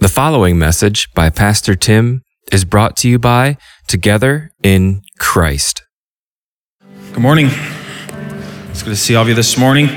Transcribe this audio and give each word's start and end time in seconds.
The 0.00 0.08
following 0.08 0.60
message 0.60 1.12
by 1.12 1.28
Pastor 1.28 1.74
Tim 1.74 2.22
is 2.52 2.64
brought 2.64 2.96
to 2.98 3.08
you 3.08 3.18
by 3.18 3.56
Together 3.88 4.52
in 4.62 5.02
Christ. 5.18 5.82
Good 7.12 7.18
morning. 7.18 7.48
It's 8.70 8.84
good 8.84 8.90
to 8.90 8.96
see 8.96 9.16
all 9.16 9.22
of 9.22 9.28
you 9.28 9.34
this 9.34 9.58
morning. 9.58 9.88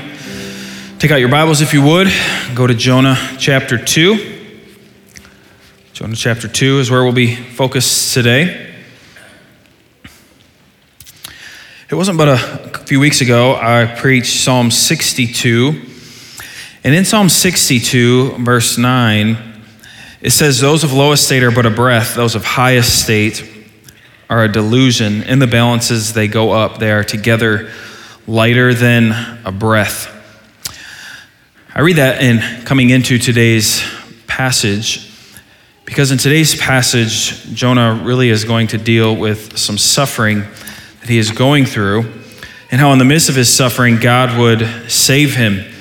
Take 0.98 1.12
out 1.12 1.20
your 1.20 1.28
Bibles 1.28 1.60
if 1.60 1.72
you 1.72 1.82
would. 1.82 2.08
Go 2.52 2.66
to 2.66 2.74
Jonah 2.74 3.16
chapter 3.38 3.78
2. 3.78 4.50
Jonah 5.92 6.16
chapter 6.16 6.48
2 6.48 6.80
is 6.80 6.90
where 6.90 7.04
we'll 7.04 7.12
be 7.12 7.36
focused 7.36 8.12
today. 8.12 8.74
It 11.88 11.94
wasn't 11.94 12.18
but 12.18 12.26
a 12.26 12.38
few 12.86 12.98
weeks 12.98 13.20
ago 13.20 13.54
I 13.54 13.86
preached 13.86 14.42
Psalm 14.42 14.72
62. 14.72 15.80
And 16.82 16.92
in 16.92 17.04
Psalm 17.04 17.28
62, 17.28 18.38
verse 18.38 18.76
9, 18.76 19.51
it 20.22 20.30
says, 20.30 20.60
Those 20.60 20.84
of 20.84 20.92
low 20.92 21.12
estate 21.12 21.42
are 21.42 21.50
but 21.50 21.66
a 21.66 21.70
breath, 21.70 22.14
those 22.14 22.34
of 22.34 22.44
high 22.44 22.76
estate 22.76 23.44
are 24.30 24.44
a 24.44 24.48
delusion. 24.50 25.22
In 25.24 25.40
the 25.40 25.46
balances, 25.46 26.14
they 26.14 26.28
go 26.28 26.52
up. 26.52 26.78
They 26.78 26.90
are 26.90 27.04
together 27.04 27.70
lighter 28.26 28.72
than 28.72 29.12
a 29.44 29.52
breath. 29.52 30.08
I 31.74 31.80
read 31.80 31.96
that 31.96 32.22
in 32.22 32.64
coming 32.64 32.90
into 32.90 33.18
today's 33.18 33.82
passage 34.26 35.10
because 35.84 36.12
in 36.12 36.18
today's 36.18 36.54
passage, 36.54 37.44
Jonah 37.52 38.00
really 38.04 38.30
is 38.30 38.44
going 38.44 38.68
to 38.68 38.78
deal 38.78 39.14
with 39.14 39.58
some 39.58 39.76
suffering 39.76 40.40
that 41.00 41.08
he 41.08 41.18
is 41.18 41.30
going 41.30 41.66
through 41.66 42.10
and 42.70 42.80
how, 42.80 42.92
in 42.92 42.98
the 42.98 43.04
midst 43.04 43.28
of 43.28 43.34
his 43.34 43.52
suffering, 43.52 43.98
God 43.98 44.38
would 44.38 44.90
save 44.90 45.34
him. 45.34 45.71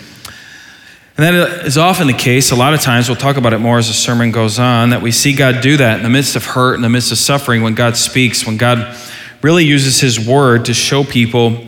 And 1.22 1.36
that 1.36 1.68
is 1.68 1.78
often 1.78 2.08
the 2.08 2.14
case. 2.14 2.50
A 2.50 2.56
lot 2.56 2.74
of 2.74 2.82
times, 2.82 3.08
we'll 3.08 3.16
talk 3.16 3.38
about 3.38 3.54
it 3.54 3.60
more 3.60 3.78
as 3.78 3.90
the 3.90 3.94
sermon 3.94 4.32
goes 4.32 4.58
on, 4.58 4.90
that 4.90 5.04
we 5.04 5.12
see 5.12 5.36
God 5.36 5.62
do 5.62 5.78
that 5.78 5.98
in 5.98 6.02
the 6.04 6.10
midst 6.10 6.36
of 6.36 6.44
hurt, 6.44 6.74
in 6.74 6.82
the 6.82 6.90
midst 6.90 7.12
of 7.12 7.20
suffering, 7.20 7.62
when 7.62 7.76
God 7.76 7.96
speaks, 7.96 8.44
when 8.44 8.58
God 8.58 8.98
really 9.44 9.64
uses 9.64 10.02
His 10.02 10.20
word 10.20 10.66
to 10.66 10.74
show 10.74 11.04
people 11.04 11.64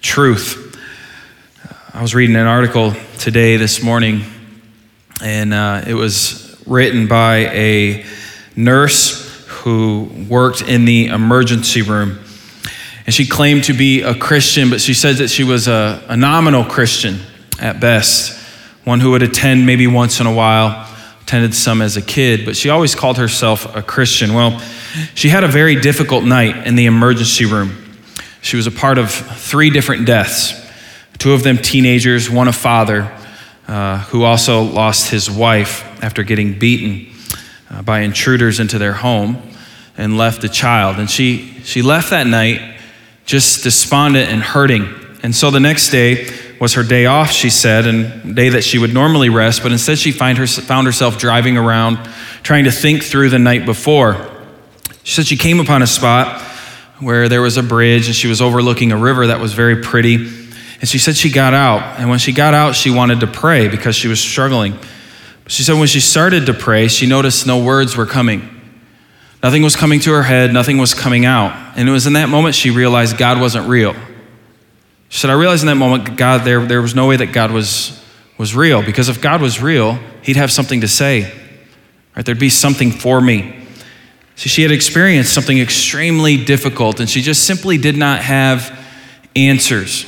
truth. 0.00 0.76
I 1.94 2.02
was 2.02 2.12
reading 2.12 2.34
an 2.34 2.48
article 2.48 2.92
today, 3.20 3.56
this 3.56 3.84
morning, 3.84 4.24
and 5.22 5.54
uh, 5.54 5.84
it 5.86 5.94
was 5.94 6.60
written 6.66 7.06
by 7.06 7.36
a 7.52 8.04
nurse 8.56 9.46
who 9.46 10.10
worked 10.28 10.62
in 10.62 10.86
the 10.86 11.06
emergency 11.06 11.82
room. 11.82 12.18
And 13.06 13.14
she 13.14 13.28
claimed 13.28 13.62
to 13.62 13.74
be 13.74 14.02
a 14.02 14.16
Christian, 14.16 14.70
but 14.70 14.80
she 14.80 14.92
said 14.92 15.18
that 15.18 15.28
she 15.28 15.44
was 15.44 15.68
a, 15.68 16.04
a 16.08 16.16
nominal 16.16 16.64
Christian 16.64 17.20
at 17.60 17.78
best 17.78 18.37
one 18.88 19.00
who 19.00 19.10
would 19.10 19.22
attend 19.22 19.66
maybe 19.66 19.86
once 19.86 20.18
in 20.18 20.26
a 20.26 20.32
while, 20.32 20.88
attended 21.20 21.54
some 21.54 21.82
as 21.82 21.98
a 21.98 22.00
kid, 22.00 22.46
but 22.46 22.56
she 22.56 22.70
always 22.70 22.94
called 22.94 23.18
herself 23.18 23.76
a 23.76 23.82
Christian. 23.82 24.32
Well, 24.32 24.58
she 25.14 25.28
had 25.28 25.44
a 25.44 25.46
very 25.46 25.78
difficult 25.78 26.24
night 26.24 26.66
in 26.66 26.74
the 26.74 26.86
emergency 26.86 27.44
room. 27.44 27.76
She 28.40 28.56
was 28.56 28.66
a 28.66 28.70
part 28.70 28.96
of 28.96 29.10
three 29.10 29.68
different 29.68 30.06
deaths 30.06 30.54
two 31.18 31.32
of 31.32 31.42
them 31.42 31.58
teenagers, 31.58 32.30
one 32.30 32.48
a 32.48 32.52
father 32.52 33.12
uh, 33.66 33.98
who 34.04 34.22
also 34.22 34.62
lost 34.62 35.10
his 35.10 35.30
wife 35.30 35.84
after 36.02 36.22
getting 36.22 36.58
beaten 36.58 37.12
uh, 37.70 37.82
by 37.82 38.00
intruders 38.00 38.58
into 38.58 38.78
their 38.78 38.94
home 38.94 39.36
and 39.98 40.16
left 40.16 40.44
a 40.44 40.48
child. 40.48 40.98
And 40.98 41.10
she, 41.10 41.60
she 41.62 41.82
left 41.82 42.08
that 42.08 42.26
night 42.26 42.78
just 43.26 43.64
despondent 43.64 44.30
and 44.30 44.40
hurting. 44.40 44.88
And 45.22 45.34
so 45.34 45.50
the 45.50 45.60
next 45.60 45.90
day, 45.90 46.32
was 46.60 46.74
her 46.74 46.82
day 46.82 47.06
off, 47.06 47.30
she 47.30 47.50
said, 47.50 47.86
and 47.86 48.34
day 48.34 48.48
that 48.48 48.64
she 48.64 48.78
would 48.78 48.92
normally 48.92 49.28
rest, 49.28 49.62
but 49.62 49.72
instead 49.72 49.98
she 49.98 50.10
find 50.10 50.38
her, 50.38 50.46
found 50.46 50.86
herself 50.86 51.18
driving 51.18 51.56
around 51.56 51.96
trying 52.42 52.64
to 52.64 52.70
think 52.70 53.02
through 53.02 53.30
the 53.30 53.38
night 53.38 53.64
before. 53.64 54.26
She 55.04 55.14
said 55.14 55.26
she 55.26 55.36
came 55.36 55.60
upon 55.60 55.82
a 55.82 55.86
spot 55.86 56.42
where 56.98 57.28
there 57.28 57.40
was 57.40 57.56
a 57.56 57.62
bridge 57.62 58.06
and 58.06 58.14
she 58.14 58.26
was 58.26 58.40
overlooking 58.40 58.92
a 58.92 58.96
river 58.96 59.28
that 59.28 59.40
was 59.40 59.52
very 59.52 59.82
pretty. 59.82 60.16
And 60.16 60.88
she 60.88 60.98
said 60.98 61.16
she 61.16 61.30
got 61.30 61.54
out. 61.54 61.98
And 62.00 62.10
when 62.10 62.18
she 62.18 62.32
got 62.32 62.54
out, 62.54 62.74
she 62.74 62.90
wanted 62.90 63.20
to 63.20 63.26
pray 63.26 63.68
because 63.68 63.94
she 63.94 64.08
was 64.08 64.20
struggling. 64.20 64.78
She 65.46 65.62
said 65.62 65.78
when 65.78 65.88
she 65.88 66.00
started 66.00 66.46
to 66.46 66.54
pray, 66.54 66.88
she 66.88 67.06
noticed 67.06 67.46
no 67.46 67.62
words 67.62 67.96
were 67.96 68.06
coming. 68.06 68.54
Nothing 69.42 69.62
was 69.62 69.76
coming 69.76 70.00
to 70.00 70.12
her 70.12 70.24
head, 70.24 70.52
nothing 70.52 70.78
was 70.78 70.94
coming 70.94 71.24
out. 71.24 71.76
And 71.76 71.88
it 71.88 71.92
was 71.92 72.06
in 72.06 72.14
that 72.14 72.28
moment 72.28 72.56
she 72.56 72.70
realized 72.70 73.16
God 73.16 73.40
wasn't 73.40 73.68
real. 73.68 73.94
She 75.08 75.20
said, 75.20 75.30
I 75.30 75.34
realized 75.34 75.62
in 75.62 75.68
that 75.68 75.76
moment, 75.76 76.16
God, 76.16 76.44
there, 76.44 76.64
there 76.64 76.82
was 76.82 76.94
no 76.94 77.06
way 77.06 77.16
that 77.16 77.32
God 77.32 77.50
was, 77.50 78.02
was 78.36 78.54
real. 78.54 78.82
Because 78.82 79.08
if 79.08 79.20
God 79.20 79.40
was 79.40 79.60
real, 79.60 79.98
He'd 80.22 80.36
have 80.36 80.52
something 80.52 80.82
to 80.82 80.88
say. 80.88 81.32
Right? 82.14 82.24
There'd 82.24 82.38
be 82.38 82.50
something 82.50 82.90
for 82.90 83.20
me. 83.20 83.66
See, 84.36 84.48
she 84.48 84.62
had 84.62 84.70
experienced 84.70 85.32
something 85.32 85.58
extremely 85.58 86.44
difficult, 86.44 87.00
and 87.00 87.08
she 87.08 87.22
just 87.22 87.44
simply 87.44 87.78
did 87.78 87.96
not 87.96 88.20
have 88.20 88.78
answers. 89.34 90.04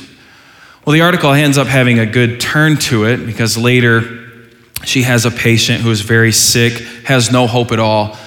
Well, 0.85 0.93
the 0.93 1.01
article 1.01 1.31
ends 1.31 1.57
up 1.57 1.67
having 1.67 1.99
a 1.99 2.05
good 2.05 2.39
turn 2.39 2.77
to 2.77 3.05
it 3.05 3.25
because 3.25 3.57
later 3.57 4.21
she 4.83 5.03
has 5.03 5.25
a 5.25 5.31
patient 5.31 5.81
who 5.81 5.91
is 5.91 6.01
very 6.01 6.31
sick, 6.31 6.73
has 7.05 7.31
no 7.31 7.45
hope 7.45 7.71
at 7.71 7.79
all. 7.79 8.17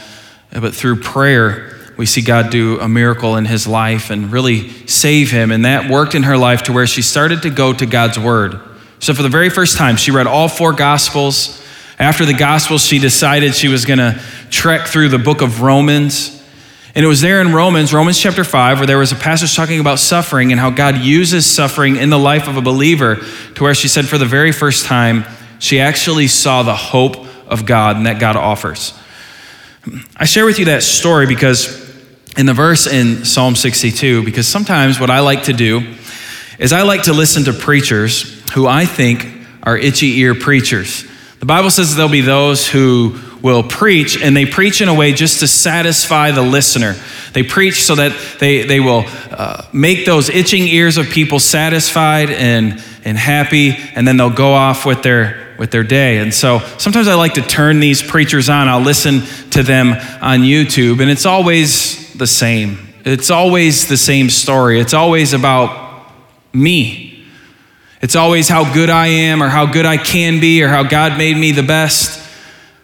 But 0.52 0.74
through 0.74 1.00
prayer, 1.00 1.73
we 1.96 2.06
see 2.06 2.22
God 2.22 2.50
do 2.50 2.80
a 2.80 2.88
miracle 2.88 3.36
in 3.36 3.44
his 3.44 3.66
life 3.66 4.10
and 4.10 4.32
really 4.32 4.68
save 4.86 5.30
him. 5.30 5.52
And 5.52 5.64
that 5.64 5.90
worked 5.90 6.14
in 6.14 6.24
her 6.24 6.36
life 6.36 6.64
to 6.64 6.72
where 6.72 6.86
she 6.86 7.02
started 7.02 7.42
to 7.42 7.50
go 7.50 7.72
to 7.72 7.86
God's 7.86 8.18
word. 8.18 8.60
So, 8.98 9.14
for 9.14 9.22
the 9.22 9.28
very 9.28 9.50
first 9.50 9.76
time, 9.76 9.96
she 9.96 10.10
read 10.10 10.26
all 10.26 10.48
four 10.48 10.72
gospels. 10.72 11.62
After 11.98 12.24
the 12.24 12.34
gospels, 12.34 12.84
she 12.84 12.98
decided 12.98 13.54
she 13.54 13.68
was 13.68 13.84
going 13.84 13.98
to 13.98 14.20
trek 14.50 14.88
through 14.88 15.10
the 15.10 15.18
book 15.18 15.42
of 15.42 15.60
Romans. 15.60 16.42
And 16.96 17.04
it 17.04 17.08
was 17.08 17.20
there 17.20 17.40
in 17.40 17.52
Romans, 17.52 17.92
Romans 17.92 18.18
chapter 18.18 18.44
5, 18.44 18.78
where 18.78 18.86
there 18.86 18.98
was 18.98 19.12
a 19.12 19.16
passage 19.16 19.54
talking 19.54 19.80
about 19.80 19.98
suffering 19.98 20.52
and 20.52 20.60
how 20.60 20.70
God 20.70 20.98
uses 20.98 21.44
suffering 21.44 21.96
in 21.96 22.08
the 22.10 22.18
life 22.18 22.48
of 22.48 22.56
a 22.56 22.62
believer, 22.62 23.16
to 23.54 23.62
where 23.62 23.74
she 23.74 23.88
said, 23.88 24.06
for 24.06 24.16
the 24.16 24.26
very 24.26 24.52
first 24.52 24.86
time, 24.86 25.24
she 25.58 25.80
actually 25.80 26.28
saw 26.28 26.62
the 26.62 26.74
hope 26.74 27.26
of 27.46 27.66
God 27.66 27.96
and 27.96 28.06
that 28.06 28.20
God 28.20 28.36
offers. 28.36 28.98
I 30.16 30.24
share 30.24 30.46
with 30.46 30.58
you 30.58 30.66
that 30.66 30.82
story 30.82 31.26
because 31.26 31.83
in 32.36 32.46
the 32.46 32.54
verse 32.54 32.86
in 32.86 33.24
Psalm 33.24 33.56
62 33.56 34.24
because 34.24 34.48
sometimes 34.48 34.98
what 34.98 35.10
I 35.10 35.20
like 35.20 35.44
to 35.44 35.52
do 35.52 35.94
is 36.58 36.72
I 36.72 36.82
like 36.82 37.04
to 37.04 37.12
listen 37.12 37.44
to 37.44 37.52
preachers 37.52 38.42
who 38.52 38.66
I 38.66 38.86
think 38.86 39.26
are 39.62 39.76
itchy 39.76 40.18
ear 40.20 40.34
preachers. 40.34 41.04
The 41.40 41.46
Bible 41.46 41.70
says 41.70 41.94
there'll 41.94 42.10
be 42.10 42.20
those 42.20 42.66
who 42.68 43.18
will 43.42 43.62
preach, 43.62 44.20
and 44.22 44.34
they 44.34 44.46
preach 44.46 44.80
in 44.80 44.88
a 44.88 44.94
way 44.94 45.12
just 45.12 45.40
to 45.40 45.46
satisfy 45.46 46.30
the 46.30 46.42
listener. 46.42 46.94
They 47.34 47.42
preach 47.42 47.84
so 47.84 47.94
that 47.96 48.38
they, 48.40 48.62
they 48.62 48.80
will 48.80 49.04
uh, 49.30 49.66
make 49.72 50.06
those 50.06 50.30
itching 50.30 50.62
ears 50.62 50.96
of 50.96 51.10
people 51.10 51.38
satisfied 51.38 52.30
and, 52.30 52.82
and 53.04 53.18
happy, 53.18 53.76
and 53.94 54.08
then 54.08 54.16
they'll 54.16 54.30
go 54.30 54.54
off 54.54 54.86
with 54.86 55.02
their, 55.02 55.54
with 55.58 55.70
their 55.70 55.82
day. 55.82 56.18
And 56.18 56.32
so 56.32 56.60
sometimes 56.78 57.06
I 57.06 57.14
like 57.14 57.34
to 57.34 57.42
turn 57.42 57.80
these 57.80 58.02
preachers 58.02 58.48
on. 58.48 58.68
I'll 58.68 58.80
listen 58.80 59.20
to 59.50 59.62
them 59.62 59.88
on 60.22 60.40
YouTube, 60.40 61.02
and 61.02 61.10
it's 61.10 61.26
always 61.26 62.03
the 62.14 62.26
same. 62.26 62.78
It's 63.04 63.30
always 63.30 63.88
the 63.88 63.96
same 63.96 64.30
story. 64.30 64.80
It's 64.80 64.94
always 64.94 65.32
about 65.32 66.10
me. 66.52 67.26
It's 68.00 68.16
always 68.16 68.48
how 68.48 68.72
good 68.72 68.90
I 68.90 69.06
am 69.08 69.42
or 69.42 69.48
how 69.48 69.66
good 69.66 69.86
I 69.86 69.96
can 69.96 70.40
be 70.40 70.62
or 70.62 70.68
how 70.68 70.82
God 70.82 71.18
made 71.18 71.36
me 71.36 71.52
the 71.52 71.62
best. 71.62 72.22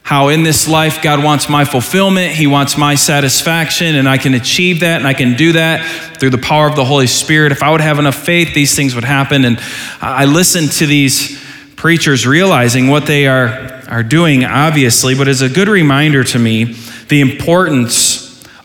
How 0.03 0.29
in 0.29 0.43
this 0.43 0.67
life 0.67 1.03
God 1.03 1.23
wants 1.23 1.49
my 1.49 1.65
fulfillment, 1.65 2.33
He 2.33 2.47
wants 2.47 2.77
my 2.77 2.97
satisfaction, 2.97 3.95
and 3.95 4.09
I 4.09 4.19
can 4.19 4.35
achieve 4.35 4.81
that 4.81 4.97
and 4.97 5.07
I 5.07 5.15
can 5.15 5.37
do 5.37 5.53
that 5.53 6.17
through 6.19 6.31
the 6.31 6.39
power 6.39 6.67
of 6.67 6.75
the 6.75 6.85
Holy 6.85 7.07
Spirit. 7.07 7.53
If 7.53 7.63
I 7.63 7.71
would 7.71 7.81
have 7.81 7.99
enough 7.99 8.17
faith, 8.17 8.53
these 8.53 8.75
things 8.75 8.95
would 8.95 9.05
happen. 9.05 9.45
And 9.45 9.61
I 10.01 10.25
listen 10.25 10.69
to 10.79 10.87
these 10.87 11.41
preachers 11.77 12.27
realizing 12.27 12.89
what 12.89 13.07
they 13.07 13.27
are, 13.27 13.85
are 13.89 14.03
doing, 14.03 14.45
obviously, 14.45 15.15
but 15.15 15.29
it's 15.29 15.43
a 15.43 15.49
good 15.49 15.69
reminder 15.69 16.25
to 16.25 16.39
me 16.39 16.75
the 17.09 17.21
importance 17.21 18.20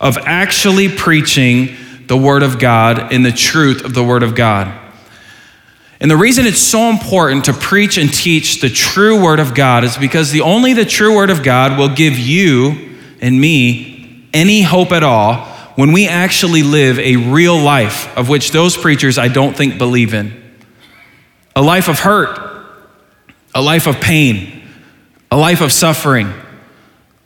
of 0.06 0.20
actually 0.20 0.88
preaching 0.88 1.76
the 2.06 2.16
Word 2.16 2.44
of 2.44 2.60
God 2.60 3.12
in 3.12 3.24
the 3.24 3.32
truth 3.32 3.84
of 3.84 3.96
the 3.96 4.04
Word 4.04 4.22
of 4.22 4.36
God. 4.36 4.72
And 6.00 6.12
the 6.12 6.16
reason 6.16 6.46
it's 6.46 6.60
so 6.60 6.92
important 6.92 7.46
to 7.46 7.54
preach 7.54 7.98
and 7.98 8.14
teach 8.14 8.62
the 8.62 8.70
true 8.70 9.24
Word 9.24 9.40
of 9.40 9.56
God 9.56 9.84
is 9.84 9.98
because 9.98 10.30
the 10.30 10.42
only 10.42 10.74
the 10.74 10.86
true 10.86 11.16
Word 11.16 11.32
of 11.32 11.42
God 11.42 11.80
will 11.80 11.90
give 11.90 12.20
you 12.20 12.96
and 13.20 13.42
me 13.42 14.28
any 14.32 14.62
hope 14.62 14.92
at 14.92 15.02
all 15.02 15.44
when 15.74 15.92
we 15.92 16.08
actually 16.08 16.62
live 16.62 17.00
a 17.00 17.16
real 17.16 17.58
life 17.58 18.16
of 18.16 18.30
which 18.30 18.52
those 18.52 18.78
preachers 18.78 19.18
I 19.18 19.28
don't 19.28 19.58
think 19.58 19.80
believe 19.80 20.14
in. 20.14 20.40
A 21.56 21.64
life 21.64 21.88
of 21.88 21.98
hurt, 21.98 22.38
a 23.56 23.62
life 23.64 23.88
of 23.88 24.00
pain, 24.00 24.70
a 25.32 25.38
life 25.38 25.62
of 25.62 25.72
suffering 25.72 26.32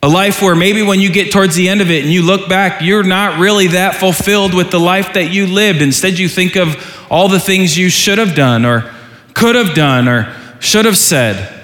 a 0.02 0.08
life 0.08 0.40
where 0.40 0.54
maybe 0.56 0.82
when 0.82 0.98
you 1.00 1.10
get 1.10 1.30
towards 1.30 1.54
the 1.54 1.68
end 1.68 1.80
of 1.80 1.90
it 1.90 2.02
and 2.02 2.12
you 2.12 2.22
look 2.22 2.48
back, 2.48 2.80
you're 2.80 3.02
not 3.02 3.38
really 3.38 3.68
that 3.68 3.96
fulfilled 3.96 4.54
with 4.54 4.70
the 4.70 4.80
life 4.80 5.12
that 5.12 5.30
you 5.30 5.46
lived. 5.46 5.82
Instead, 5.82 6.18
you 6.18 6.28
think 6.28 6.56
of 6.56 7.06
all 7.10 7.28
the 7.28 7.40
things 7.40 7.76
you 7.76 7.90
should 7.90 8.18
have 8.18 8.34
done 8.34 8.64
or 8.64 8.90
could 9.34 9.54
have 9.54 9.74
done 9.74 10.08
or 10.08 10.34
should 10.58 10.86
have 10.86 10.96
said. 10.96 11.54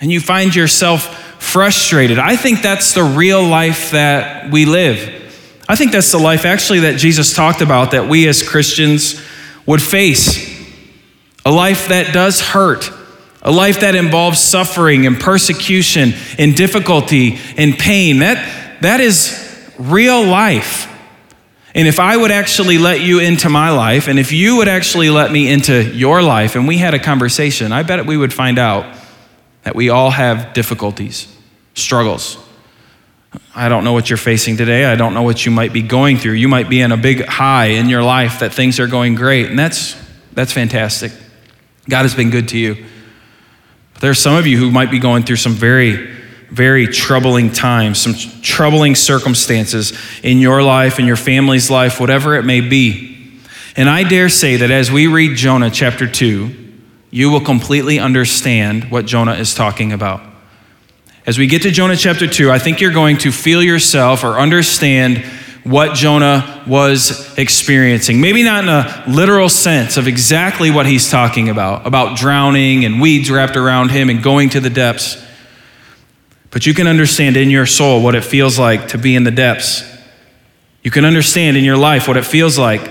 And 0.00 0.12
you 0.12 0.20
find 0.20 0.54
yourself 0.54 1.02
frustrated. 1.42 2.18
I 2.18 2.36
think 2.36 2.62
that's 2.62 2.94
the 2.94 3.02
real 3.02 3.42
life 3.42 3.90
that 3.90 4.52
we 4.52 4.64
live. 4.64 5.14
I 5.68 5.74
think 5.76 5.92
that's 5.92 6.12
the 6.12 6.18
life 6.18 6.44
actually 6.44 6.80
that 6.80 6.98
Jesus 6.98 7.34
talked 7.34 7.60
about 7.60 7.90
that 7.90 8.08
we 8.08 8.28
as 8.28 8.48
Christians 8.48 9.20
would 9.66 9.82
face. 9.82 10.56
A 11.44 11.50
life 11.50 11.88
that 11.88 12.14
does 12.14 12.40
hurt, 12.40 12.90
a 13.42 13.52
life 13.52 13.80
that 13.80 13.94
involves 13.94 14.40
suffering 14.40 15.06
and 15.06 15.18
persecution 15.18 16.12
and 16.38 16.56
difficulty 16.56 17.38
and 17.56 17.78
pain. 17.78 18.18
That, 18.18 18.80
that 18.82 19.00
is 19.00 19.72
real 19.78 20.24
life. 20.24 20.86
And 21.74 21.86
if 21.86 22.00
I 22.00 22.16
would 22.16 22.30
actually 22.30 22.78
let 22.78 23.00
you 23.00 23.20
into 23.20 23.48
my 23.48 23.70
life, 23.70 24.08
and 24.08 24.18
if 24.18 24.32
you 24.32 24.56
would 24.56 24.68
actually 24.68 25.10
let 25.10 25.30
me 25.30 25.50
into 25.50 25.84
your 25.94 26.22
life, 26.22 26.56
and 26.56 26.66
we 26.66 26.78
had 26.78 26.94
a 26.94 26.98
conversation, 26.98 27.72
I 27.72 27.82
bet 27.84 28.04
we 28.04 28.16
would 28.16 28.32
find 28.32 28.58
out 28.58 28.96
that 29.62 29.76
we 29.76 29.88
all 29.88 30.10
have 30.10 30.54
difficulties, 30.54 31.32
struggles. 31.74 32.38
I 33.54 33.68
don't 33.68 33.84
know 33.84 33.92
what 33.92 34.08
you're 34.08 34.16
facing 34.16 34.56
today. 34.56 34.86
I 34.86 34.96
don't 34.96 35.14
know 35.14 35.22
what 35.22 35.44
you 35.44 35.52
might 35.52 35.72
be 35.72 35.82
going 35.82 36.16
through. 36.16 36.32
You 36.32 36.48
might 36.48 36.68
be 36.68 36.80
in 36.80 36.90
a 36.90 36.96
big 36.96 37.24
high 37.26 37.66
in 37.66 37.88
your 37.88 38.02
life 38.02 38.40
that 38.40 38.52
things 38.52 38.80
are 38.80 38.86
going 38.86 39.14
great, 39.14 39.46
and 39.46 39.58
that's, 39.58 39.94
that's 40.32 40.52
fantastic. 40.52 41.12
God 41.88 42.02
has 42.02 42.14
been 42.14 42.30
good 42.30 42.48
to 42.48 42.58
you. 42.58 42.86
There 44.00 44.10
are 44.10 44.14
some 44.14 44.36
of 44.36 44.46
you 44.46 44.58
who 44.58 44.70
might 44.70 44.90
be 44.90 44.98
going 44.98 45.24
through 45.24 45.36
some 45.36 45.54
very 45.54 46.16
very 46.50 46.86
troubling 46.86 47.52
times, 47.52 48.00
some 48.00 48.14
troubling 48.42 48.94
circumstances 48.94 49.92
in 50.22 50.38
your 50.38 50.62
life, 50.62 50.98
in 50.98 51.06
your 51.06 51.16
family's 51.16 51.70
life, 51.70 52.00
whatever 52.00 52.36
it 52.36 52.42
may 52.42 52.60
be. 52.60 53.38
And 53.76 53.88
I 53.88 54.02
dare 54.02 54.28
say 54.28 54.56
that 54.56 54.70
as 54.70 54.90
we 54.90 55.06
read 55.06 55.36
Jonah 55.36 55.70
chapter 55.70 56.08
2, 56.08 56.50
you 57.10 57.30
will 57.30 57.40
completely 57.40 57.98
understand 57.98 58.90
what 58.90 59.06
Jonah 59.06 59.34
is 59.34 59.54
talking 59.54 59.92
about. 59.92 60.22
As 61.26 61.38
we 61.38 61.46
get 61.46 61.62
to 61.62 61.70
Jonah 61.70 61.96
chapter 61.96 62.26
2, 62.26 62.50
I 62.50 62.58
think 62.58 62.80
you're 62.80 62.92
going 62.92 63.18
to 63.18 63.30
feel 63.30 63.62
yourself 63.62 64.24
or 64.24 64.38
understand 64.38 65.22
what 65.68 65.94
Jonah 65.94 66.64
was 66.66 67.36
experiencing. 67.38 68.20
Maybe 68.20 68.42
not 68.42 68.64
in 68.64 68.70
a 68.70 69.04
literal 69.08 69.48
sense 69.48 69.96
of 69.96 70.06
exactly 70.08 70.70
what 70.70 70.86
he's 70.86 71.10
talking 71.10 71.48
about, 71.48 71.86
about 71.86 72.16
drowning 72.16 72.84
and 72.84 73.00
weeds 73.00 73.30
wrapped 73.30 73.56
around 73.56 73.90
him 73.90 74.08
and 74.08 74.22
going 74.22 74.50
to 74.50 74.60
the 74.60 74.70
depths. 74.70 75.24
But 76.50 76.64
you 76.64 76.74
can 76.74 76.86
understand 76.86 77.36
in 77.36 77.50
your 77.50 77.66
soul 77.66 78.02
what 78.02 78.14
it 78.14 78.24
feels 78.24 78.58
like 78.58 78.88
to 78.88 78.98
be 78.98 79.14
in 79.14 79.24
the 79.24 79.30
depths. 79.30 79.82
You 80.82 80.90
can 80.90 81.04
understand 81.04 81.56
in 81.56 81.64
your 81.64 81.76
life 81.76 82.08
what 82.08 82.16
it 82.16 82.24
feels 82.24 82.58
like, 82.58 82.90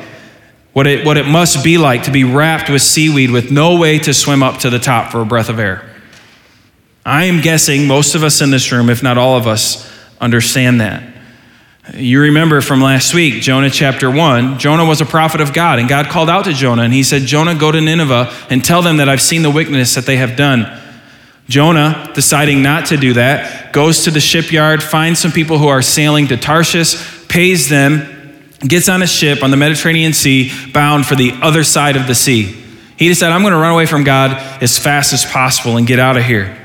what 0.74 0.86
it, 0.86 1.06
what 1.06 1.18
it 1.18 1.26
must 1.26 1.64
be 1.64 1.78
like 1.78 2.04
to 2.04 2.12
be 2.12 2.24
wrapped 2.24 2.70
with 2.70 2.82
seaweed 2.84 3.32
with 3.32 3.50
no 3.50 3.80
way 3.80 3.98
to 4.00 4.14
swim 4.14 4.44
up 4.44 4.60
to 4.60 4.70
the 4.70 4.80
top 4.80 5.12
for 5.12 5.22
a 5.22 5.26
breath 5.26 5.50
of 5.50 5.58
air. 5.58 5.90
I 7.04 7.24
am 7.24 7.42
guessing 7.42 7.88
most 7.88 8.14
of 8.14 8.24
us 8.24 8.42
in 8.42 8.52
this 8.52 8.72
room, 8.72 8.90
if 8.90 9.02
not 9.02 9.18
all 9.18 9.38
of 9.38 9.48
us, 9.48 9.92
understand 10.20 10.82
that. 10.82 11.17
You 11.94 12.20
remember 12.22 12.60
from 12.60 12.82
last 12.82 13.14
week, 13.14 13.42
Jonah 13.42 13.70
chapter 13.70 14.12
1, 14.12 14.60
Jonah 14.60 14.84
was 14.84 15.00
a 15.00 15.06
prophet 15.06 15.40
of 15.40 15.54
God, 15.54 15.80
and 15.80 15.88
God 15.88 16.08
called 16.08 16.30
out 16.30 16.44
to 16.46 16.54
Jonah, 16.54 16.82
and 16.82 16.94
he 16.94 17.02
said, 17.02 17.22
Jonah, 17.22 17.56
go 17.56 17.72
to 17.72 17.80
Nineveh 17.80 18.34
and 18.50 18.64
tell 18.64 18.82
them 18.82 18.98
that 18.98 19.08
I've 19.08 19.22
seen 19.22 19.42
the 19.42 19.50
wickedness 19.50 19.96
that 19.96 20.06
they 20.06 20.18
have 20.18 20.36
done. 20.36 20.82
Jonah, 21.48 22.12
deciding 22.14 22.62
not 22.62 22.88
to 22.88 22.98
do 22.98 23.14
that, 23.14 23.72
goes 23.72 24.04
to 24.04 24.12
the 24.12 24.20
shipyard, 24.20 24.84
finds 24.84 25.20
some 25.20 25.32
people 25.32 25.60
who 25.60 25.68
are 25.68 25.82
sailing 25.82 26.28
to 26.28 26.36
Tarshish, 26.36 27.28
pays 27.30 27.70
them, 27.70 28.50
gets 28.60 28.90
on 28.90 29.02
a 29.02 29.08
ship 29.08 29.42
on 29.42 29.52
the 29.52 29.58
Mediterranean 29.58 30.12
Sea, 30.12 30.52
bound 30.74 31.06
for 31.06 31.16
the 31.16 31.32
other 31.42 31.64
side 31.64 31.96
of 31.96 32.06
the 32.06 32.16
sea. 32.16 32.64
He 32.98 33.08
decided, 33.08 33.34
I'm 33.34 33.44
going 33.44 33.54
to 33.54 33.60
run 33.60 33.72
away 33.72 33.86
from 33.86 34.04
God 34.04 34.32
as 34.62 34.78
fast 34.78 35.14
as 35.14 35.24
possible 35.24 35.78
and 35.78 35.88
get 35.88 36.00
out 36.00 36.18
of 36.18 36.26
here. 36.26 36.57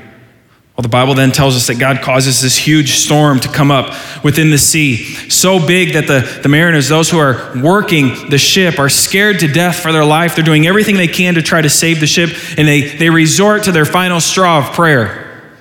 Well, 0.75 0.81
the 0.81 0.89
Bible 0.89 1.13
then 1.13 1.31
tells 1.31 1.55
us 1.55 1.67
that 1.67 1.77
God 1.77 2.01
causes 2.01 2.41
this 2.41 2.57
huge 2.57 2.95
storm 2.95 3.39
to 3.41 3.47
come 3.47 3.69
up 3.69 3.93
within 4.23 4.49
the 4.49 4.57
sea, 4.57 5.03
so 5.29 5.63
big 5.63 5.93
that 5.93 6.07
the, 6.07 6.41
the 6.41 6.49
mariners, 6.49 6.89
those 6.89 7.11
who 7.11 7.19
are 7.19 7.53
working 7.61 8.29
the 8.31 8.39
ship, 8.39 8.79
are 8.79 8.89
scared 8.89 9.39
to 9.41 9.47
death 9.47 9.75
for 9.75 9.91
their 9.91 10.03
life. 10.03 10.35
They're 10.35 10.43
doing 10.43 10.65
everything 10.65 10.97
they 10.97 11.07
can 11.07 11.35
to 11.35 11.43
try 11.43 11.61
to 11.61 11.69
save 11.69 11.99
the 11.99 12.07
ship, 12.07 12.31
and 12.57 12.67
they, 12.67 12.97
they 12.97 13.11
resort 13.11 13.65
to 13.65 13.71
their 13.71 13.85
final 13.85 14.19
straw 14.19 14.67
of 14.67 14.73
prayer. 14.73 15.51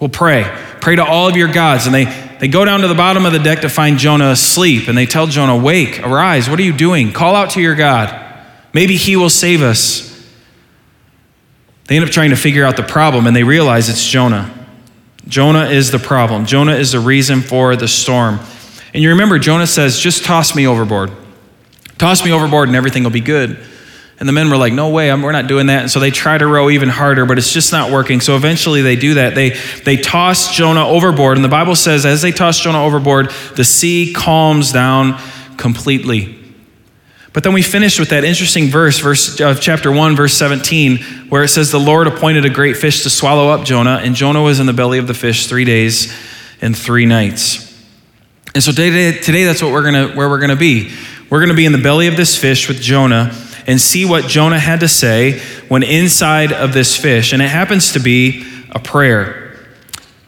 Well, 0.00 0.08
pray. 0.08 0.44
Pray 0.80 0.96
to 0.96 1.04
all 1.04 1.28
of 1.28 1.36
your 1.36 1.52
gods. 1.52 1.84
And 1.84 1.94
they, 1.94 2.04
they 2.40 2.48
go 2.48 2.64
down 2.64 2.80
to 2.80 2.88
the 2.88 2.94
bottom 2.94 3.26
of 3.26 3.34
the 3.34 3.38
deck 3.38 3.60
to 3.60 3.68
find 3.68 3.98
Jonah 3.98 4.30
asleep, 4.30 4.88
and 4.88 4.96
they 4.96 5.04
tell 5.04 5.26
Jonah, 5.26 5.56
Wake, 5.56 6.02
arise, 6.02 6.48
what 6.48 6.58
are 6.58 6.62
you 6.62 6.74
doing? 6.74 7.12
Call 7.12 7.34
out 7.34 7.50
to 7.50 7.60
your 7.60 7.74
God. 7.74 8.22
Maybe 8.72 8.96
he 8.96 9.16
will 9.16 9.30
save 9.30 9.60
us. 9.60 10.15
They 11.86 11.96
end 11.96 12.04
up 12.04 12.10
trying 12.10 12.30
to 12.30 12.36
figure 12.36 12.64
out 12.64 12.76
the 12.76 12.82
problem 12.82 13.26
and 13.26 13.36
they 13.36 13.44
realize 13.44 13.88
it's 13.88 14.04
Jonah. 14.04 14.52
Jonah 15.28 15.66
is 15.66 15.90
the 15.90 15.98
problem. 15.98 16.46
Jonah 16.46 16.74
is 16.74 16.92
the 16.92 17.00
reason 17.00 17.40
for 17.42 17.76
the 17.76 17.88
storm. 17.88 18.40
And 18.92 19.02
you 19.02 19.10
remember, 19.10 19.38
Jonah 19.38 19.66
says, 19.66 19.98
Just 19.98 20.24
toss 20.24 20.54
me 20.54 20.66
overboard. 20.66 21.10
Toss 21.98 22.24
me 22.24 22.32
overboard 22.32 22.68
and 22.68 22.76
everything 22.76 23.02
will 23.02 23.10
be 23.10 23.20
good. 23.20 23.58
And 24.18 24.28
the 24.28 24.32
men 24.32 24.48
were 24.48 24.56
like, 24.56 24.72
No 24.72 24.90
way, 24.90 25.12
we're 25.12 25.32
not 25.32 25.46
doing 25.46 25.66
that. 25.66 25.82
And 25.82 25.90
so 25.90 26.00
they 26.00 26.10
try 26.10 26.38
to 26.38 26.46
row 26.46 26.70
even 26.70 26.88
harder, 26.88 27.26
but 27.26 27.38
it's 27.38 27.52
just 27.52 27.72
not 27.72 27.90
working. 27.90 28.20
So 28.20 28.36
eventually 28.36 28.82
they 28.82 28.96
do 28.96 29.14
that. 29.14 29.34
They, 29.34 29.50
they 29.84 29.96
toss 29.96 30.54
Jonah 30.54 30.86
overboard. 30.86 31.36
And 31.36 31.44
the 31.44 31.48
Bible 31.48 31.76
says, 31.76 32.06
as 32.06 32.22
they 32.22 32.32
toss 32.32 32.60
Jonah 32.60 32.82
overboard, 32.82 33.30
the 33.56 33.64
sea 33.64 34.12
calms 34.12 34.72
down 34.72 35.20
completely. 35.56 36.35
But 37.36 37.42
then 37.42 37.52
we 37.52 37.60
finish 37.60 38.00
with 38.00 38.08
that 38.08 38.24
interesting 38.24 38.68
verse, 38.68 38.98
verse 38.98 39.38
of 39.42 39.60
chapter 39.60 39.92
1, 39.92 40.16
verse 40.16 40.32
17, 40.32 40.96
where 41.28 41.42
it 41.42 41.48
says, 41.48 41.70
The 41.70 41.78
Lord 41.78 42.06
appointed 42.06 42.46
a 42.46 42.48
great 42.48 42.78
fish 42.78 43.02
to 43.02 43.10
swallow 43.10 43.50
up 43.50 43.66
Jonah, 43.66 44.00
and 44.02 44.14
Jonah 44.14 44.40
was 44.40 44.58
in 44.58 44.64
the 44.64 44.72
belly 44.72 44.96
of 44.96 45.06
the 45.06 45.12
fish 45.12 45.46
three 45.46 45.66
days 45.66 46.16
and 46.62 46.74
three 46.74 47.04
nights. 47.04 47.78
And 48.54 48.64
so 48.64 48.72
today, 48.72 49.12
today 49.12 49.44
that's 49.44 49.62
what 49.62 49.70
we're 49.70 49.82
gonna, 49.82 50.14
where 50.14 50.30
we're 50.30 50.38
going 50.38 50.48
to 50.48 50.56
be. 50.56 50.90
We're 51.28 51.40
going 51.40 51.50
to 51.50 51.54
be 51.54 51.66
in 51.66 51.72
the 51.72 51.78
belly 51.78 52.06
of 52.06 52.16
this 52.16 52.38
fish 52.38 52.68
with 52.68 52.80
Jonah 52.80 53.36
and 53.66 53.78
see 53.78 54.06
what 54.06 54.24
Jonah 54.24 54.58
had 54.58 54.80
to 54.80 54.88
say 54.88 55.38
when 55.68 55.82
inside 55.82 56.54
of 56.54 56.72
this 56.72 56.96
fish. 56.96 57.34
And 57.34 57.42
it 57.42 57.50
happens 57.50 57.92
to 57.92 57.98
be 57.98 58.46
a 58.70 58.78
prayer. 58.78 59.58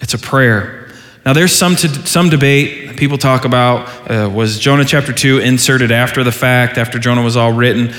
It's 0.01 0.13
a 0.13 0.19
prayer. 0.19 0.91
Now, 1.25 1.33
there's 1.33 1.53
some, 1.53 1.75
to, 1.77 1.89
some 2.07 2.29
debate. 2.29 2.88
People 2.99 3.17
talk 3.17 3.45
about 3.45 4.11
uh, 4.11 4.29
was 4.29 4.59
Jonah 4.59 4.85
chapter 4.85 5.13
2 5.13 5.39
inserted 5.39 5.93
after 5.93 6.25
the 6.25 6.33
fact, 6.33 6.79
after 6.79 6.99
Jonah 6.99 7.23
was 7.23 7.37
all 7.37 7.53
written? 7.53 7.95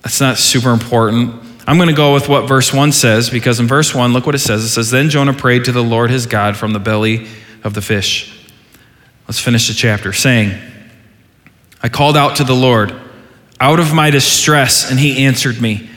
That's 0.00 0.18
not 0.18 0.38
super 0.38 0.70
important. 0.70 1.34
I'm 1.66 1.76
going 1.76 1.90
to 1.90 1.94
go 1.94 2.14
with 2.14 2.26
what 2.26 2.48
verse 2.48 2.72
1 2.72 2.92
says 2.92 3.28
because 3.28 3.60
in 3.60 3.66
verse 3.66 3.94
1, 3.94 4.14
look 4.14 4.24
what 4.24 4.34
it 4.34 4.38
says. 4.38 4.64
It 4.64 4.70
says, 4.70 4.90
Then 4.90 5.10
Jonah 5.10 5.34
prayed 5.34 5.66
to 5.66 5.72
the 5.72 5.82
Lord 5.82 6.10
his 6.10 6.24
God 6.24 6.56
from 6.56 6.72
the 6.72 6.78
belly 6.78 7.26
of 7.64 7.74
the 7.74 7.82
fish. 7.82 8.48
Let's 9.28 9.38
finish 9.38 9.68
the 9.68 9.74
chapter, 9.74 10.14
saying, 10.14 10.58
I 11.82 11.90
called 11.90 12.16
out 12.16 12.36
to 12.36 12.44
the 12.44 12.56
Lord 12.56 12.98
out 13.60 13.78
of 13.78 13.92
my 13.92 14.08
distress, 14.08 14.90
and 14.90 14.98
he 14.98 15.26
answered 15.26 15.60
me. 15.60 15.90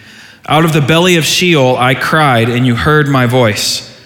Out 0.45 0.65
of 0.65 0.73
the 0.73 0.81
belly 0.81 1.15
of 1.15 1.23
Sheol 1.23 1.77
I 1.77 1.95
cried, 1.95 2.49
and 2.49 2.67
you 2.67 2.75
heard 2.75 3.07
my 3.07 3.25
voice. 3.25 3.97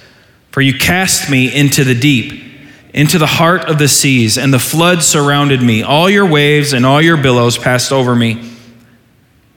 For 0.51 0.61
you 0.61 0.77
cast 0.77 1.31
me 1.31 1.51
into 1.51 1.83
the 1.83 1.95
deep, 1.95 2.48
into 2.93 3.17
the 3.19 3.27
heart 3.27 3.65
of 3.69 3.77
the 3.77 3.87
seas, 3.87 4.37
and 4.37 4.53
the 4.53 4.59
flood 4.59 5.03
surrounded 5.03 5.61
me. 5.61 5.83
All 5.83 6.09
your 6.09 6.25
waves 6.25 6.73
and 6.73 6.85
all 6.85 7.01
your 7.01 7.17
billows 7.17 7.57
passed 7.57 7.91
over 7.91 8.15
me. 8.15 8.51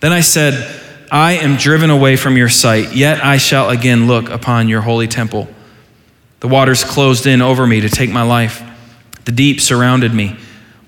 Then 0.00 0.12
I 0.12 0.20
said, 0.20 0.80
I 1.10 1.32
am 1.34 1.56
driven 1.56 1.90
away 1.90 2.16
from 2.16 2.36
your 2.36 2.48
sight, 2.48 2.94
yet 2.94 3.24
I 3.24 3.36
shall 3.36 3.70
again 3.70 4.06
look 4.06 4.30
upon 4.30 4.68
your 4.68 4.80
holy 4.80 5.06
temple. 5.06 5.48
The 6.40 6.48
waters 6.48 6.84
closed 6.84 7.26
in 7.26 7.40
over 7.40 7.66
me 7.66 7.80
to 7.82 7.88
take 7.88 8.10
my 8.10 8.22
life. 8.22 8.62
The 9.24 9.32
deep 9.32 9.60
surrounded 9.60 10.12
me. 10.12 10.36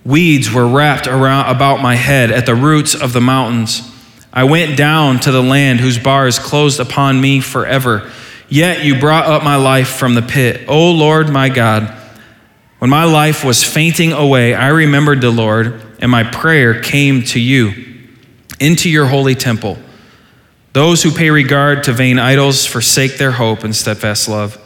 Weeds 0.05 0.53
were 0.53 0.67
wrapped 0.67 1.07
around 1.07 1.55
about 1.55 1.81
my 1.81 1.95
head 1.95 2.31
at 2.31 2.47
the 2.47 2.55
roots 2.55 2.95
of 2.95 3.13
the 3.13 3.21
mountains. 3.21 3.91
I 4.33 4.45
went 4.45 4.77
down 4.77 5.21
to 5.21 5.31
the 5.31 5.43
land 5.43 5.81
whose 5.81 5.99
bars 5.99 6.39
closed 6.39 6.81
upon 6.81 7.21
me 7.21 7.41
forever. 7.41 8.11
Yet 8.49 8.85
you 8.85 8.99
brought 8.99 9.27
up 9.27 9.45
my 9.45 9.57
life 9.57 9.89
from 9.89 10.15
the 10.15 10.23
pit. 10.23 10.69
O 10.69 10.91
Lord 10.91 11.31
my 11.31 11.49
God, 11.49 11.95
when 12.85 12.91
my 12.91 13.05
life 13.05 13.47
was 13.47 13.65
fainting 13.65 14.13
away, 14.13 14.53
I 14.53 14.69
remembered 14.69 15.23
the 15.23 15.31
Lord, 15.31 15.81
and 16.01 16.11
my 16.11 16.23
prayer 16.23 16.83
came 16.83 17.23
to 17.23 17.41
you, 17.41 17.73
into 18.61 18.91
your 18.91 19.07
holy 19.07 19.35
temple. 19.35 19.79
Those 20.75 21.03
who 21.03 21.11
pay 21.11 21.31
regard 21.31 21.85
to 21.85 21.95
vain 21.95 22.19
idols 22.19 22.67
forsake 22.67 23.17
their 23.17 23.31
hope 23.31 23.65
and 23.65 23.75
steadfast 23.75 24.29
love. 24.29 24.59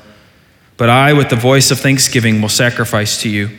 But 0.77 0.91
I, 0.91 1.13
with 1.13 1.29
the 1.29 1.37
voice 1.37 1.71
of 1.71 1.79
thanksgiving, 1.79 2.43
will 2.43 2.49
sacrifice 2.49 3.23
to 3.23 3.29
you. 3.29 3.57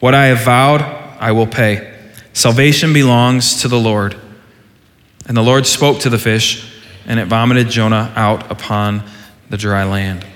What 0.00 0.14
I 0.14 0.26
have 0.26 0.40
vowed, 0.40 0.82
I 1.20 1.30
will 1.30 1.46
pay. 1.46 1.96
Salvation 2.32 2.92
belongs 2.92 3.62
to 3.62 3.68
the 3.68 3.78
Lord. 3.78 4.16
And 5.28 5.36
the 5.36 5.42
Lord 5.42 5.64
spoke 5.64 6.00
to 6.00 6.10
the 6.10 6.18
fish, 6.18 6.68
and 7.06 7.20
it 7.20 7.26
vomited 7.26 7.68
Jonah 7.68 8.12
out 8.16 8.50
upon 8.50 9.04
the 9.48 9.56
dry 9.56 9.84
land. 9.84 10.26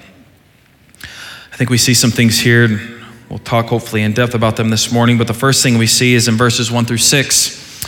I 1.03 1.57
think 1.57 1.69
we 1.69 1.79
see 1.79 1.95
some 1.95 2.13
things 2.13 2.39
here. 2.39 2.96
We'll 3.29 3.39
talk 3.41 3.67
hopefully 3.67 4.03
in 4.03 4.13
depth 4.13 4.35
about 4.35 4.57
them 4.57 4.71
this 4.71 4.93
morning, 4.93 5.19
but 5.19 5.27
the 5.27 5.35
first 5.35 5.63
thing 5.63 5.79
we 5.79 5.89
see 5.89 6.15
is 6.15 6.29
in 6.29 6.37
verses 6.37 6.71
1 6.71 6.85
through 6.85 6.99
6. 6.99 7.87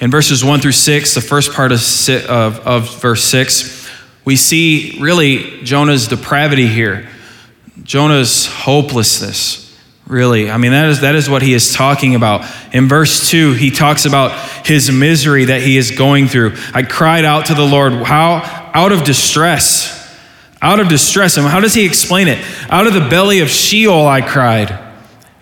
In 0.00 0.10
verses 0.10 0.44
1 0.44 0.60
through 0.60 0.72
6, 0.72 1.14
the 1.14 1.20
first 1.20 1.52
part 1.52 1.70
of, 1.70 1.80
of, 2.28 2.58
of 2.66 3.00
verse 3.00 3.22
6, 3.22 3.88
we 4.24 4.34
see 4.34 4.98
really 5.00 5.62
Jonah's 5.62 6.08
depravity 6.08 6.66
here. 6.66 7.08
Jonah's 7.84 8.46
hopelessness, 8.46 9.78
really. 10.08 10.50
I 10.50 10.56
mean, 10.56 10.72
that 10.72 10.88
is, 10.88 11.00
that 11.02 11.14
is 11.14 11.30
what 11.30 11.42
he 11.42 11.54
is 11.54 11.72
talking 11.72 12.16
about. 12.16 12.44
In 12.74 12.88
verse 12.88 13.30
2, 13.30 13.52
he 13.52 13.70
talks 13.70 14.04
about 14.04 14.32
his 14.66 14.90
misery 14.90 15.44
that 15.44 15.62
he 15.62 15.76
is 15.76 15.92
going 15.92 16.26
through. 16.26 16.56
I 16.74 16.82
cried 16.82 17.24
out 17.24 17.46
to 17.46 17.54
the 17.54 17.64
Lord, 17.64 17.92
how? 17.92 18.70
Out 18.74 18.90
of 18.90 19.04
distress. 19.04 20.01
Out 20.62 20.80
of 20.80 20.88
distress. 20.88 21.36
And 21.36 21.46
how 21.46 21.60
does 21.60 21.74
he 21.74 21.84
explain 21.84 22.28
it? 22.28 22.42
Out 22.70 22.86
of 22.86 22.94
the 22.94 23.06
belly 23.08 23.40
of 23.40 23.50
Sheol 23.50 24.06
I 24.06 24.22
cried, 24.22 24.78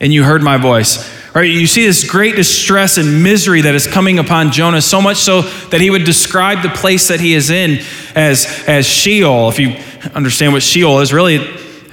and 0.01 0.13
you 0.13 0.25
heard 0.25 0.43
my 0.43 0.57
voice. 0.57 1.21
Right, 1.33 1.49
you 1.49 1.69
see 1.69 1.87
this 1.87 2.11
great 2.11 2.35
distress 2.35 2.99
and 2.99 3.23
misery 3.23 3.61
that 3.61 3.75
is 3.77 3.87
coming 3.87 4.19
upon 4.19 4.51
Jonah, 4.51 4.83
so 4.83 5.01
much 5.01 5.19
so 5.19 5.43
that 5.43 5.81
he 5.81 5.89
would 5.89 6.03
describe 6.03 6.65
the 6.65 6.71
place 6.71 7.07
that 7.07 7.21
he 7.21 7.35
is 7.35 7.51
in 7.51 7.85
as, 8.17 8.65
as 8.67 8.85
Sheol. 8.85 9.49
If 9.49 9.61
you 9.61 9.77
understand 10.13 10.53
what 10.53 10.65
Sheol 10.65 10.99
is, 10.99 11.13
really, 11.13 11.39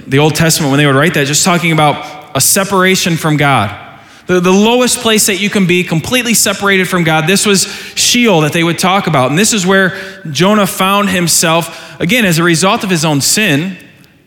the 0.08 0.18
Old 0.18 0.34
Testament, 0.34 0.72
when 0.72 0.78
they 0.78 0.86
would 0.86 0.96
write 0.96 1.14
that, 1.14 1.28
just 1.28 1.44
talking 1.44 1.70
about 1.70 2.36
a 2.36 2.40
separation 2.40 3.16
from 3.16 3.36
God. 3.36 3.84
The, 4.26 4.40
the 4.40 4.50
lowest 4.50 4.98
place 4.98 5.26
that 5.26 5.40
you 5.40 5.50
can 5.50 5.66
be, 5.66 5.84
completely 5.84 6.34
separated 6.34 6.88
from 6.88 7.04
God. 7.04 7.28
This 7.28 7.46
was 7.46 7.64
Sheol 7.94 8.40
that 8.40 8.52
they 8.52 8.64
would 8.64 8.78
talk 8.78 9.06
about. 9.06 9.30
And 9.30 9.38
this 9.38 9.52
is 9.52 9.64
where 9.64 9.96
Jonah 10.30 10.66
found 10.66 11.10
himself, 11.10 11.87
again, 11.98 12.24
as 12.24 12.38
a 12.38 12.42
result 12.42 12.84
of 12.84 12.90
his 12.90 13.04
own 13.04 13.20
sin. 13.20 13.76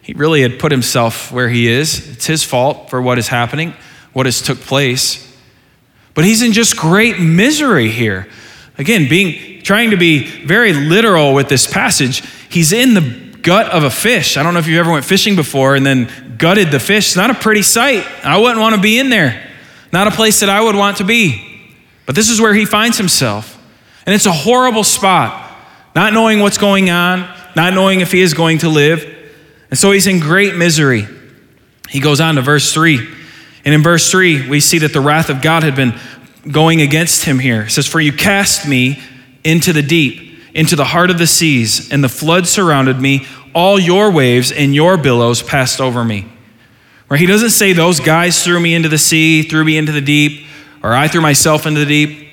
He 0.03 0.13
really 0.13 0.41
had 0.41 0.57
put 0.57 0.71
himself 0.71 1.31
where 1.31 1.47
he 1.47 1.67
is. 1.67 2.09
It's 2.09 2.25
his 2.25 2.43
fault 2.43 2.89
for 2.89 3.01
what 3.01 3.19
is 3.19 3.27
happening 3.27 3.75
what 4.13 4.25
has 4.25 4.41
took 4.41 4.59
place. 4.59 5.27
But 6.13 6.25
he's 6.25 6.41
in 6.41 6.51
just 6.51 6.75
great 6.77 7.19
misery 7.19 7.89
here. 7.89 8.27
Again, 8.77 9.07
being 9.07 9.61
trying 9.63 9.91
to 9.91 9.97
be 9.97 10.25
very 10.45 10.73
literal 10.73 11.33
with 11.33 11.47
this 11.47 11.67
passage, 11.67 12.23
he's 12.49 12.73
in 12.73 12.93
the 12.93 13.37
gut 13.41 13.71
of 13.71 13.83
a 13.83 13.89
fish. 13.89 14.37
I 14.37 14.43
don't 14.43 14.53
know 14.53 14.59
if 14.59 14.67
you 14.67 14.79
ever 14.79 14.91
went 14.91 15.05
fishing 15.05 15.35
before 15.35 15.75
and 15.75 15.85
then 15.85 16.35
gutted 16.37 16.71
the 16.71 16.79
fish. 16.79 17.07
It's 17.07 17.15
not 17.15 17.29
a 17.29 17.35
pretty 17.35 17.61
sight. 17.61 18.05
I 18.23 18.37
wouldn't 18.37 18.59
want 18.59 18.75
to 18.75 18.81
be 18.81 18.99
in 18.99 19.09
there. 19.09 19.49
Not 19.93 20.07
a 20.07 20.11
place 20.11 20.39
that 20.41 20.49
I 20.49 20.61
would 20.61 20.75
want 20.75 20.97
to 20.97 21.03
be. 21.03 21.47
But 22.05 22.15
this 22.15 22.29
is 22.29 22.41
where 22.41 22.53
he 22.53 22.65
finds 22.65 22.97
himself. 22.97 23.57
And 24.05 24.15
it's 24.15 24.25
a 24.25 24.31
horrible 24.31 24.83
spot. 24.83 25.49
Not 25.95 26.13
knowing 26.13 26.39
what's 26.39 26.57
going 26.57 26.89
on, 26.89 27.21
not 27.55 27.73
knowing 27.73 28.01
if 28.01 28.11
he 28.11 28.21
is 28.21 28.33
going 28.33 28.59
to 28.59 28.69
live. 28.69 29.03
And 29.69 29.79
so 29.79 29.91
he's 29.91 30.07
in 30.07 30.19
great 30.19 30.55
misery. 30.55 31.07
He 31.89 31.99
goes 31.99 32.19
on 32.19 32.35
to 32.35 32.41
verse 32.41 32.73
3. 32.73 32.99
And 33.65 33.73
in 33.73 33.83
verse 33.83 34.09
3, 34.09 34.49
we 34.49 34.59
see 34.59 34.79
that 34.79 34.93
the 34.93 35.01
wrath 35.01 35.29
of 35.29 35.41
God 35.41 35.63
had 35.63 35.75
been 35.75 35.93
going 36.49 36.81
against 36.81 37.25
him 37.25 37.39
here. 37.39 37.63
It 37.63 37.71
says, 37.71 37.87
For 37.87 37.99
you 37.99 38.11
cast 38.11 38.67
me 38.67 39.01
into 39.43 39.73
the 39.73 39.81
deep, 39.81 40.39
into 40.53 40.75
the 40.75 40.85
heart 40.85 41.09
of 41.09 41.17
the 41.17 41.27
seas, 41.27 41.91
and 41.91 42.03
the 42.03 42.09
flood 42.09 42.47
surrounded 42.47 42.99
me. 42.99 43.27
All 43.53 43.79
your 43.79 44.11
waves 44.11 44.51
and 44.51 44.73
your 44.73 44.97
billows 44.97 45.43
passed 45.43 45.81
over 45.81 46.03
me. 46.03 46.27
Right? 47.09 47.19
He 47.19 47.25
doesn't 47.25 47.49
say 47.49 47.73
those 47.73 47.99
guys 47.99 48.43
threw 48.43 48.59
me 48.59 48.73
into 48.73 48.87
the 48.87 48.97
sea, 48.97 49.43
threw 49.43 49.65
me 49.65 49.77
into 49.77 49.91
the 49.91 50.01
deep, 50.01 50.47
or 50.81 50.93
I 50.93 51.07
threw 51.07 51.21
myself 51.21 51.65
into 51.65 51.81
the 51.81 51.85
deep. 51.85 52.29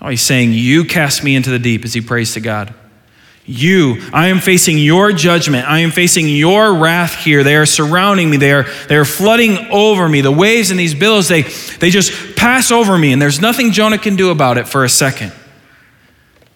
Oh, 0.00 0.08
he's 0.08 0.22
saying, 0.22 0.52
You 0.52 0.84
cast 0.84 1.22
me 1.22 1.36
into 1.36 1.50
the 1.50 1.58
deep 1.58 1.84
as 1.84 1.92
he 1.92 2.00
prays 2.00 2.32
to 2.34 2.40
God. 2.40 2.74
You, 3.44 4.00
I 4.12 4.28
am 4.28 4.38
facing 4.38 4.78
your 4.78 5.10
judgment. 5.10 5.68
I 5.68 5.80
am 5.80 5.90
facing 5.90 6.28
your 6.28 6.74
wrath 6.74 7.16
here. 7.16 7.42
They 7.42 7.56
are 7.56 7.66
surrounding 7.66 8.30
me. 8.30 8.36
They 8.36 8.52
are, 8.52 8.66
they 8.88 8.96
are 8.96 9.04
flooding 9.04 9.58
over 9.72 10.08
me. 10.08 10.20
The 10.20 10.30
waves 10.30 10.70
and 10.70 10.78
these 10.78 10.94
billows, 10.94 11.28
they, 11.28 11.42
they 11.42 11.90
just 11.90 12.36
pass 12.36 12.70
over 12.70 12.96
me, 12.96 13.12
and 13.12 13.20
there's 13.20 13.40
nothing 13.40 13.72
Jonah 13.72 13.98
can 13.98 14.14
do 14.14 14.30
about 14.30 14.58
it 14.58 14.68
for 14.68 14.84
a 14.84 14.88
second. 14.88 15.32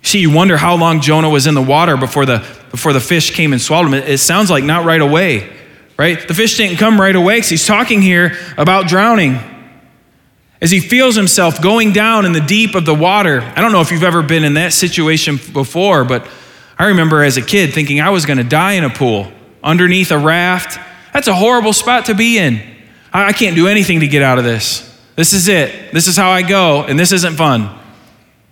See, 0.03 0.21
you 0.21 0.31
wonder 0.33 0.57
how 0.57 0.77
long 0.77 1.01
Jonah 1.01 1.29
was 1.29 1.49
in 1.49 1.55
the 1.55 1.63
water 1.63 1.97
before 1.97 2.25
the, 2.25 2.39
before 2.71 2.93
the 2.93 3.01
fish 3.01 3.35
came 3.35 3.53
and 3.53 3.61
swallowed 3.61 3.89
him. 3.89 3.95
It, 3.95 4.09
it 4.09 4.19
sounds 4.19 4.49
like 4.49 4.63
not 4.63 4.85
right 4.85 5.01
away, 5.01 5.53
right? 5.99 6.29
The 6.29 6.35
fish 6.35 6.57
didn't 6.57 6.77
come 6.77 7.01
right 7.01 7.17
away 7.17 7.39
because 7.39 7.51
he's 7.51 7.67
talking 7.67 8.01
here 8.01 8.39
about 8.57 8.87
drowning. 8.87 9.41
As 10.61 10.71
he 10.71 10.79
feels 10.79 11.17
himself 11.17 11.61
going 11.61 11.93
down 11.93 12.25
in 12.25 12.33
the 12.33 12.41
deep 12.41 12.77
of 12.77 12.87
the 12.87 12.95
water. 12.95 13.41
I 13.41 13.61
don't 13.61 13.73
know 13.73 13.81
if 13.81 13.91
you've 13.91 14.05
ever 14.05 14.23
been 14.23 14.45
in 14.45 14.55
that 14.55 14.73
situation 14.73 15.41
before, 15.53 16.05
but 16.05 16.29
I 16.79 16.87
remember 16.87 17.23
as 17.23 17.37
a 17.37 17.43
kid 17.43 17.73
thinking 17.73 18.01
I 18.01 18.11
was 18.11 18.27
going 18.27 18.39
to 18.39 18.45
die 18.45 18.73
in 18.73 18.85
a 18.85 18.91
pool 18.91 19.33
underneath 19.63 20.11
a 20.11 20.19
raft. 20.19 20.79
That's 21.13 21.29
a 21.29 21.35
horrible 21.35 21.73
spot 21.73 22.07
to 22.07 22.15
be 22.15 22.39
in. 22.39 22.61
I 23.13 23.33
can't 23.33 23.57
do 23.57 23.67
anything 23.67 24.01
to 24.01 24.09
get 24.09 24.23
out 24.23 24.39
of 24.39 24.45
this. 24.45 24.83
This 25.17 25.33
is 25.33 25.49
it. 25.49 25.93
This 25.93 26.07
is 26.07 26.17
how 26.17 26.31
I 26.31 26.43
go, 26.43 26.83
and 26.83 26.99
this 26.99 27.13
isn't 27.13 27.37
fun. 27.37 27.75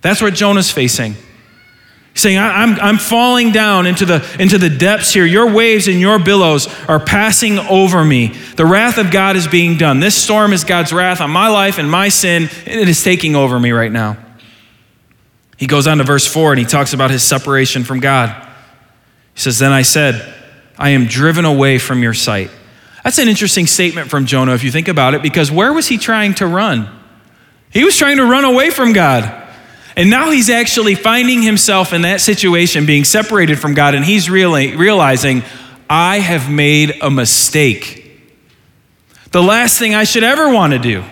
That's 0.01 0.21
what 0.21 0.33
Jonah's 0.33 0.71
facing. 0.71 1.13
He's 1.13 2.21
saying, 2.21 2.39
I'm, 2.39 2.79
I'm 2.79 2.97
falling 2.97 3.51
down 3.51 3.85
into 3.85 4.05
the, 4.05 4.25
into 4.39 4.57
the 4.57 4.69
depths 4.69 5.13
here. 5.13 5.25
Your 5.25 5.53
waves 5.53 5.87
and 5.87 5.99
your 5.99 6.17
billows 6.17 6.67
are 6.87 6.99
passing 6.99 7.59
over 7.59 8.03
me. 8.03 8.29
The 8.55 8.65
wrath 8.65 8.97
of 8.97 9.11
God 9.11 9.35
is 9.35 9.47
being 9.47 9.77
done. 9.77 9.99
This 9.99 10.15
storm 10.15 10.53
is 10.53 10.63
God's 10.63 10.93
wrath 10.93 11.21
on 11.21 11.29
my 11.29 11.49
life 11.49 11.77
and 11.77 11.91
my 11.91 12.09
sin, 12.09 12.49
and 12.65 12.79
it 12.79 12.89
is 12.89 13.03
taking 13.03 13.35
over 13.35 13.59
me 13.59 13.71
right 13.71 13.91
now. 13.91 14.17
He 15.57 15.67
goes 15.67 15.87
on 15.87 15.99
to 15.99 16.03
verse 16.03 16.27
4 16.27 16.53
and 16.53 16.59
he 16.59 16.65
talks 16.65 16.93
about 16.93 17.11
his 17.11 17.23
separation 17.23 17.83
from 17.83 17.99
God. 17.99 18.29
He 19.33 19.39
says, 19.41 19.59
Then 19.59 19.71
I 19.71 19.83
said, 19.83 20.33
I 20.77 20.89
am 20.89 21.05
driven 21.05 21.45
away 21.45 21.79
from 21.79 22.03
your 22.03 22.13
sight. 22.13 22.51
That's 23.03 23.19
an 23.19 23.27
interesting 23.27 23.67
statement 23.67 24.09
from 24.09 24.25
Jonah 24.25 24.53
if 24.53 24.63
you 24.63 24.71
think 24.71 24.87
about 24.87 25.13
it, 25.13 25.21
because 25.21 25.51
where 25.51 25.71
was 25.71 25.87
he 25.87 25.97
trying 25.97 26.33
to 26.35 26.47
run? 26.47 26.89
He 27.69 27.83
was 27.83 27.97
trying 27.97 28.17
to 28.17 28.25
run 28.25 28.45
away 28.45 28.69
from 28.69 28.93
God. 28.93 29.43
And 29.95 30.09
now 30.09 30.31
he's 30.31 30.49
actually 30.49 30.95
finding 30.95 31.41
himself 31.41 31.93
in 31.93 32.01
that 32.01 32.19
situation, 32.19 32.85
being 32.85 33.05
separated 33.05 33.59
from 33.59 33.73
God, 33.73 33.95
and 33.95 34.03
he's 34.03 34.29
really 34.29 34.75
realizing, 34.75 35.43
I 35.89 36.19
have 36.19 36.51
made 36.51 36.95
a 37.01 37.09
mistake. 37.09 38.01
The 39.31 39.43
last 39.43 39.79
thing 39.79 39.95
I 39.95 40.03
should 40.03 40.23
ever 40.23 40.49
want 40.51 40.73
to 40.73 40.79
do 40.79 41.03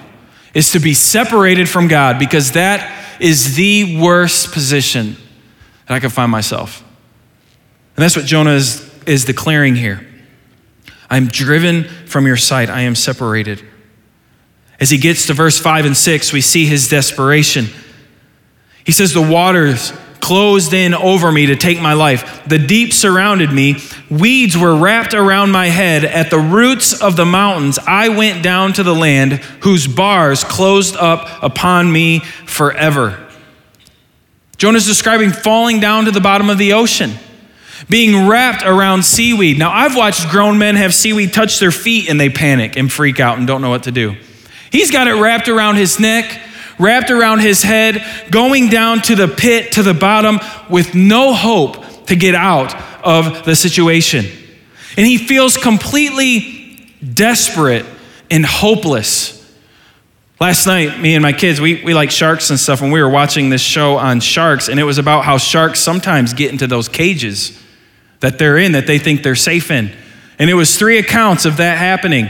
is 0.54 0.72
to 0.72 0.80
be 0.80 0.94
separated 0.94 1.68
from 1.68 1.88
God 1.88 2.20
because 2.20 2.52
that 2.52 3.20
is 3.20 3.56
the 3.56 4.00
worst 4.00 4.52
position 4.52 5.16
that 5.88 5.96
I 5.96 6.00
could 6.00 6.12
find 6.12 6.32
myself. 6.32 6.84
And 7.96 8.04
that's 8.04 8.16
what 8.16 8.26
Jonah 8.26 8.54
is, 8.54 8.90
is 9.06 9.26
declaring 9.26 9.76
here. 9.76 10.08
I'm 11.10 11.28
driven 11.28 11.84
from 11.84 12.26
your 12.26 12.38
sight, 12.38 12.70
I 12.70 12.82
am 12.82 12.96
separated. 12.96 13.64
As 14.80 14.90
he 14.90 14.98
gets 14.98 15.28
to 15.28 15.34
verse 15.34 15.60
5 15.60 15.86
and 15.86 15.96
6, 15.96 16.34
we 16.34 16.42
see 16.42 16.66
his 16.66 16.90
desperation. 16.90 17.68
He 18.84 18.92
says, 18.92 19.14
The 19.14 19.22
waters 19.22 19.94
closed 20.24 20.74
in 20.74 20.94
over 20.94 21.30
me 21.30 21.48
to 21.48 21.56
take 21.58 21.82
my 21.82 21.92
life. 21.92 22.48
The 22.48 22.58
deep 22.58 22.94
surrounded 22.94 23.52
me. 23.52 23.76
Weeds 24.10 24.58
were 24.58 24.74
wrapped 24.74 25.14
around 25.14 25.52
my 25.52 25.68
head. 25.68 26.06
At 26.06 26.30
the 26.30 26.40
roots 26.40 27.02
of 27.02 27.18
the 27.18 27.26
mountains, 27.26 27.78
I 27.78 28.08
went 28.08 28.42
down 28.42 28.72
to 28.74 28.84
the 28.84 28.96
land 28.96 29.34
whose 29.64 29.86
bars 29.86 30.46
closed 30.46 30.96
up 30.96 31.44
upon 31.44 31.92
me 31.92 32.22
forever. 32.46 33.20
Jonah's 34.56 34.86
describing 34.86 35.32
falling 35.32 35.82
down 35.82 36.06
to 36.06 36.12
the 36.12 36.22
bottom 36.22 36.50
of 36.50 36.58
the 36.58 36.72
ocean, 36.72 37.12
being 37.90 38.26
wrapped 38.30 38.64
around 38.64 39.04
seaweed. 39.04 39.60
Now, 39.60 39.72
I've 39.74 39.98
watched 39.98 40.30
grown 40.30 40.58
men 40.58 40.78
have 40.78 40.94
seaweed 40.94 41.34
touch 41.34 41.60
their 41.60 41.72
feet 41.72 42.10
and 42.10 42.18
they 42.18 42.30
panic 42.30 42.78
and 42.78 42.90
freak 42.90 43.20
out 43.20 43.38
and 43.38 43.46
don't 43.46 43.62
know 43.62 43.70
what 43.70 43.84
to 43.84 43.92
do. 43.92 44.16
He's 44.72 44.90
got 44.90 45.10
it 45.10 45.16
wrapped 45.16 45.50
around 45.50 45.76
his 45.76 46.00
neck 46.00 46.40
wrapped 46.84 47.10
around 47.10 47.40
his 47.40 47.64
head, 47.64 48.04
going 48.30 48.70
down 48.70 49.02
to 49.04 49.16
the 49.16 49.28
pit, 49.28 49.72
to 49.74 49.84
the 49.84 49.94
bottom, 49.94 50.40
with 50.70 50.94
no 50.94 51.34
hope 51.34 52.06
to 52.08 52.16
get 52.16 52.36
out 52.36 52.76
of 53.04 53.46
the 53.46 53.56
situation. 53.56 54.26
And 54.98 55.08
he 55.08 55.18
feels 55.18 55.58
completely 55.58 56.92
desperate 57.14 57.86
and 58.30 58.46
hopeless. 58.46 59.40
Last 60.40 60.68
night, 60.68 61.00
me 61.00 61.16
and 61.16 61.24
my 61.24 61.32
kids, 61.32 61.62
we, 61.62 61.82
we 61.84 61.94
like 61.94 62.12
sharks 62.12 62.50
and 62.50 62.60
stuff, 62.60 62.82
and 62.82 62.92
we 62.92 63.02
were 63.02 63.10
watching 63.10 63.50
this 63.50 63.62
show 63.62 63.96
on 63.96 64.20
sharks, 64.20 64.68
and 64.68 64.80
it 64.80 64.84
was 64.84 64.98
about 64.98 65.24
how 65.24 65.38
sharks 65.38 65.80
sometimes 65.80 66.34
get 66.34 66.52
into 66.52 66.68
those 66.68 66.90
cages 66.90 67.58
that 68.20 68.38
they're 68.38 68.58
in, 68.58 68.74
that 68.74 68.88
they 68.88 69.00
think 69.00 69.24
they're 69.24 69.36
safe 69.36 69.72
in. 69.72 69.92
And 70.40 70.50
it 70.50 70.54
was 70.54 70.78
three 70.78 70.98
accounts 70.98 71.46
of 71.46 71.58
that 71.58 71.78
happening. 71.78 72.30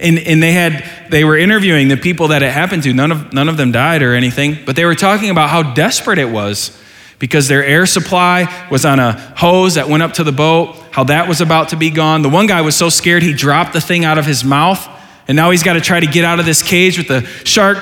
And, 0.00 0.18
and 0.18 0.42
they 0.42 0.52
had 0.52 0.84
they 1.10 1.24
were 1.24 1.36
interviewing 1.36 1.88
the 1.88 1.96
people 1.96 2.28
that 2.28 2.42
it 2.42 2.50
happened 2.50 2.82
to. 2.84 2.92
None 2.92 3.12
of 3.12 3.32
none 3.32 3.48
of 3.48 3.56
them 3.56 3.70
died 3.70 4.02
or 4.02 4.14
anything, 4.14 4.58
but 4.64 4.76
they 4.76 4.84
were 4.84 4.94
talking 4.94 5.30
about 5.30 5.50
how 5.50 5.74
desperate 5.74 6.18
it 6.18 6.30
was 6.30 6.76
because 7.20 7.48
their 7.48 7.62
air 7.62 7.86
supply 7.86 8.66
was 8.70 8.84
on 8.84 8.98
a 8.98 9.12
hose 9.36 9.74
that 9.74 9.88
went 9.88 10.02
up 10.02 10.14
to 10.14 10.24
the 10.24 10.32
boat, 10.32 10.74
how 10.90 11.04
that 11.04 11.28
was 11.28 11.40
about 11.40 11.68
to 11.68 11.76
be 11.76 11.90
gone. 11.90 12.22
The 12.22 12.30
one 12.30 12.46
guy 12.46 12.62
was 12.62 12.74
so 12.74 12.88
scared 12.88 13.22
he 13.22 13.34
dropped 13.34 13.74
the 13.74 13.80
thing 13.80 14.04
out 14.04 14.16
of 14.16 14.24
his 14.24 14.42
mouth, 14.42 14.88
and 15.28 15.36
now 15.36 15.50
he's 15.50 15.62
got 15.62 15.74
to 15.74 15.80
try 15.80 16.00
to 16.00 16.06
get 16.06 16.24
out 16.24 16.40
of 16.40 16.46
this 16.46 16.62
cage 16.62 16.96
with 16.96 17.08
the 17.08 17.22
shark 17.44 17.78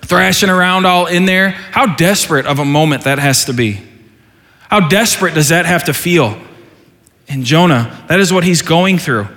thrashing 0.00 0.48
around 0.48 0.86
all 0.86 1.06
in 1.06 1.26
there. 1.26 1.50
How 1.50 1.94
desperate 1.94 2.46
of 2.46 2.58
a 2.58 2.64
moment 2.64 3.04
that 3.04 3.18
has 3.18 3.44
to 3.44 3.52
be. 3.52 3.80
How 4.70 4.88
desperate 4.88 5.34
does 5.34 5.50
that 5.50 5.66
have 5.66 5.84
to 5.84 5.92
feel? 5.92 6.40
And 7.28 7.44
Jonah, 7.44 8.04
that 8.08 8.18
is 8.18 8.32
what 8.32 8.44
he's 8.44 8.62
going 8.62 8.98
through. 8.98 9.28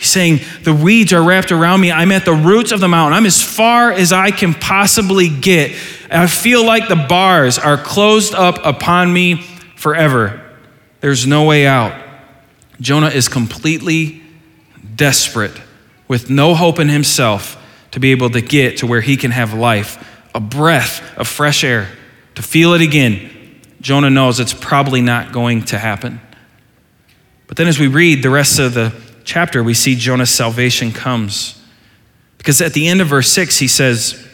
He's 0.00 0.08
saying, 0.08 0.40
The 0.62 0.72
weeds 0.72 1.12
are 1.12 1.22
wrapped 1.22 1.52
around 1.52 1.82
me. 1.82 1.92
I'm 1.92 2.10
at 2.10 2.24
the 2.24 2.32
roots 2.32 2.72
of 2.72 2.80
the 2.80 2.88
mountain. 2.88 3.12
I'm 3.12 3.26
as 3.26 3.42
far 3.42 3.92
as 3.92 4.14
I 4.14 4.30
can 4.30 4.54
possibly 4.54 5.28
get. 5.28 5.76
I 6.10 6.26
feel 6.26 6.64
like 6.64 6.88
the 6.88 6.96
bars 6.96 7.58
are 7.58 7.76
closed 7.76 8.34
up 8.34 8.58
upon 8.64 9.12
me 9.12 9.42
forever. 9.76 10.40
There's 11.00 11.26
no 11.26 11.44
way 11.44 11.66
out. 11.66 12.02
Jonah 12.80 13.10
is 13.10 13.28
completely 13.28 14.22
desperate 14.96 15.60
with 16.08 16.30
no 16.30 16.54
hope 16.54 16.78
in 16.78 16.88
himself 16.88 17.62
to 17.90 18.00
be 18.00 18.10
able 18.12 18.30
to 18.30 18.40
get 18.40 18.78
to 18.78 18.86
where 18.86 19.02
he 19.02 19.18
can 19.18 19.32
have 19.32 19.52
life, 19.52 20.02
a 20.34 20.40
breath 20.40 21.02
of 21.18 21.28
fresh 21.28 21.62
air, 21.62 21.90
to 22.36 22.42
feel 22.42 22.72
it 22.72 22.80
again, 22.80 23.60
Jonah 23.82 24.08
knows 24.08 24.40
it's 24.40 24.54
probably 24.54 25.02
not 25.02 25.30
going 25.30 25.62
to 25.64 25.78
happen. 25.78 26.22
But 27.48 27.58
then 27.58 27.66
as 27.66 27.78
we 27.78 27.86
read 27.86 28.22
the 28.22 28.30
rest 28.30 28.58
of 28.58 28.72
the 28.72 28.94
chapter, 29.24 29.62
we 29.62 29.74
see 29.74 29.94
Jonah's 29.94 30.30
salvation 30.30 30.92
comes. 30.92 31.60
Because 32.38 32.60
at 32.60 32.72
the 32.72 32.88
end 32.88 33.00
of 33.00 33.08
verse 33.08 33.30
6, 33.30 33.58
he 33.58 33.68
says, 33.68 34.26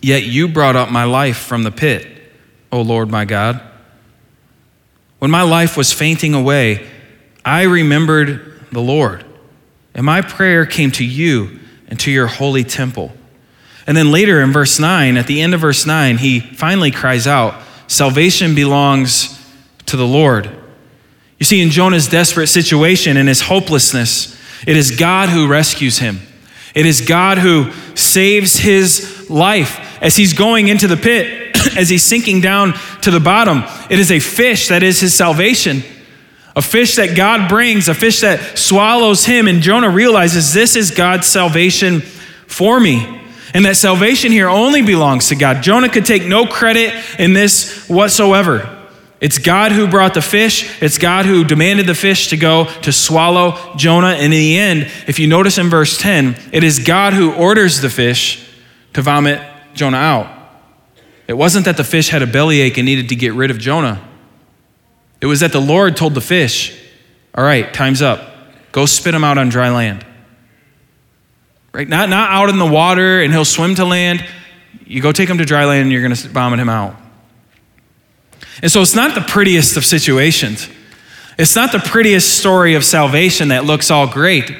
Yet 0.00 0.24
you 0.24 0.48
brought 0.48 0.76
up 0.76 0.90
my 0.90 1.04
life 1.04 1.36
from 1.36 1.62
the 1.62 1.70
pit, 1.70 2.06
O 2.72 2.80
Lord 2.80 3.10
my 3.10 3.24
God. 3.24 3.60
When 5.18 5.30
my 5.30 5.42
life 5.42 5.76
was 5.76 5.92
fainting 5.92 6.32
away, 6.32 6.88
I 7.44 7.62
remembered 7.62 8.64
the 8.72 8.80
Lord, 8.80 9.24
and 9.94 10.06
my 10.06 10.22
prayer 10.22 10.64
came 10.64 10.90
to 10.92 11.04
you 11.04 11.60
and 11.88 12.00
to 12.00 12.10
your 12.10 12.26
holy 12.26 12.64
temple. 12.64 13.12
And 13.86 13.96
then 13.96 14.12
later 14.12 14.40
in 14.40 14.52
verse 14.52 14.78
9, 14.78 15.16
at 15.16 15.26
the 15.26 15.42
end 15.42 15.52
of 15.52 15.60
verse 15.60 15.84
9, 15.84 16.18
he 16.18 16.40
finally 16.40 16.90
cries 16.90 17.26
out, 17.26 17.60
Salvation 17.86 18.54
belongs 18.54 19.36
to 19.86 19.96
the 19.96 20.06
Lord. 20.06 20.48
You 21.40 21.46
see, 21.46 21.62
in 21.62 21.70
Jonah's 21.70 22.06
desperate 22.06 22.48
situation 22.48 23.16
and 23.16 23.26
his 23.26 23.40
hopelessness, 23.40 24.38
it 24.66 24.76
is 24.76 24.90
God 24.92 25.30
who 25.30 25.48
rescues 25.48 25.98
him. 25.98 26.20
It 26.74 26.84
is 26.84 27.00
God 27.00 27.38
who 27.38 27.72
saves 27.94 28.56
his 28.56 29.28
life 29.30 30.02
as 30.02 30.16
he's 30.16 30.34
going 30.34 30.68
into 30.68 30.86
the 30.86 30.98
pit, 30.98 31.56
as 31.76 31.88
he's 31.88 32.04
sinking 32.04 32.42
down 32.42 32.74
to 33.02 33.10
the 33.10 33.20
bottom. 33.20 33.64
It 33.88 33.98
is 33.98 34.12
a 34.12 34.20
fish 34.20 34.68
that 34.68 34.82
is 34.82 35.00
his 35.00 35.14
salvation, 35.14 35.82
a 36.54 36.60
fish 36.60 36.96
that 36.96 37.16
God 37.16 37.48
brings, 37.48 37.88
a 37.88 37.94
fish 37.94 38.20
that 38.20 38.58
swallows 38.58 39.24
him. 39.24 39.48
And 39.48 39.62
Jonah 39.62 39.90
realizes 39.90 40.52
this 40.52 40.76
is 40.76 40.90
God's 40.90 41.26
salvation 41.26 42.02
for 42.46 42.78
me. 42.78 43.18
And 43.54 43.64
that 43.64 43.76
salvation 43.76 44.30
here 44.30 44.48
only 44.48 44.82
belongs 44.82 45.28
to 45.28 45.36
God. 45.36 45.62
Jonah 45.62 45.88
could 45.88 46.04
take 46.04 46.24
no 46.26 46.44
credit 46.46 46.94
in 47.18 47.32
this 47.32 47.88
whatsoever. 47.88 48.79
It's 49.20 49.36
God 49.36 49.72
who 49.72 49.86
brought 49.86 50.14
the 50.14 50.22
fish. 50.22 50.82
It's 50.82 50.96
God 50.96 51.26
who 51.26 51.44
demanded 51.44 51.86
the 51.86 51.94
fish 51.94 52.28
to 52.28 52.38
go 52.38 52.64
to 52.82 52.90
swallow 52.90 53.74
Jonah. 53.76 54.14
And 54.14 54.24
in 54.24 54.30
the 54.30 54.58
end, 54.58 54.90
if 55.06 55.18
you 55.18 55.26
notice 55.26 55.58
in 55.58 55.68
verse 55.68 55.98
10, 55.98 56.36
it 56.52 56.64
is 56.64 56.78
God 56.78 57.12
who 57.12 57.32
orders 57.34 57.82
the 57.82 57.90
fish 57.90 58.48
to 58.94 59.02
vomit 59.02 59.42
Jonah 59.74 59.98
out. 59.98 60.36
It 61.28 61.34
wasn't 61.34 61.66
that 61.66 61.76
the 61.76 61.84
fish 61.84 62.08
had 62.08 62.22
a 62.22 62.26
bellyache 62.26 62.78
and 62.78 62.86
needed 62.86 63.10
to 63.10 63.16
get 63.16 63.34
rid 63.34 63.50
of 63.50 63.58
Jonah. 63.58 64.02
It 65.20 65.26
was 65.26 65.40
that 65.40 65.52
the 65.52 65.60
Lord 65.60 65.96
told 65.96 66.14
the 66.14 66.22
fish, 66.22 66.76
All 67.34 67.44
right, 67.44 67.72
time's 67.74 68.00
up. 68.00 68.26
Go 68.72 68.86
spit 68.86 69.14
him 69.14 69.22
out 69.22 69.36
on 69.36 69.50
dry 69.50 69.68
land. 69.70 70.04
Right? 71.72 71.88
Not, 71.88 72.08
not 72.08 72.30
out 72.30 72.48
in 72.48 72.58
the 72.58 72.66
water 72.66 73.20
and 73.20 73.32
he'll 73.32 73.44
swim 73.44 73.74
to 73.76 73.84
land. 73.84 74.24
You 74.86 75.02
go 75.02 75.12
take 75.12 75.28
him 75.28 75.38
to 75.38 75.44
dry 75.44 75.66
land 75.66 75.82
and 75.82 75.92
you're 75.92 76.02
going 76.02 76.14
to 76.14 76.28
vomit 76.28 76.58
him 76.58 76.68
out. 76.68 76.99
And 78.62 78.70
so 78.70 78.82
it's 78.82 78.94
not 78.94 79.14
the 79.14 79.20
prettiest 79.20 79.76
of 79.76 79.84
situations. 79.84 80.68
It's 81.38 81.56
not 81.56 81.72
the 81.72 81.78
prettiest 81.78 82.38
story 82.38 82.74
of 82.74 82.84
salvation 82.84 83.48
that 83.48 83.64
looks 83.64 83.90
all 83.90 84.06
great, 84.06 84.54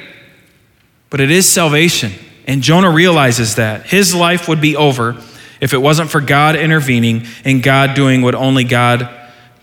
but 1.09 1.19
it 1.19 1.29
is 1.29 1.47
salvation. 1.47 2.11
And 2.47 2.63
Jonah 2.63 2.89
realizes 2.89 3.55
that 3.55 3.85
his 3.85 4.15
life 4.15 4.47
would 4.47 4.61
be 4.61 4.75
over 4.75 5.21
if 5.59 5.73
it 5.73 5.77
wasn't 5.77 6.09
for 6.09 6.19
God 6.19 6.55
intervening 6.55 7.27
and 7.45 7.61
God 7.61 7.93
doing 7.93 8.23
what 8.23 8.33
only 8.33 8.63
God 8.63 9.09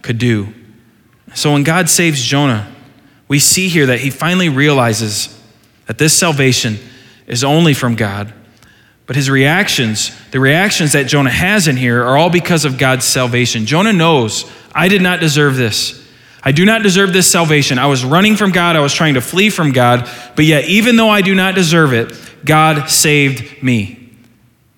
could 0.01 0.19
do. 0.19 0.55
So 1.35 1.53
when 1.53 1.65
God 1.65 1.91
saves 1.91 2.23
Jonah, 2.23 2.73
we 3.27 3.39
see 3.41 3.69
here 3.69 3.87
that 3.87 4.01
he 4.01 4.11
finally 4.11 4.49
realizes 4.49 5.37
that 5.87 5.99
this 5.99 6.15
salvation 6.17 6.79
is 7.27 7.45
only 7.45 7.75
from 7.75 7.97
God. 7.97 8.33
But 9.09 9.17
his 9.17 9.31
reactions, 9.31 10.13
the 10.33 10.39
reactions 10.39 10.93
that 10.93 11.07
Jonah 11.07 11.31
has 11.31 11.67
in 11.67 11.79
here, 11.79 12.05
are 12.05 12.19
all 12.19 12.29
because 12.29 12.67
of 12.67 12.77
God's 12.77 13.07
salvation. 13.07 13.65
Jonah 13.65 13.95
knows, 13.95 14.45
I 14.75 14.89
did 14.89 15.01
not 15.01 15.19
deserve 15.19 15.57
this. 15.57 16.07
I 16.43 16.53
do 16.53 16.67
not 16.67 16.83
deserve 16.83 17.15
this 17.15 17.29
salvation. 17.29 17.79
I 17.79 17.87
was 17.87 18.05
running 18.05 18.37
from 18.37 18.53
God, 18.53 18.77
I 18.77 18.81
was 18.81 18.93
trying 18.93 19.15
to 19.15 19.23
flee 19.23 19.49
from 19.49 19.73
God, 19.73 20.09
but 20.37 20.45
yet, 20.45 20.67
even 20.67 20.97
though 20.97 21.09
I 21.09 21.23
do 21.23 21.35
not 21.35 21.55
deserve 21.55 21.95
it, 21.95 22.13
God 22.45 22.91
saved 22.91 23.63
me. 23.63 24.11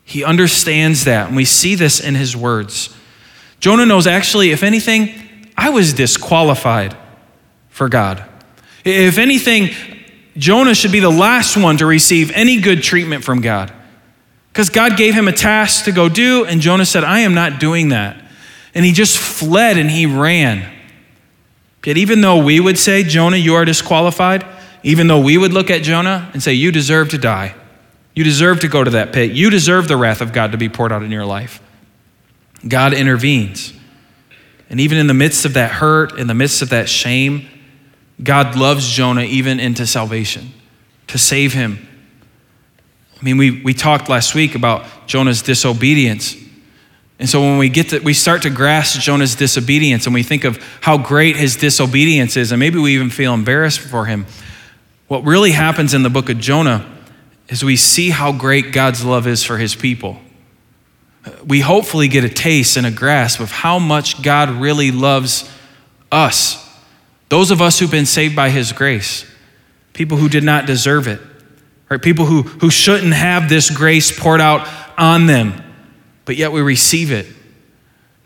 He 0.04 0.22
understands 0.22 1.04
that, 1.04 1.26
and 1.26 1.36
we 1.36 1.44
see 1.44 1.74
this 1.74 1.98
in 1.98 2.14
his 2.14 2.36
words. 2.36 2.96
Jonah 3.58 3.84
knows 3.84 4.06
actually, 4.06 4.52
if 4.52 4.62
anything, 4.62 5.12
I 5.56 5.70
was 5.70 5.92
disqualified 5.92 6.96
for 7.68 7.88
God. 7.88 8.24
If 8.84 9.18
anything, 9.18 9.70
Jonah 10.36 10.74
should 10.76 10.92
be 10.92 11.00
the 11.00 11.10
last 11.10 11.56
one 11.56 11.78
to 11.78 11.86
receive 11.86 12.30
any 12.30 12.60
good 12.60 12.84
treatment 12.84 13.24
from 13.24 13.40
God. 13.40 13.72
Because 14.52 14.68
God 14.68 14.96
gave 14.96 15.14
him 15.14 15.28
a 15.28 15.32
task 15.32 15.84
to 15.84 15.92
go 15.92 16.08
do, 16.08 16.44
and 16.44 16.60
Jonah 16.60 16.84
said, 16.84 17.04
I 17.04 17.20
am 17.20 17.34
not 17.34 17.60
doing 17.60 17.90
that. 17.90 18.20
And 18.74 18.84
he 18.84 18.92
just 18.92 19.18
fled 19.18 19.78
and 19.78 19.90
he 19.90 20.06
ran. 20.06 20.70
Yet, 21.84 21.96
even 21.96 22.20
though 22.20 22.42
we 22.42 22.60
would 22.60 22.78
say, 22.78 23.02
Jonah, 23.02 23.36
you 23.36 23.54
are 23.54 23.64
disqualified, 23.64 24.44
even 24.82 25.06
though 25.06 25.20
we 25.20 25.38
would 25.38 25.52
look 25.52 25.70
at 25.70 25.82
Jonah 25.82 26.30
and 26.32 26.42
say, 26.42 26.52
You 26.52 26.70
deserve 26.72 27.10
to 27.10 27.18
die, 27.18 27.54
you 28.14 28.22
deserve 28.22 28.60
to 28.60 28.68
go 28.68 28.84
to 28.84 28.90
that 28.90 29.12
pit, 29.12 29.32
you 29.32 29.50
deserve 29.50 29.88
the 29.88 29.96
wrath 29.96 30.20
of 30.20 30.32
God 30.32 30.52
to 30.52 30.58
be 30.58 30.68
poured 30.68 30.92
out 30.92 31.02
in 31.02 31.10
your 31.10 31.24
life, 31.24 31.62
God 32.66 32.92
intervenes. 32.92 33.72
And 34.68 34.78
even 34.78 34.98
in 34.98 35.08
the 35.08 35.14
midst 35.14 35.44
of 35.44 35.54
that 35.54 35.72
hurt, 35.72 36.16
in 36.16 36.28
the 36.28 36.34
midst 36.34 36.62
of 36.62 36.68
that 36.68 36.88
shame, 36.88 37.48
God 38.22 38.56
loves 38.56 38.88
Jonah 38.88 39.22
even 39.22 39.58
into 39.58 39.86
salvation, 39.86 40.52
to 41.08 41.18
save 41.18 41.54
him. 41.54 41.88
I 43.20 43.24
mean, 43.24 43.36
we, 43.36 43.62
we 43.62 43.74
talked 43.74 44.08
last 44.08 44.34
week 44.34 44.54
about 44.54 44.86
Jonah's 45.06 45.42
disobedience. 45.42 46.36
And 47.18 47.28
so 47.28 47.40
when 47.40 47.58
we 47.58 47.68
get 47.68 47.90
to, 47.90 47.98
we 47.98 48.14
start 48.14 48.42
to 48.42 48.50
grasp 48.50 49.00
Jonah's 49.00 49.34
disobedience 49.34 50.06
and 50.06 50.14
we 50.14 50.22
think 50.22 50.44
of 50.44 50.56
how 50.80 50.96
great 50.96 51.36
his 51.36 51.56
disobedience 51.56 52.36
is, 52.36 52.50
and 52.52 52.58
maybe 52.58 52.78
we 52.78 52.94
even 52.94 53.10
feel 53.10 53.34
embarrassed 53.34 53.80
for 53.80 54.06
him. 54.06 54.26
What 55.08 55.24
really 55.24 55.50
happens 55.50 55.92
in 55.92 56.02
the 56.02 56.10
book 56.10 56.30
of 56.30 56.38
Jonah 56.38 56.86
is 57.48 57.62
we 57.62 57.76
see 57.76 58.10
how 58.10 58.32
great 58.32 58.72
God's 58.72 59.04
love 59.04 59.26
is 59.26 59.44
for 59.44 59.58
his 59.58 59.74
people. 59.74 60.18
We 61.46 61.60
hopefully 61.60 62.08
get 62.08 62.24
a 62.24 62.28
taste 62.28 62.76
and 62.76 62.86
a 62.86 62.90
grasp 62.90 63.40
of 63.40 63.50
how 63.50 63.78
much 63.78 64.22
God 64.22 64.48
really 64.50 64.90
loves 64.90 65.50
us 66.10 66.66
those 67.30 67.52
of 67.52 67.62
us 67.62 67.78
who've 67.78 67.90
been 67.90 68.06
saved 68.06 68.36
by 68.36 68.50
His 68.50 68.72
grace, 68.72 69.24
people 69.94 70.18
who 70.18 70.28
did 70.28 70.44
not 70.44 70.66
deserve 70.66 71.06
it, 71.06 71.20
right? 71.90 72.00
People 72.00 72.24
who, 72.24 72.42
who 72.42 72.70
shouldn't 72.70 73.12
have 73.12 73.48
this 73.48 73.68
grace 73.68 74.16
poured 74.16 74.40
out 74.40 74.68
on 74.96 75.26
them, 75.26 75.60
but 76.24 76.36
yet 76.36 76.52
we 76.52 76.60
receive 76.60 77.10
it. 77.10 77.26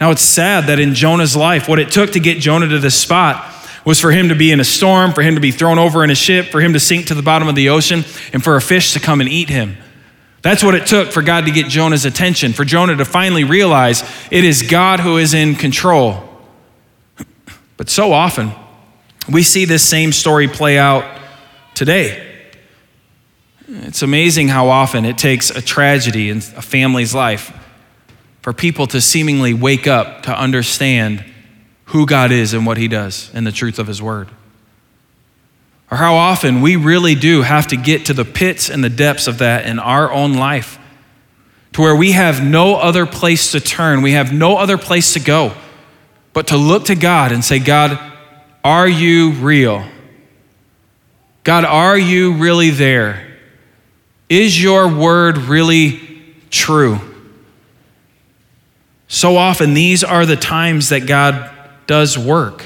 Now 0.00 0.11
it's 0.11 0.22
sad 0.22 0.64
that 0.66 0.79
in 0.79 0.94
Jonah's 0.94 1.35
life, 1.35 1.68
what 1.68 1.79
it 1.79 1.90
took 1.90 2.12
to 2.12 2.20
get 2.20 2.38
Jonah 2.38 2.68
to 2.68 2.79
this 2.79 2.98
spot 2.98 3.53
was 3.87 4.00
for 4.00 4.11
him 4.11 4.29
to 4.29 4.35
be 4.35 4.50
in 4.50 4.61
a 4.61 4.64
storm, 4.64 5.12
for 5.12 5.22
him 5.22 5.35
to 5.35 5.40
be 5.40 5.50
thrown 5.50 5.79
over 5.79 6.05
in 6.05 6.11
a 6.11 6.14
ship, 6.14 6.46
for 6.46 6.61
him 6.61 6.72
to 6.72 6.81
sink 6.81 7.07
to 7.07 7.14
the 7.14 7.22
bottom 7.22 7.48
of 7.48 7.55
the 7.55 7.68
ocean, 7.70 8.05
and 8.33 8.42
for 8.42 8.57
a 8.57 8.61
fish 8.61 8.92
to 8.94 9.00
come 9.00 9.20
and 9.20 9.29
eat 9.29 9.48
him. 9.48 9.77
That's 10.42 10.62
what 10.62 10.74
it 10.74 10.87
took 10.87 11.11
for 11.11 11.22
God 11.22 11.46
to 11.46 11.50
get 11.50 11.68
Jonah's 11.68 12.05
attention, 12.05 12.53
for 12.53 12.64
Jonah 12.64 12.96
to 12.96 13.05
finally 13.05 13.44
realize 13.44 14.03
it 14.31 14.44
is 14.44 14.62
God 14.62 15.00
who 15.00 15.16
is 15.16 15.33
in 15.33 15.55
control. 15.55 16.22
But 17.77 17.88
so 17.88 18.12
often, 18.12 18.53
we 19.31 19.42
see 19.42 19.64
this 19.64 19.83
same 19.83 20.12
story 20.12 20.48
play 20.48 20.79
out 20.79 21.20
today. 21.74 22.34
It's 23.68 24.03
amazing 24.03 24.48
how 24.48 24.68
often 24.68 25.05
it 25.05 25.16
takes 25.16 25.50
a 25.50 25.62
tragedy 25.62 26.31
in 26.31 26.38
a 26.38 26.62
family's 26.62 27.14
life 27.14 27.57
for 28.42 28.53
people 28.53 28.87
to 28.88 29.00
seemingly 29.00 29.55
wake 29.55 29.87
up 29.87 30.24
to 30.24 30.38
understand 30.38 31.24
who 31.87 32.07
God 32.07 32.31
is 32.31 32.53
and 32.53 32.66
what 32.66 32.77
He 32.77 32.88
does 32.88 33.31
and 33.33 33.46
the 33.46 33.53
truth 33.53 33.79
of 33.79 33.87
His 33.87 34.03
Word. 34.03 34.29
Or 35.90 35.96
how 35.96 36.14
often 36.14 36.61
we 36.61 36.77
really 36.77 37.14
do 37.14 37.42
have 37.42 37.68
to 37.68 37.77
get 37.77 38.07
to 38.07 38.12
the 38.12 38.24
pits 38.24 38.68
and 38.68 38.83
the 38.83 38.90
depths 38.90 39.27
of 39.27 39.38
that 39.38 39.66
in 39.66 39.79
our 39.79 40.12
own 40.12 40.35
life 40.35 40.79
to 41.72 41.81
where 41.81 41.96
we 41.96 42.12
have 42.12 42.42
no 42.42 42.77
other 42.77 43.07
place 43.07 43.53
to 43.53 43.61
turn, 43.61 44.03
we 44.03 44.12
have 44.12 44.33
no 44.33 44.57
other 44.57 44.79
place 44.79 45.14
to 45.14 45.20
go 45.20 45.55
but 46.35 46.48
to 46.48 46.57
look 46.59 46.87
to 46.87 46.94
God 46.96 47.33
and 47.33 47.42
say, 47.42 47.61
God, 47.61 47.98
are 48.62 48.88
you 48.88 49.31
real? 49.31 49.87
God, 51.44 51.64
are 51.64 51.96
you 51.96 52.35
really 52.35 52.70
there? 52.70 53.34
Is 54.29 54.61
your 54.63 54.89
word 54.89 55.39
really 55.39 56.01
true? 56.51 56.99
So 59.09 59.37
often, 59.37 59.75
these 59.75 60.03
are 60.03 60.27
the 60.27 60.37
times 60.37 60.89
that 60.89 61.07
God 61.07 61.51
does 61.87 62.19
work. 62.19 62.65